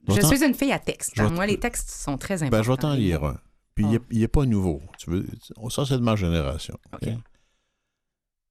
Je 0.10 0.20
suis 0.22 0.44
une 0.44 0.56
fille 0.56 0.72
à 0.72 0.80
texte. 0.80 1.16
Vais 1.18 1.30
Moi, 1.30 1.46
les 1.46 1.60
textes 1.60 1.90
sont 1.92 2.18
très 2.18 2.42
importants. 2.44 2.58
Ben, 2.58 2.64
je 2.64 2.72
vais 2.72 2.78
t'en 2.78 2.94
lire 2.96 3.24
un. 3.24 3.38
Puis 3.76 3.86
il 3.90 3.96
Ah. 4.02 4.06
n'est 4.12 4.28
pas 4.28 4.46
nouveau. 4.46 4.82
Tu 4.98 5.10
veux, 5.12 5.26
ça, 5.70 5.86
c'est 5.86 5.98
de 5.98 6.04
ma 6.04 6.16
génération. 6.16 6.78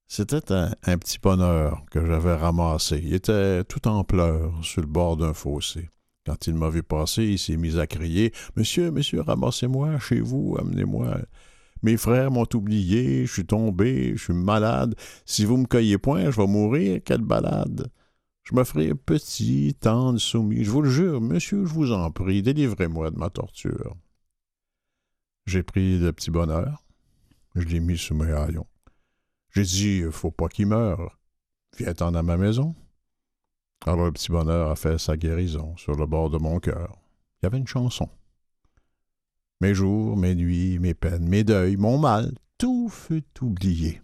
C'était 0.07 0.51
un, 0.51 0.73
un 0.83 0.97
petit 0.97 1.17
bonheur 1.19 1.83
que 1.91 2.05
j'avais 2.05 2.35
ramassé. 2.35 3.01
Il 3.03 3.13
était 3.13 3.63
tout 3.65 3.87
en 3.87 4.03
pleurs 4.03 4.53
sur 4.63 4.81
le 4.81 4.87
bord 4.87 5.17
d'un 5.17 5.33
fossé. 5.33 5.89
Quand 6.25 6.47
il 6.47 6.55
m'a 6.55 6.69
vu 6.69 6.83
passer, 6.83 7.23
il 7.23 7.39
s'est 7.39 7.57
mis 7.57 7.77
à 7.79 7.87
crier 7.87 8.31
Monsieur, 8.55 8.91
monsieur, 8.91 9.21
ramassez-moi 9.21 9.99
chez 9.99 10.21
vous, 10.21 10.55
amenez-moi. 10.59 11.19
Mes 11.81 11.97
frères 11.97 12.31
m'ont 12.31 12.47
oublié, 12.53 13.25
je 13.25 13.33
suis 13.33 13.45
tombé, 13.45 14.13
je 14.15 14.23
suis 14.23 14.33
malade. 14.33 14.95
Si 15.25 15.43
vous 15.43 15.57
me 15.57 15.65
cueillez 15.65 15.97
point, 15.97 16.31
je 16.31 16.39
vais 16.39 16.47
mourir. 16.47 17.01
Quelle 17.03 17.21
balade! 17.21 17.91
Je 18.43 18.63
ferai 18.63 18.93
petit, 18.93 19.75
tendre, 19.79 20.19
soumis. 20.19 20.63
Je 20.63 20.71
vous 20.71 20.81
le 20.81 20.89
jure, 20.89 21.21
monsieur, 21.21 21.65
je 21.65 21.73
vous 21.73 21.91
en 21.91 22.11
prie, 22.11 22.41
délivrez-moi 22.41 23.11
de 23.11 23.17
ma 23.17 23.29
torture. 23.29 23.95
J'ai 25.45 25.63
pris 25.63 25.97
le 25.97 26.11
petit 26.13 26.31
bonheur, 26.31 26.85
je 27.55 27.61
l'ai 27.61 27.79
mis 27.79 27.97
sous 27.97 28.15
mes 28.15 28.31
haillons. 28.31 28.67
J'ai 29.51 29.63
dit, 29.63 30.03
faut 30.11 30.31
pas 30.31 30.47
qu'il 30.47 30.67
meure. 30.67 31.19
Viens-t'en 31.77 32.13
à 32.15 32.23
ma 32.23 32.37
maison. 32.37 32.75
Alors 33.85 34.05
le 34.05 34.11
petit 34.11 34.31
bonheur 34.31 34.71
a 34.71 34.75
fait 34.75 34.97
sa 34.97 35.17
guérison 35.17 35.75
sur 35.75 35.95
le 35.95 36.05
bord 36.05 36.29
de 36.29 36.37
mon 36.37 36.59
cœur. 36.59 36.95
Il 37.41 37.45
y 37.45 37.47
avait 37.47 37.57
une 37.57 37.67
chanson. 37.67 38.09
Mes 39.59 39.73
jours, 39.73 40.15
mes 40.15 40.35
nuits, 40.35 40.79
mes 40.79 40.93
peines, 40.93 41.27
mes 41.27 41.43
deuils, 41.43 41.75
mon 41.75 41.97
mal, 41.97 42.33
tout 42.57 42.87
fut 42.89 43.25
oublié. 43.41 44.01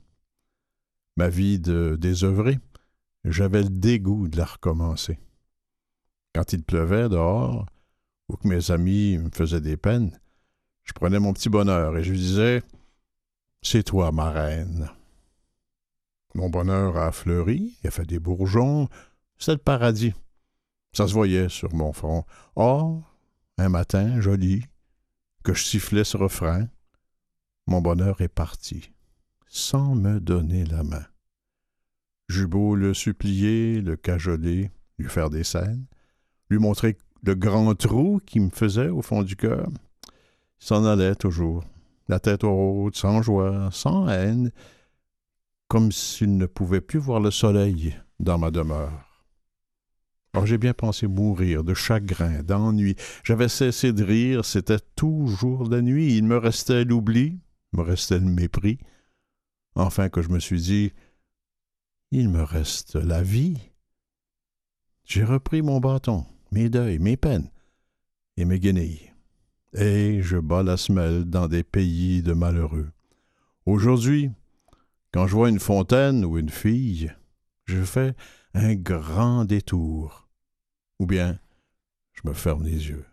Ma 1.16 1.30
vie 1.30 1.60
de 1.60 1.98
désœuvré, 2.00 2.60
j'avais 3.24 3.64
le 3.64 3.70
dégoût 3.70 4.28
de 4.28 4.38
la 4.38 4.46
recommencer. 4.46 5.18
Quand 6.34 6.54
il 6.54 6.64
pleuvait 6.64 7.10
dehors, 7.10 7.66
ou 8.30 8.36
que 8.36 8.48
mes 8.48 8.72
amis 8.72 9.18
me 9.18 9.30
faisaient 9.30 9.62
des 9.62 9.78
peines, 9.78 10.18
je 10.84 10.94
prenais 10.94 11.20
mon 11.20 11.34
petit 11.34 11.50
bonheur 11.50 11.98
et 11.98 12.04
je 12.04 12.12
lui 12.12 12.20
disais 12.20 12.64
C'est 13.62 13.84
toi, 13.84 14.12
ma 14.12 14.30
reine. 14.30 14.90
Mon 16.36 16.50
bonheur 16.50 16.96
a 16.98 17.12
fleuri, 17.12 17.78
il 17.84 17.88
a 17.88 17.92
fait 17.92 18.06
des 18.06 18.20
bourgeons, 18.20 18.88
c'est 19.40 19.54
le 19.54 19.58
paradis. 19.58 20.14
Ça 20.94 21.08
se 21.08 21.14
voyait 21.14 21.50
sur 21.50 21.74
mon 21.74 21.94
front. 21.94 22.26
Or, 22.56 23.16
un 23.58 23.70
matin 23.70 24.20
joli, 24.20 24.64
que 25.44 25.54
je 25.54 25.64
sifflais 25.64 26.04
ce 26.04 26.18
refrain, 26.18 26.68
mon 27.68 27.82
bonheur 27.82 28.22
est 28.22 28.28
parti, 28.28 28.92
sans 29.48 29.96
me 29.96 30.20
donner 30.20 30.66
la 30.66 30.84
main. 30.84 31.06
J'eus 32.28 32.48
beau 32.48 32.76
le 32.76 32.94
supplier, 32.94 33.82
le 33.82 33.96
cajoler, 33.96 34.72
lui 34.98 35.10
faire 35.10 35.30
des 35.30 35.44
scènes, 35.44 35.86
lui 36.50 36.60
montrer 36.60 36.98
le 37.24 37.36
grand 37.36 37.74
trou 37.76 38.20
qui 38.26 38.40
me 38.40 38.50
faisait 38.50 38.90
au 38.90 39.02
fond 39.02 39.24
du 39.24 39.36
cœur. 39.36 39.68
Il 40.62 40.66
s'en 40.66 40.86
allait 40.86 41.16
toujours, 41.16 41.64
la 42.08 42.20
tête 42.20 42.44
haute, 42.44 42.96
sans 42.96 43.22
joie, 43.22 43.70
sans 43.72 44.08
haine, 44.10 44.52
comme 45.68 45.92
s'il 45.92 46.38
ne 46.38 46.46
pouvait 46.46 46.82
plus 46.82 47.00
voir 47.00 47.20
le 47.20 47.32
soleil 47.32 47.96
dans 48.20 48.38
ma 48.38 48.52
demeure. 48.52 49.09
J'ai 50.46 50.58
bien 50.58 50.74
pensé 50.74 51.08
mourir 51.08 51.64
de 51.64 51.74
chagrin, 51.74 52.44
d'ennui. 52.44 52.96
J'avais 53.24 53.50
cessé 53.50 53.94
de 53.94 54.04
rire, 54.04 54.46
c'était 54.46 54.80
toujours 54.96 55.68
la 55.70 55.82
nuit. 55.82 56.16
Il 56.16 56.24
me 56.24 56.38
restait 56.38 56.86
l'oubli, 56.86 57.40
me 57.74 57.82
restait 57.82 58.20
le 58.20 58.26
mépris. 58.26 58.80
Enfin 59.76 60.10
que 60.10 60.22
je 60.22 60.30
me 60.30 60.40
suis 60.40 60.62
dit, 60.62 60.94
il 62.12 62.30
me 62.30 62.44
reste 62.44 62.96
la 62.96 63.22
vie. 63.22 63.58
J'ai 65.04 65.24
repris 65.24 65.62
mon 65.62 65.80
bâton, 65.80 66.26
mes 66.52 66.70
deuils, 66.70 67.00
mes 67.00 67.18
peines 67.18 67.50
et 68.38 68.46
mes 68.46 68.60
guenilles. 68.60 69.12
Et 69.74 70.22
je 70.22 70.38
bats 70.38 70.64
la 70.64 70.78
semelle 70.78 71.26
dans 71.26 71.48
des 71.48 71.64
pays 71.64 72.22
de 72.22 72.34
malheureux. 72.34 72.92
Aujourd'hui, 73.66 74.32
quand 75.12 75.28
je 75.28 75.36
vois 75.36 75.50
une 75.50 75.60
fontaine 75.60 76.26
ou 76.26 76.38
une 76.38 76.50
fille, 76.50 77.12
je 77.66 77.84
fais 77.84 78.16
un 78.54 78.76
grand 78.76 79.46
détour. 79.46 80.30
Ou 81.00 81.06
bien, 81.06 81.40
je 82.14 82.28
me 82.28 82.34
ferme 82.34 82.64
les 82.64 82.90
yeux. 82.90 83.06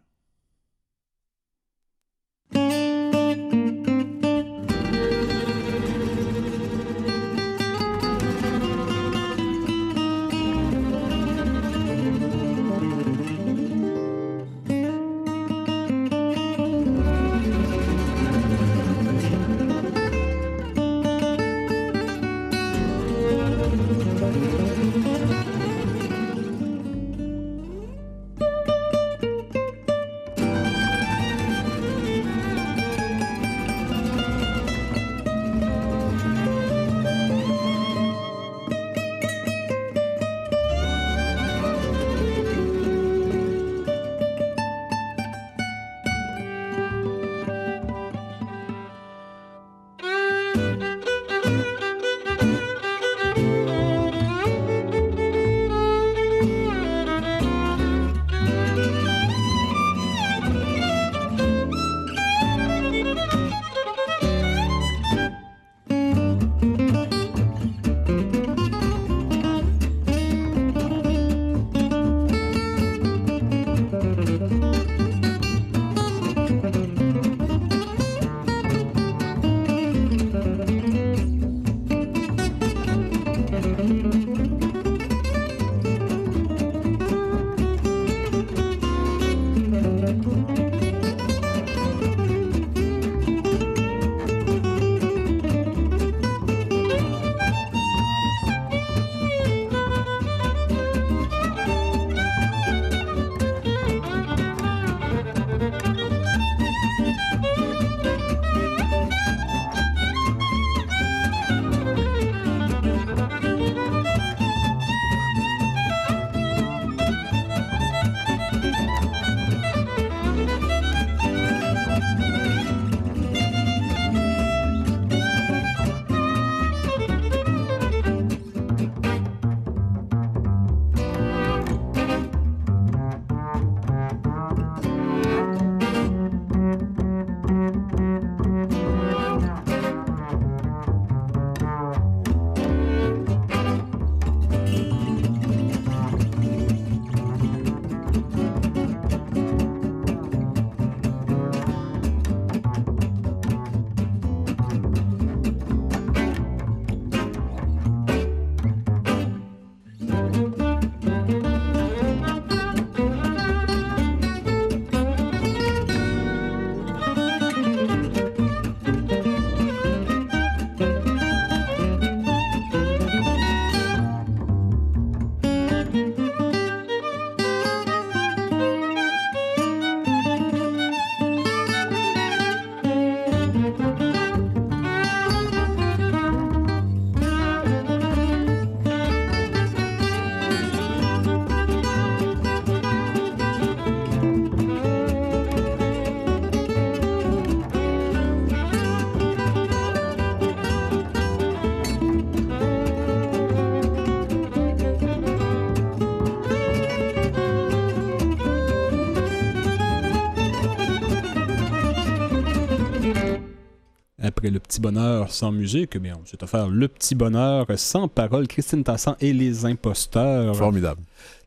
Bonheur 214.91 215.32
sans 215.32 215.51
musique, 215.53 215.93
eh 215.97 215.99
bien, 215.99 216.14
on 216.22 216.24
s'est 216.26 216.43
offert 216.45 216.68
le 216.68 216.87
petit 216.89 217.14
bonheur 217.14 217.66
sans 217.76 218.07
parole. 218.09 218.47
Christine 218.47 218.84
Tassan 218.84 219.16
et 219.20 219.32
les 219.32 219.64
imposteurs. 219.66 220.55
Formidable. 220.57 221.01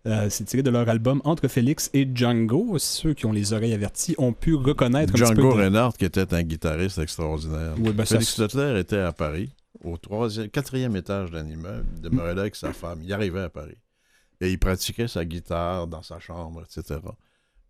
Euh, 0.07 0.27
c'est 0.29 0.43
tiré 0.45 0.61
de 0.63 0.69
leur 0.69 0.87
album 0.89 1.21
Entre 1.23 1.47
Félix 1.47 1.89
et 1.93 2.07
Django. 2.13 2.77
Ceux 2.77 3.13
qui 3.13 3.25
ont 3.25 3.31
les 3.31 3.53
oreilles 3.53 3.73
averties 3.73 4.15
ont 4.17 4.33
pu 4.33 4.55
reconnaître 4.55 5.11
un 5.11 5.13
petit 5.13 5.25
Django 5.25 5.49
peu 5.51 5.55
de- 5.57 5.61
Reinhardt, 5.63 5.93
qui 5.97 6.05
était 6.05 6.33
un 6.33 6.43
guitariste 6.43 6.97
extraordinaire. 6.99 7.73
Oui, 7.79 7.91
ben, 7.91 8.05
ça- 8.05 8.15
Félix 8.15 8.37
Leclerc 8.39 8.75
était 8.77 8.99
à 8.99 9.11
Paris, 9.13 9.49
au 9.83 9.97
troisième, 9.97 10.49
quatrième 10.49 10.95
étage 10.97 11.31
d'un 11.31 11.47
immeuble, 11.47 11.85
demeurait 12.01 12.35
là 12.35 12.41
avec 12.41 12.55
sa 12.55 12.73
femme. 12.73 12.99
Il 13.03 13.11
arrivait 13.13 13.41
à 13.43 13.49
Paris. 13.49 13.77
Et 14.41 14.49
il 14.51 14.57
pratiquait 14.59 15.07
sa 15.07 15.23
guitare 15.25 15.87
dans 15.87 16.01
sa 16.03 16.19
chambre, 16.19 16.63
etc. 16.63 16.99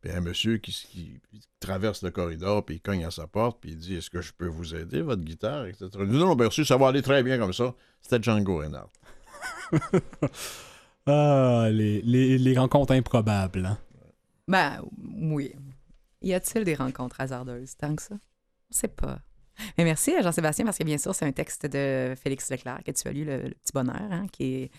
Puis 0.01 0.11
un 0.11 0.21
monsieur 0.21 0.57
qui, 0.57 0.71
qui 0.71 1.19
traverse 1.59 2.03
le 2.03 2.11
corridor, 2.11 2.65
puis 2.65 2.75
il 2.75 2.79
cogne 2.81 3.03
à 3.05 3.11
sa 3.11 3.27
porte, 3.27 3.59
puis 3.59 3.71
il 3.71 3.77
dit 3.77 3.95
Est-ce 3.95 4.09
que 4.09 4.21
je 4.21 4.31
peux 4.33 4.47
vous 4.47 4.73
aider, 4.75 5.01
votre 5.01 5.23
guitare 5.23 5.65
etc. 5.65 5.89
Il 5.99 6.07
dit 6.09 6.17
Non, 6.17 6.35
merci, 6.35 6.65
ça 6.65 6.77
va 6.77 6.87
aller 6.87 7.01
très 7.01 7.21
bien 7.23 7.37
comme 7.37 7.53
ça. 7.53 7.75
C'était 8.01 8.21
Django 8.23 8.57
Reinhardt. 8.59 8.89
Ah, 11.05 11.69
les, 11.71 12.01
les- 12.03 12.37
les 12.37 12.57
rencontres 12.57 12.93
improbables. 12.93 13.65
hein. 13.65 13.77
Ben, 14.47 14.81
oui. 15.31 15.53
Y 16.21 16.33
a-t-il 16.33 16.63
des 16.65 16.75
rencontres 16.75 17.19
hasardeuses 17.21 17.75
tant 17.77 17.95
que 17.95 18.01
ça? 18.01 18.15
Je 18.71 18.77
sais 18.77 18.87
pas. 18.89 19.19
Mais 19.77 19.83
merci 19.85 20.13
à 20.15 20.21
Jean-Sébastien 20.21 20.65
parce 20.65 20.77
que 20.77 20.83
bien 20.83 20.97
sûr, 20.97 21.15
c'est 21.15 21.25
un 21.25 21.31
texte 21.31 21.65
de 21.65 22.13
Félix 22.21 22.49
Leclerc 22.51 22.81
que 22.85 22.91
tu 22.91 23.07
as 23.07 23.11
lu, 23.11 23.25
Le, 23.25 23.37
Le 23.43 23.49
Petit 23.55 23.71
Bonheur, 23.73 23.95
hein, 24.11 24.27
qui 24.31 24.43
est. 24.55 24.71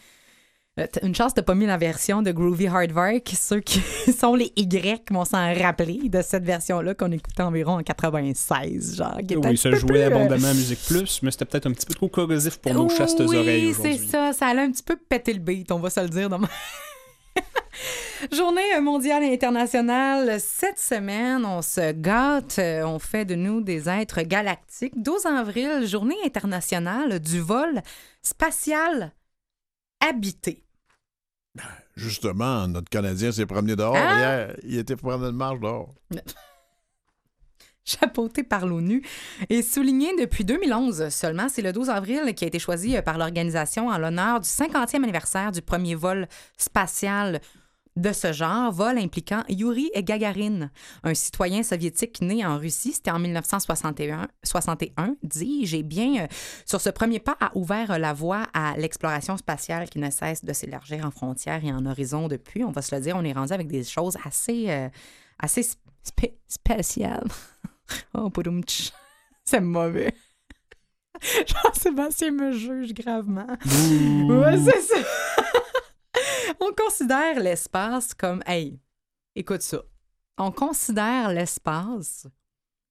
Euh, 0.79 0.87
Une 1.03 1.15
chance, 1.15 1.35
t'as 1.35 1.43
pas 1.43 1.55
mis 1.57 1.67
la 1.67 1.77
version 1.77 2.23
de 2.23 2.31
Groovy 2.31 2.69
Hardwork. 2.69 3.33
Ceux 3.37 3.61
qui 3.61 3.81
sont 4.19 4.35
les 4.35 4.53
Y 4.57 5.11
vont 5.11 5.25
s'en 5.25 5.53
rappeler 5.55 6.09
de 6.09 6.23
cette 6.23 6.45
version-là 6.45 6.95
qu'on 6.95 7.11
écoutait 7.11 7.43
environ 7.43 7.79
en 7.79 7.83
96, 7.83 8.97
genre. 8.97 9.19
qui 9.27 9.37
Oui, 9.37 9.57
ça 9.57 9.71
jouait 9.73 9.87
plus, 9.87 9.99
euh, 9.99 10.07
abondamment 10.07 10.49
à 10.49 10.55
Musique 10.55 10.81
Plus, 10.87 11.21
mais 11.23 11.31
c'était 11.33 11.45
peut-être 11.45 11.67
un 11.67 11.73
petit 11.73 11.87
peu 11.87 11.95
trop 11.95 12.09
corrosif 12.09 12.59
pour 12.59 12.73
nos 12.75 12.89
chastes 12.89 13.21
oui, 13.21 13.37
oreilles 13.37 13.75
c'est 13.75 13.89
aujourd'hui. 13.89 14.09
ça. 14.09 14.33
Ça 14.33 14.47
allait 14.47 14.63
un 14.63 14.71
petit 14.71 14.85
peu 14.85 14.97
péter 14.97 15.33
le 15.33 15.41
beat, 15.41 15.73
on 15.73 15.81
va 15.81 15.91
se 15.91 16.01
le 16.01 16.09
dire. 16.09 16.29
dans 16.29 16.41
Journée 18.33 18.79
mondiale 18.81 19.25
et 19.25 19.33
internationale. 19.33 20.39
Cette 20.41 20.79
semaine, 20.79 21.45
on 21.45 21.63
se 21.63 21.93
gâte, 21.93 22.57
euh, 22.59 22.85
on 22.85 22.99
fait 22.99 23.25
de 23.25 23.35
nous 23.35 23.61
des 23.61 23.89
êtres 23.89 24.23
galactiques. 24.23 24.93
12 25.03 25.27
avril, 25.27 25.87
journée 25.87 26.17
internationale 26.25 27.19
du 27.19 27.41
vol 27.41 27.81
spatial 28.23 29.13
habité. 30.09 30.65
Justement, 31.97 32.67
notre 32.69 32.89
Canadien 32.89 33.33
s'est 33.33 33.47
promené 33.47 33.77
dehors 33.77 33.97
Ah! 33.97 34.17
hier. 34.19 34.57
Il 34.63 34.79
était 34.79 34.97
pour 34.97 35.11
prendre 35.11 35.27
une 35.29 35.37
marche 35.37 35.61
dehors. 35.61 35.95
chapeauté 37.85 38.43
par 38.43 38.67
l'ONU 38.67 39.03
et 39.49 39.63
souligné 39.63 40.15
depuis 40.19 40.45
2011 40.45 41.09
seulement. 41.09 41.49
C'est 41.49 41.63
le 41.63 41.73
12 41.73 41.91
avril 41.91 42.35
qui 42.35 42.45
a 42.45 42.47
été 42.49 42.59
choisi 42.59 42.97
euh, 42.97 43.03
par 43.03 43.19
l'organisation 43.19 43.89
en 43.89 43.99
l'honneur 43.99 44.41
du 44.41 44.49
50e 44.49 45.03
anniversaire 45.03 45.51
du 45.53 45.63
premier 45.63 45.95
vol 45.95 46.29
spatial 46.57 47.41
de 47.97 48.13
ce 48.13 48.33
genre, 48.33 48.73
vol 48.73 48.99
impliquant 48.99 49.43
Yuri 49.49 49.91
Gagarin, 49.97 50.71
un 51.03 51.15
citoyen 51.15 51.63
soviétique 51.63 52.21
né 52.23 52.45
en 52.47 52.57
Russie. 52.59 52.93
C'était 52.93 53.11
en 53.11 53.19
1961, 53.19 54.29
61, 54.45 55.17
dis-je. 55.23 55.77
Et 55.77 55.83
bien, 55.83 56.23
euh, 56.25 56.27
sur 56.65 56.81
ce 56.81 56.89
premier 56.91 57.19
pas, 57.19 57.37
a 57.41 57.51
ouvert 57.57 57.99
la 57.99 58.13
voie 58.13 58.47
à 58.55 58.77
l'exploration 58.77 59.37
spatiale 59.37 59.89
qui 59.91 59.99
ne 59.99 60.11
cesse 60.11 60.45
de 60.45 60.53
s'élargir 60.53 61.05
en 61.05 61.11
frontières 61.11 61.65
et 61.65 61.73
en 61.73 61.85
horizons 61.85 62.29
depuis. 62.29 62.65
On 62.65 62.71
va 62.73 62.81
se 62.83 62.95
le 62.95 63.01
dire, 63.01 63.17
on 63.17 63.25
est 63.25 63.33
rendu 63.33 63.53
avec 63.53 63.67
des 63.67 63.85
choses 63.85 64.17
assez, 64.25 64.71
euh, 64.71 64.89
assez 65.39 65.63
spé- 66.05 66.39
spéciales. 66.49 67.27
Oh, 68.15 68.31
poudoumtch. 68.31 68.93
C'est 69.45 69.61
mauvais. 69.61 70.15
Jean-Sébastien 71.47 72.31
me 72.31 72.53
juge 72.53 72.95
gravement. 72.95 73.47
Ouais, 74.29 74.57
c'est 74.59 74.81
ça. 74.81 74.97
On 76.63 76.73
considère 76.73 77.41
l'espace 77.41 78.13
comme. 78.15 78.43
Hey, 78.47 78.79
écoute 79.35 79.63
ça. 79.63 79.83
On 80.37 80.53
considère 80.53 81.31
l'espace 81.33 82.27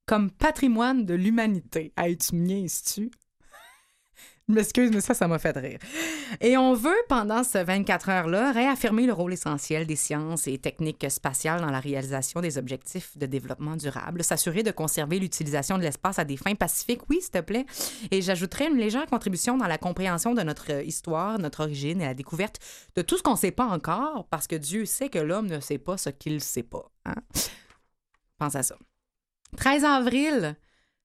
comme 0.05 0.31
patrimoine 0.31 1.05
de 1.05 1.13
l'humanité. 1.13 1.93
Hey, 1.95 2.17
tu 2.17 2.35
me 2.35 2.45
niaises-tu? 2.45 3.11
M'excuse, 4.53 4.89
mais 4.91 4.99
ça, 5.01 5.13
ça 5.13 5.27
m'a 5.27 5.37
fait 5.37 5.55
rire. 5.55 5.77
Et 6.41 6.57
on 6.57 6.73
veut, 6.73 6.97
pendant 7.07 7.43
ce 7.43 7.59
24 7.59 8.09
heures-là, 8.09 8.51
réaffirmer 8.51 9.05
le 9.05 9.13
rôle 9.13 9.31
essentiel 9.33 9.85
des 9.85 9.95
sciences 9.95 10.47
et 10.47 10.57
techniques 10.57 11.05
spatiales 11.11 11.61
dans 11.61 11.69
la 11.69 11.79
réalisation 11.79 12.41
des 12.41 12.57
objectifs 12.57 13.15
de 13.15 13.27
développement 13.27 13.75
durable, 13.75 14.23
s'assurer 14.23 14.63
de 14.63 14.71
conserver 14.71 15.19
l'utilisation 15.19 15.77
de 15.77 15.83
l'espace 15.83 16.17
à 16.17 16.25
des 16.25 16.35
fins 16.35 16.55
pacifiques, 16.55 17.01
oui, 17.09 17.19
s'il 17.21 17.29
te 17.29 17.41
plaît. 17.41 17.67
Et 18.09 18.23
j'ajouterais 18.23 18.69
une 18.69 18.77
légère 18.77 19.05
contribution 19.05 19.55
dans 19.55 19.67
la 19.67 19.77
compréhension 19.77 20.33
de 20.33 20.41
notre 20.41 20.83
histoire, 20.83 21.37
notre 21.37 21.61
origine 21.61 22.01
et 22.01 22.05
la 22.05 22.15
découverte 22.15 22.59
de 22.95 23.03
tout 23.03 23.17
ce 23.17 23.21
qu'on 23.21 23.33
ne 23.33 23.37
sait 23.37 23.51
pas 23.51 23.67
encore, 23.67 24.25
parce 24.31 24.47
que 24.47 24.55
Dieu 24.55 24.85
sait 24.85 25.09
que 25.09 25.19
l'homme 25.19 25.45
ne 25.45 25.59
sait 25.59 25.77
pas 25.77 25.97
ce 25.97 26.09
qu'il 26.09 26.33
ne 26.33 26.39
sait 26.39 26.63
pas. 26.63 26.89
hein. 27.05 27.13
Pense 28.39 28.55
à 28.55 28.63
ça. 28.63 28.75
13 29.57 29.85
avril, 29.85 30.55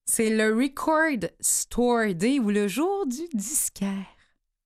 c'est 0.05 0.29
le 0.29 0.55
Record 0.55 1.29
Store 1.39 2.13
Day 2.13 2.39
ou 2.39 2.49
le 2.51 2.67
jour 2.67 3.05
du 3.07 3.27
disquaire. 3.33 4.05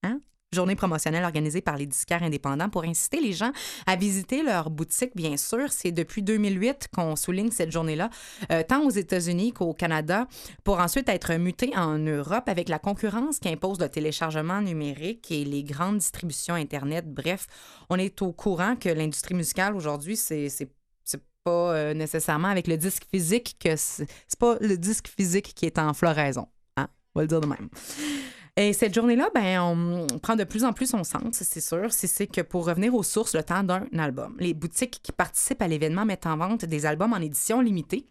Hein? 0.03 0.19
Journée 0.53 0.75
promotionnelle 0.75 1.23
organisée 1.23 1.61
par 1.61 1.77
les 1.77 1.85
disquaires 1.85 2.23
indépendants 2.23 2.69
pour 2.69 2.83
inciter 2.83 3.21
les 3.21 3.31
gens 3.31 3.51
à 3.85 3.95
visiter 3.95 4.43
leur 4.43 4.69
boutique, 4.69 5.15
bien 5.15 5.37
sûr. 5.37 5.71
C'est 5.71 5.91
depuis 5.91 6.23
2008 6.23 6.89
qu'on 6.93 7.15
souligne 7.15 7.51
cette 7.51 7.71
journée-là, 7.71 8.09
euh, 8.51 8.63
tant 8.67 8.83
aux 8.83 8.89
États-Unis 8.89 9.53
qu'au 9.53 9.73
Canada, 9.73 10.27
pour 10.63 10.79
ensuite 10.79 11.07
être 11.07 11.33
muté 11.35 11.71
en 11.77 11.97
Europe 11.97 12.49
avec 12.49 12.67
la 12.67 12.79
concurrence 12.79 13.39
qu'impose 13.39 13.79
le 13.79 13.87
téléchargement 13.87 14.61
numérique 14.61 15.31
et 15.31 15.45
les 15.45 15.63
grandes 15.63 15.99
distributions 15.99 16.55
Internet. 16.55 17.05
Bref, 17.07 17.47
on 17.89 17.97
est 17.97 18.21
au 18.21 18.33
courant 18.33 18.75
que 18.75 18.89
l'industrie 18.89 19.35
musicale 19.35 19.75
aujourd'hui, 19.75 20.17
c'est 20.17 20.49
pas 21.43 21.73
euh, 21.73 21.93
nécessairement 21.93 22.47
avec 22.49 22.67
le 22.67 22.77
disque 22.77 23.03
physique 23.11 23.57
que 23.59 23.75
c'est 23.75 24.07
pas 24.39 24.57
le 24.61 24.77
disque 24.77 25.07
physique 25.07 25.53
qui 25.55 25.65
est 25.65 25.79
en 25.79 25.93
floraison. 25.93 26.47
Hein? 26.77 26.87
On 27.15 27.19
va 27.19 27.23
le 27.23 27.27
dire 27.27 27.41
de 27.41 27.47
même. 27.47 27.69
Et 28.55 28.73
cette 28.73 28.93
journée-là, 28.93 29.29
ben, 29.33 29.61
on 29.61 30.07
prend 30.19 30.35
de 30.35 30.43
plus 30.43 30.65
en 30.65 30.73
plus 30.73 30.87
son 30.89 31.05
sens, 31.05 31.23
c'est 31.31 31.61
sûr. 31.61 31.93
Si 31.93 32.09
c'est 32.09 32.27
que 32.27 32.41
pour 32.41 32.65
revenir 32.65 32.93
aux 32.93 33.03
sources, 33.03 33.33
le 33.33 33.43
temps 33.43 33.63
d'un 33.63 33.87
album. 33.97 34.35
Les 34.39 34.53
boutiques 34.53 34.99
qui 35.01 35.13
participent 35.13 35.61
à 35.61 35.67
l'événement 35.67 36.03
mettent 36.03 36.25
en 36.25 36.35
vente 36.35 36.65
des 36.65 36.85
albums 36.85 37.13
en 37.13 37.19
édition 37.19 37.61
limitée, 37.61 38.09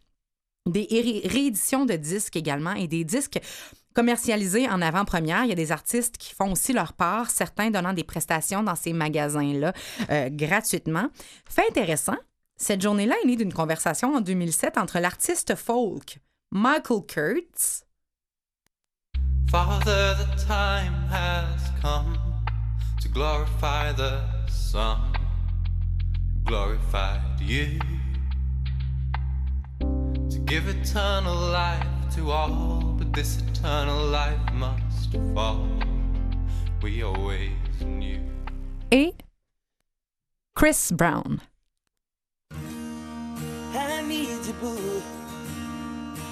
des 0.67 0.87
ré- 0.91 1.29
rééditions 1.29 1.85
de 1.85 1.95
disques 1.95 2.37
également 2.37 2.73
et 2.73 2.87
des 2.87 3.05
disques 3.05 3.41
commercialisés 3.95 4.69
en 4.69 4.81
avant-première. 4.81 5.45
Il 5.45 5.49
y 5.49 5.53
a 5.53 5.57
des 5.57 5.73
artistes 5.73 6.17
qui 6.17 6.35
font 6.35 6.53
aussi 6.53 6.73
leur 6.73 6.95
part, 6.95 7.31
certains 7.31 7.71
donnant 7.71 7.93
des 7.93 8.05
prestations 8.05 8.63
dans 8.63 8.77
ces 8.77 8.93
magasins-là 8.93 9.73
euh, 10.09 10.31
gratuitement. 10.31 11.09
Fait 11.49 11.67
intéressant, 11.69 12.17
cette 12.59 12.83
journée-là 12.83 13.15
est 13.23 13.27
née 13.27 13.37
d'une 13.37 13.53
conversation 13.53 14.15
en 14.15 14.21
2007 14.21 14.77
entre 14.77 14.99
l'artiste 14.99 15.55
folk 15.55 16.19
Michael 16.51 17.03
Kurtz 17.07 17.85
Father, 19.51 20.15
the 20.19 20.45
time 20.47 20.93
has 21.11 21.71
come 21.81 22.19
to 23.01 23.09
glorify 23.09 23.93
the 23.93 24.21
Son, 24.47 24.99
who 26.35 26.41
glorified 26.45 27.23
you, 27.41 27.79
to 29.81 30.39
give 30.45 30.69
eternal 30.69 31.35
life 31.35 31.87
to 32.15 32.31
all, 32.31 32.95
but 32.99 33.11
this 33.15 33.39
eternal 33.41 34.05
life 34.09 34.39
must 34.53 35.17
fall. 35.35 35.67
We 36.83 37.03
always 37.03 37.53
knew. 37.81 38.21
et 38.91 39.15
Chris 40.55 40.93
Brown. 40.93 41.41
I 44.09 44.11
need 44.11 44.47
you, 44.47 44.55
boo. 44.55 45.03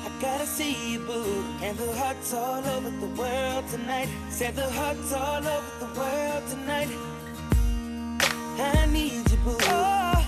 I 0.06 0.08
gotta 0.18 0.46
see 0.46 0.92
you, 0.92 1.00
boo. 1.00 1.44
And 1.60 1.76
the 1.76 1.92
hearts 1.92 2.32
all 2.32 2.64
over 2.64 2.88
the 2.88 3.20
world 3.20 3.68
tonight. 3.68 4.08
Said 4.30 4.56
the 4.56 4.70
hearts 4.70 5.12
all 5.12 5.46
over 5.46 5.72
the 5.80 6.00
world 6.00 6.42
tonight. 6.48 6.88
I 8.58 8.86
need 8.86 9.30
you, 9.30 9.36
boo. 9.44 9.58
Oh, 9.60 10.26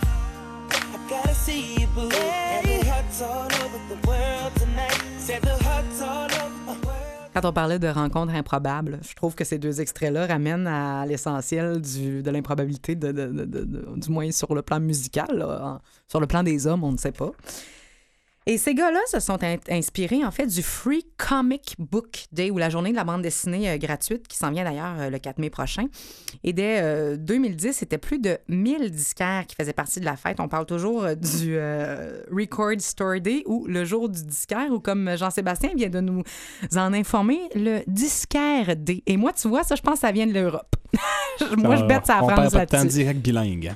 I 0.70 1.06
gotta 1.08 1.34
see 1.34 1.80
you, 1.80 1.86
boo. 1.86 2.10
And 2.12 2.66
the 2.66 2.90
hearts 2.90 3.22
all 3.22 3.47
Quand 7.34 7.44
on 7.44 7.52
parlait 7.52 7.78
de 7.78 7.88
rencontres 7.88 8.34
improbables, 8.34 8.98
je 9.02 9.14
trouve 9.14 9.34
que 9.34 9.44
ces 9.44 9.58
deux 9.58 9.80
extraits-là 9.80 10.26
ramènent 10.26 10.66
à 10.66 11.06
l'essentiel 11.06 11.80
de 11.80 12.30
l'improbabilité, 12.30 12.96
de, 12.96 13.12
du 13.96 14.10
moins 14.10 14.30
sur 14.32 14.54
le 14.54 14.62
plan 14.62 14.80
musical. 14.80 15.46
Sur 16.08 16.20
le 16.20 16.26
plan 16.26 16.42
des 16.42 16.66
hommes, 16.66 16.84
on 16.84 16.92
ne 16.92 16.96
sait 16.96 17.12
pas. 17.12 17.30
Et 18.50 18.56
ces 18.56 18.74
gars-là 18.74 19.00
se 19.10 19.20
sont 19.20 19.36
in- 19.44 19.58
inspirés, 19.68 20.24
en 20.24 20.30
fait, 20.30 20.46
du 20.46 20.62
Free 20.62 21.04
Comic 21.18 21.74
Book 21.78 22.24
Day, 22.32 22.50
ou 22.50 22.56
la 22.56 22.70
journée 22.70 22.92
de 22.92 22.96
la 22.96 23.04
bande 23.04 23.20
dessinée 23.20 23.68
euh, 23.68 23.76
gratuite, 23.76 24.26
qui 24.26 24.38
s'en 24.38 24.50
vient 24.50 24.64
d'ailleurs 24.64 24.98
euh, 24.98 25.10
le 25.10 25.18
4 25.18 25.38
mai 25.38 25.50
prochain. 25.50 25.84
Et 26.44 26.54
dès 26.54 26.78
euh, 26.80 27.16
2010, 27.18 27.74
c'était 27.74 27.98
plus 27.98 28.18
de 28.18 28.38
1000 28.48 28.90
disquaires 28.90 29.44
qui 29.46 29.54
faisaient 29.54 29.74
partie 29.74 30.00
de 30.00 30.06
la 30.06 30.16
fête. 30.16 30.40
On 30.40 30.48
parle 30.48 30.64
toujours 30.64 31.04
euh, 31.04 31.14
du 31.14 31.58
Record 32.34 32.80
Store 32.80 33.20
Day, 33.20 33.42
ou 33.44 33.66
le 33.66 33.84
jour 33.84 34.08
du 34.08 34.24
disquaire, 34.24 34.70
ou 34.72 34.80
comme 34.80 35.14
Jean-Sébastien 35.14 35.70
vient 35.76 35.90
de 35.90 36.00
nous 36.00 36.22
en 36.74 36.94
informer, 36.94 37.40
le 37.54 37.80
disquaire 37.86 38.74
Day. 38.76 39.02
Et 39.06 39.18
moi, 39.18 39.32
tu 39.34 39.46
vois, 39.48 39.62
ça, 39.62 39.74
je 39.74 39.82
pense 39.82 39.94
que 39.96 40.00
ça 40.00 40.12
vient 40.12 40.26
de 40.26 40.32
l'Europe. 40.32 40.74
moi, 41.58 41.76
je 41.76 41.84
bête 41.84 42.06
ça 42.06 42.20
On 42.22 42.28
France 42.30 42.54
là-dessus. 42.54 42.86
direct 42.88 43.20
bilingue. 43.20 43.74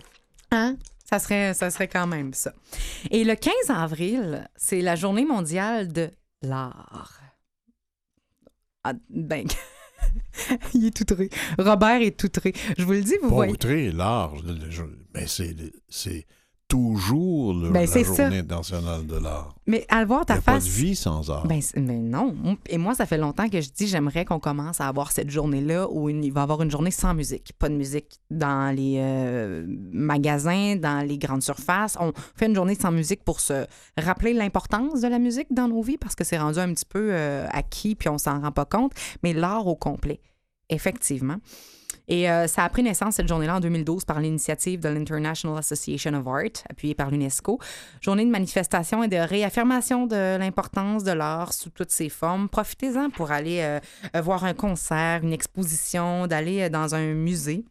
hein? 0.50 0.76
Ça 1.12 1.18
serait, 1.18 1.52
ça 1.52 1.68
serait 1.70 1.88
quand 1.88 2.06
même 2.06 2.32
ça. 2.32 2.54
Et 3.10 3.22
le 3.22 3.34
15 3.34 3.52
avril, 3.68 4.48
c'est 4.56 4.80
la 4.80 4.96
journée 4.96 5.26
mondiale 5.26 5.92
de 5.92 6.10
l'art. 6.40 7.20
Ah, 8.82 8.94
ben, 9.10 9.46
il 10.72 10.86
est 10.86 10.98
outré. 11.02 11.28
Robert 11.58 12.00
est 12.00 12.24
outré. 12.24 12.54
Je 12.78 12.84
vous 12.84 12.92
le 12.92 13.02
dis, 13.02 13.16
vous 13.20 13.28
Pas 13.28 13.34
voyez. 13.34 13.52
outré, 13.52 13.92
l'art. 13.92 14.32
je- 14.70 14.82
Ben, 15.12 15.26
c'est 15.28 16.26
toujours 16.72 17.52
le- 17.54 17.70
Ben, 17.70 17.80
la 17.80 17.86
ça. 17.86 18.02
journée 18.02 18.38
internationale 18.38 19.06
de 19.06 19.16
l'art. 19.16 19.54
Mais 19.66 19.84
à 19.90 20.00
le 20.00 20.06
voir 20.06 20.22
Il 20.22 20.26
ta 20.26 20.34
a 20.34 20.36
pas 20.40 20.52
face. 20.54 20.64
de 20.64 20.70
vie 20.70 20.96
sans 20.96 21.30
art. 21.30 21.46
Ben, 21.46 21.60
mais 21.76 21.98
non. 21.98 22.34
Et 22.68 22.78
moi, 22.78 22.94
ça 22.94 23.04
fait 23.06 23.18
longtemps 23.18 23.48
que 23.48 23.60
je 23.60 23.70
dis 23.70 23.86
j'aimerais 23.86 24.24
qu'on 24.24 24.38
commence 24.40 24.80
à 24.80 24.88
avoir 24.88 25.12
cette 25.12 25.28
journée-là 25.30 25.88
où 25.90 26.08
il 26.08 26.32
va 26.32 26.40
y 26.40 26.42
avoir 26.42 26.62
une 26.62 26.70
journée 26.70 26.90
sans 26.90 27.12
musique. 27.14 27.52
Pas 27.58 27.68
de 27.68 27.74
musique 27.74 28.18
dans 28.30 28.74
les 28.74 28.96
euh, 28.98 29.64
magasins, 29.92 30.76
dans 30.76 31.06
les 31.06 31.18
grandes 31.18 31.42
surfaces. 31.42 31.96
On 32.00 32.12
fait 32.36 32.46
une 32.46 32.54
journée 32.54 32.74
sans 32.74 32.90
musique 32.90 33.22
pour 33.22 33.40
se 33.40 33.66
rappeler 33.98 34.32
l'importance 34.32 35.00
de 35.02 35.08
la 35.08 35.18
musique 35.18 35.48
dans 35.52 35.68
nos 35.68 35.82
vies 35.82 35.98
parce 35.98 36.14
que 36.14 36.24
c'est 36.24 36.38
rendu 36.38 36.58
un 36.58 36.72
petit 36.72 36.86
peu 36.88 37.10
euh, 37.12 37.46
acquis 37.50 37.94
puis 37.94 38.08
on 38.08 38.18
s'en 38.18 38.40
rend 38.40 38.52
pas 38.52 38.64
compte. 38.64 38.92
Mais 39.22 39.32
l'art 39.34 39.66
au 39.66 39.76
complet, 39.76 40.20
effectivement. 40.70 41.36
Et 42.08 42.30
euh, 42.30 42.46
ça 42.46 42.64
a 42.64 42.68
pris 42.68 42.82
naissance 42.82 43.14
cette 43.14 43.28
journée-là 43.28 43.56
en 43.56 43.60
2012 43.60 44.04
par 44.04 44.20
l'initiative 44.20 44.80
de 44.80 44.88
l'International 44.88 45.58
Association 45.58 46.14
of 46.14 46.26
Art, 46.26 46.64
appuyée 46.68 46.94
par 46.94 47.10
l'UNESCO. 47.10 47.58
Journée 48.00 48.24
de 48.24 48.30
manifestation 48.30 49.02
et 49.02 49.08
de 49.08 49.16
réaffirmation 49.16 50.06
de 50.06 50.36
l'importance 50.36 51.04
de 51.04 51.12
l'art 51.12 51.52
sous 51.52 51.70
toutes 51.70 51.90
ses 51.90 52.08
formes. 52.08 52.48
Profitez-en 52.48 53.10
pour 53.10 53.30
aller 53.30 53.60
euh, 53.60 53.80
euh, 54.16 54.20
voir 54.20 54.44
un 54.44 54.54
concert, 54.54 55.20
une 55.22 55.32
exposition, 55.32 56.26
d'aller 56.26 56.68
dans 56.70 56.94
un 56.94 57.14
musée 57.14 57.64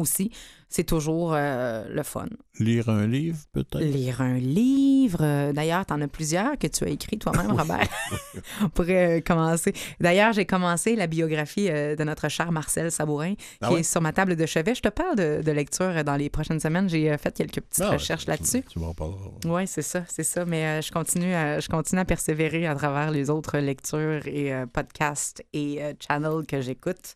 aussi. 0.00 0.30
C'est 0.68 0.84
toujours 0.84 1.34
euh, 1.34 1.84
le 1.88 2.02
fun. 2.02 2.26
Lire 2.58 2.88
un 2.88 3.06
livre, 3.06 3.38
peut-être? 3.52 3.78
Lire 3.78 4.20
un 4.22 4.38
livre. 4.38 5.20
euh, 5.22 5.52
D'ailleurs, 5.52 5.86
tu 5.86 5.92
en 5.92 6.00
as 6.00 6.08
plusieurs 6.08 6.58
que 6.58 6.66
tu 6.66 6.82
as 6.82 6.88
écrit 6.88 7.16
toi-même, 7.16 7.52
Robert. 7.52 7.86
On 8.62 8.68
pourrait 8.70 9.18
euh, 9.18 9.20
commencer. 9.20 9.72
D'ailleurs, 10.00 10.32
j'ai 10.32 10.46
commencé 10.46 10.96
la 10.96 11.06
biographie 11.06 11.68
euh, 11.70 11.94
de 11.94 12.02
notre 12.02 12.28
cher 12.28 12.50
Marcel 12.50 12.90
Sabourin, 12.90 13.34
Ah 13.60 13.68
qui 13.68 13.74
ouais? 13.74 13.80
est 13.80 13.82
sur 13.84 14.00
ma 14.00 14.12
table 14.12 14.34
de 14.34 14.46
chevet. 14.46 14.74
Je 14.74 14.82
te 14.82 14.88
parle 14.88 15.14
de, 15.16 15.42
de 15.44 15.52
lecture 15.52 16.02
dans 16.02 16.16
les 16.16 16.28
prochaines 16.28 16.58
semaines. 16.58 16.88
J'ai 16.88 17.16
fait 17.18 17.32
quelques 17.36 17.60
petites 17.60 17.84
Ah 17.84 17.90
ouais, 17.90 17.96
recherches 17.96 18.24
tu- 18.24 18.30
là-dessus. 18.30 18.62
Tu 18.68 18.78
m'en 18.80 18.94
parleras. 18.94 19.30
Oui, 19.44 19.68
c'est 19.68 19.82
ça, 19.82 20.02
c'est 20.08 20.24
ça. 20.24 20.44
Mais 20.44 20.82
je, 20.82 20.90
continue 20.90 21.34
à, 21.34 21.60
je 21.60 21.68
continue 21.68 22.00
à 22.00 22.04
persévérer 22.04 22.66
à 22.66 22.74
travers 22.74 23.12
les 23.12 23.30
autres 23.30 23.58
lectures 23.58 24.26
et 24.26 24.52
podcasts 24.72 25.44
et 25.52 25.80
channels 26.04 26.46
que 26.48 26.60
j'écoute. 26.60 27.14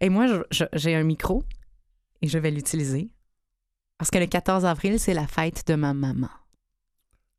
Et 0.00 0.08
moi, 0.08 0.26
j'ai 0.72 0.96
un 0.96 1.04
micro 1.04 1.44
et 2.22 2.28
je 2.28 2.38
vais 2.38 2.50
l'utiliser 2.50 3.10
parce 4.02 4.10
que 4.10 4.18
le 4.18 4.26
14 4.26 4.64
avril, 4.64 4.98
c'est 4.98 5.14
la 5.14 5.28
fête 5.28 5.62
de 5.68 5.76
ma 5.76 5.94
maman. 5.94 6.26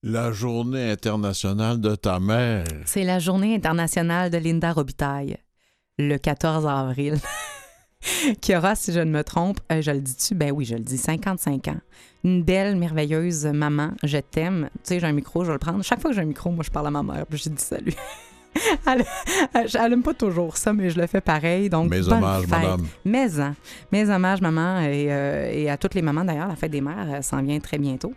La 0.01 0.31
journée 0.31 0.91
internationale 0.91 1.81
de 1.81 1.95
ta 1.95 2.21
mère. 2.21 2.63
C'est 2.85 3.03
la 3.03 3.19
journée 3.19 3.53
internationale 3.53 4.29
de 4.29 4.37
Linda 4.37 4.71
Robitaille, 4.71 5.35
le 5.97 6.17
14 6.17 6.65
avril, 6.65 7.17
qui 8.41 8.55
aura, 8.55 8.75
si 8.75 8.93
je 8.93 9.01
ne 9.01 9.11
me 9.11 9.25
trompe, 9.25 9.59
euh, 9.73 9.81
je 9.81 9.91
le 9.91 9.99
dis-tu? 9.99 10.35
Ben 10.35 10.51
oui, 10.51 10.63
je 10.63 10.75
le 10.75 10.83
dis, 10.83 10.97
55 10.97 11.67
ans. 11.67 11.81
Une 12.23 12.43
belle, 12.43 12.77
merveilleuse 12.77 13.45
maman, 13.45 13.91
je 14.03 14.19
t'aime. 14.19 14.69
Tu 14.75 14.79
sais, 14.83 14.99
j'ai 15.01 15.07
un 15.07 15.11
micro, 15.11 15.43
je 15.43 15.47
vais 15.47 15.55
le 15.55 15.59
prendre. 15.59 15.83
Chaque 15.83 15.99
fois 15.99 16.11
que 16.11 16.15
j'ai 16.15 16.21
un 16.21 16.25
micro, 16.25 16.49
moi, 16.49 16.63
je 16.63 16.71
parle 16.71 16.87
à 16.87 16.91
ma 16.91 17.03
mère, 17.03 17.25
puis 17.25 17.37
je 17.37 17.49
dis 17.49 17.61
salut. 17.61 17.93
elle, 18.85 19.05
elle, 19.53 19.67
elle 19.73 19.93
aime 19.93 20.03
pas 20.03 20.13
toujours 20.13 20.57
ça, 20.57 20.73
mais 20.73 20.89
je 20.89 20.99
le 20.99 21.07
fais 21.07 21.21
pareil. 21.21 21.69
Donc, 21.69 21.89
Mes 21.89 22.01
bonne 22.01 22.13
hommages, 22.13 22.41
fête. 22.41 22.49
madame. 22.49 22.85
Mais, 23.05 23.39
hein, 23.39 23.55
mes 23.91 24.09
hommages, 24.09 24.41
maman, 24.41 24.81
et, 24.81 25.07
euh, 25.09 25.51
et 25.51 25.69
à 25.69 25.77
toutes 25.77 25.95
les 25.95 26.01
mamans 26.01 26.23
d'ailleurs. 26.25 26.47
La 26.47 26.55
fête 26.55 26.71
des 26.71 26.81
mères 26.81 27.07
euh, 27.07 27.21
s'en 27.21 27.41
vient 27.41 27.59
très 27.59 27.77
bientôt. 27.77 28.13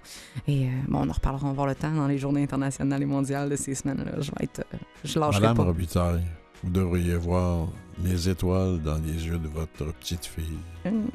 Et 0.47 0.64
euh, 0.66 0.68
bon, 0.89 1.01
on 1.05 1.09
en 1.09 1.12
reparlera, 1.12 1.47
on 1.47 1.51
va 1.51 1.55
voir 1.55 1.66
le 1.66 1.74
temps 1.74 1.91
dans 1.93 2.07
les 2.07 2.18
journées 2.18 2.43
internationales 2.43 3.03
et 3.03 3.07
mondiales 3.07 3.49
de 3.49 3.57
ces 3.57 3.74
semaines-là. 3.74 4.20
Je 4.20 4.30
vais 4.30 4.45
être. 4.45 4.64
je 5.05 5.18
lâcherai 5.18 5.41
Madame 5.43 5.57
pas. 5.57 5.62
Robitaille, 5.64 6.22
vous 6.62 6.70
devriez 6.70 7.16
voir 7.16 7.68
les 8.05 8.28
étoiles 8.28 8.80
dans 8.82 8.99
les 8.99 9.26
yeux 9.26 9.39
de 9.39 9.49
votre 9.49 9.93
petite 9.95 10.26
fille. 10.26 10.59
Hum. 10.84 11.07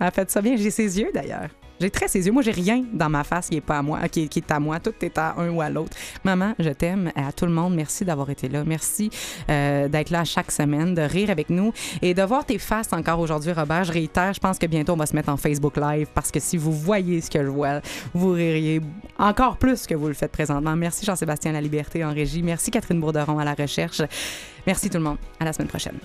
Elle 0.00 0.10
fait 0.10 0.30
ça 0.30 0.40
bien. 0.40 0.56
J'ai 0.56 0.70
ses 0.70 0.98
yeux 0.98 1.10
d'ailleurs. 1.12 1.48
J'ai 1.80 1.90
très 1.90 2.06
ses 2.06 2.24
yeux. 2.24 2.32
Moi, 2.32 2.42
j'ai 2.42 2.52
rien 2.52 2.82
dans 2.92 3.08
ma 3.08 3.24
face 3.24 3.48
qui 3.48 3.56
est 3.56 3.60
pas 3.60 3.78
à 3.78 3.82
moi, 3.82 4.08
qui, 4.08 4.28
qui 4.28 4.38
est 4.38 4.50
à 4.50 4.60
moi. 4.60 4.78
Tout 4.78 4.94
est 5.02 5.18
à 5.18 5.34
un 5.38 5.50
ou 5.50 5.60
à 5.60 5.68
l'autre. 5.68 5.96
Maman, 6.22 6.54
je 6.58 6.70
t'aime. 6.70 7.10
À 7.16 7.32
tout 7.32 7.46
le 7.46 7.52
monde, 7.52 7.74
merci 7.74 8.04
d'avoir 8.04 8.30
été 8.30 8.48
là. 8.48 8.62
Merci 8.64 9.10
euh, 9.50 9.88
d'être 9.88 10.10
là 10.10 10.24
chaque 10.24 10.52
semaine, 10.52 10.94
de 10.94 11.02
rire 11.02 11.30
avec 11.30 11.50
nous 11.50 11.72
et 12.00 12.14
de 12.14 12.22
voir 12.22 12.46
tes 12.46 12.58
faces 12.58 12.92
encore 12.92 13.18
aujourd'hui, 13.18 13.52
Robert. 13.52 13.84
Je 13.84 13.92
réitère, 13.92 14.32
je 14.32 14.40
pense 14.40 14.58
que 14.58 14.66
bientôt 14.66 14.92
on 14.92 14.96
va 14.96 15.06
se 15.06 15.16
mettre 15.16 15.30
en 15.30 15.36
Facebook 15.36 15.76
Live 15.76 16.06
parce 16.14 16.30
que 16.30 16.38
si 16.38 16.56
vous 16.56 16.72
voyez 16.72 17.20
ce 17.20 17.30
que 17.30 17.42
je 17.42 17.48
vois, 17.48 17.80
vous 18.12 18.30
ririez 18.30 18.80
encore 19.18 19.56
plus 19.56 19.86
que 19.86 19.94
vous 19.94 20.08
le 20.08 20.14
faites 20.14 20.32
présentement. 20.32 20.76
Merci 20.76 21.04
Jean-Sébastien 21.04 21.52
La 21.52 21.60
Liberté 21.60 22.04
en 22.04 22.12
régie. 22.12 22.42
Merci 22.42 22.70
Catherine 22.70 23.00
Bourderon 23.00 23.38
à 23.38 23.44
la 23.44 23.54
recherche. 23.54 24.00
Merci 24.66 24.88
tout 24.88 24.98
le 24.98 25.04
monde. 25.04 25.18
À 25.40 25.44
la 25.44 25.52
semaine 25.52 25.68
prochaine. 25.68 25.98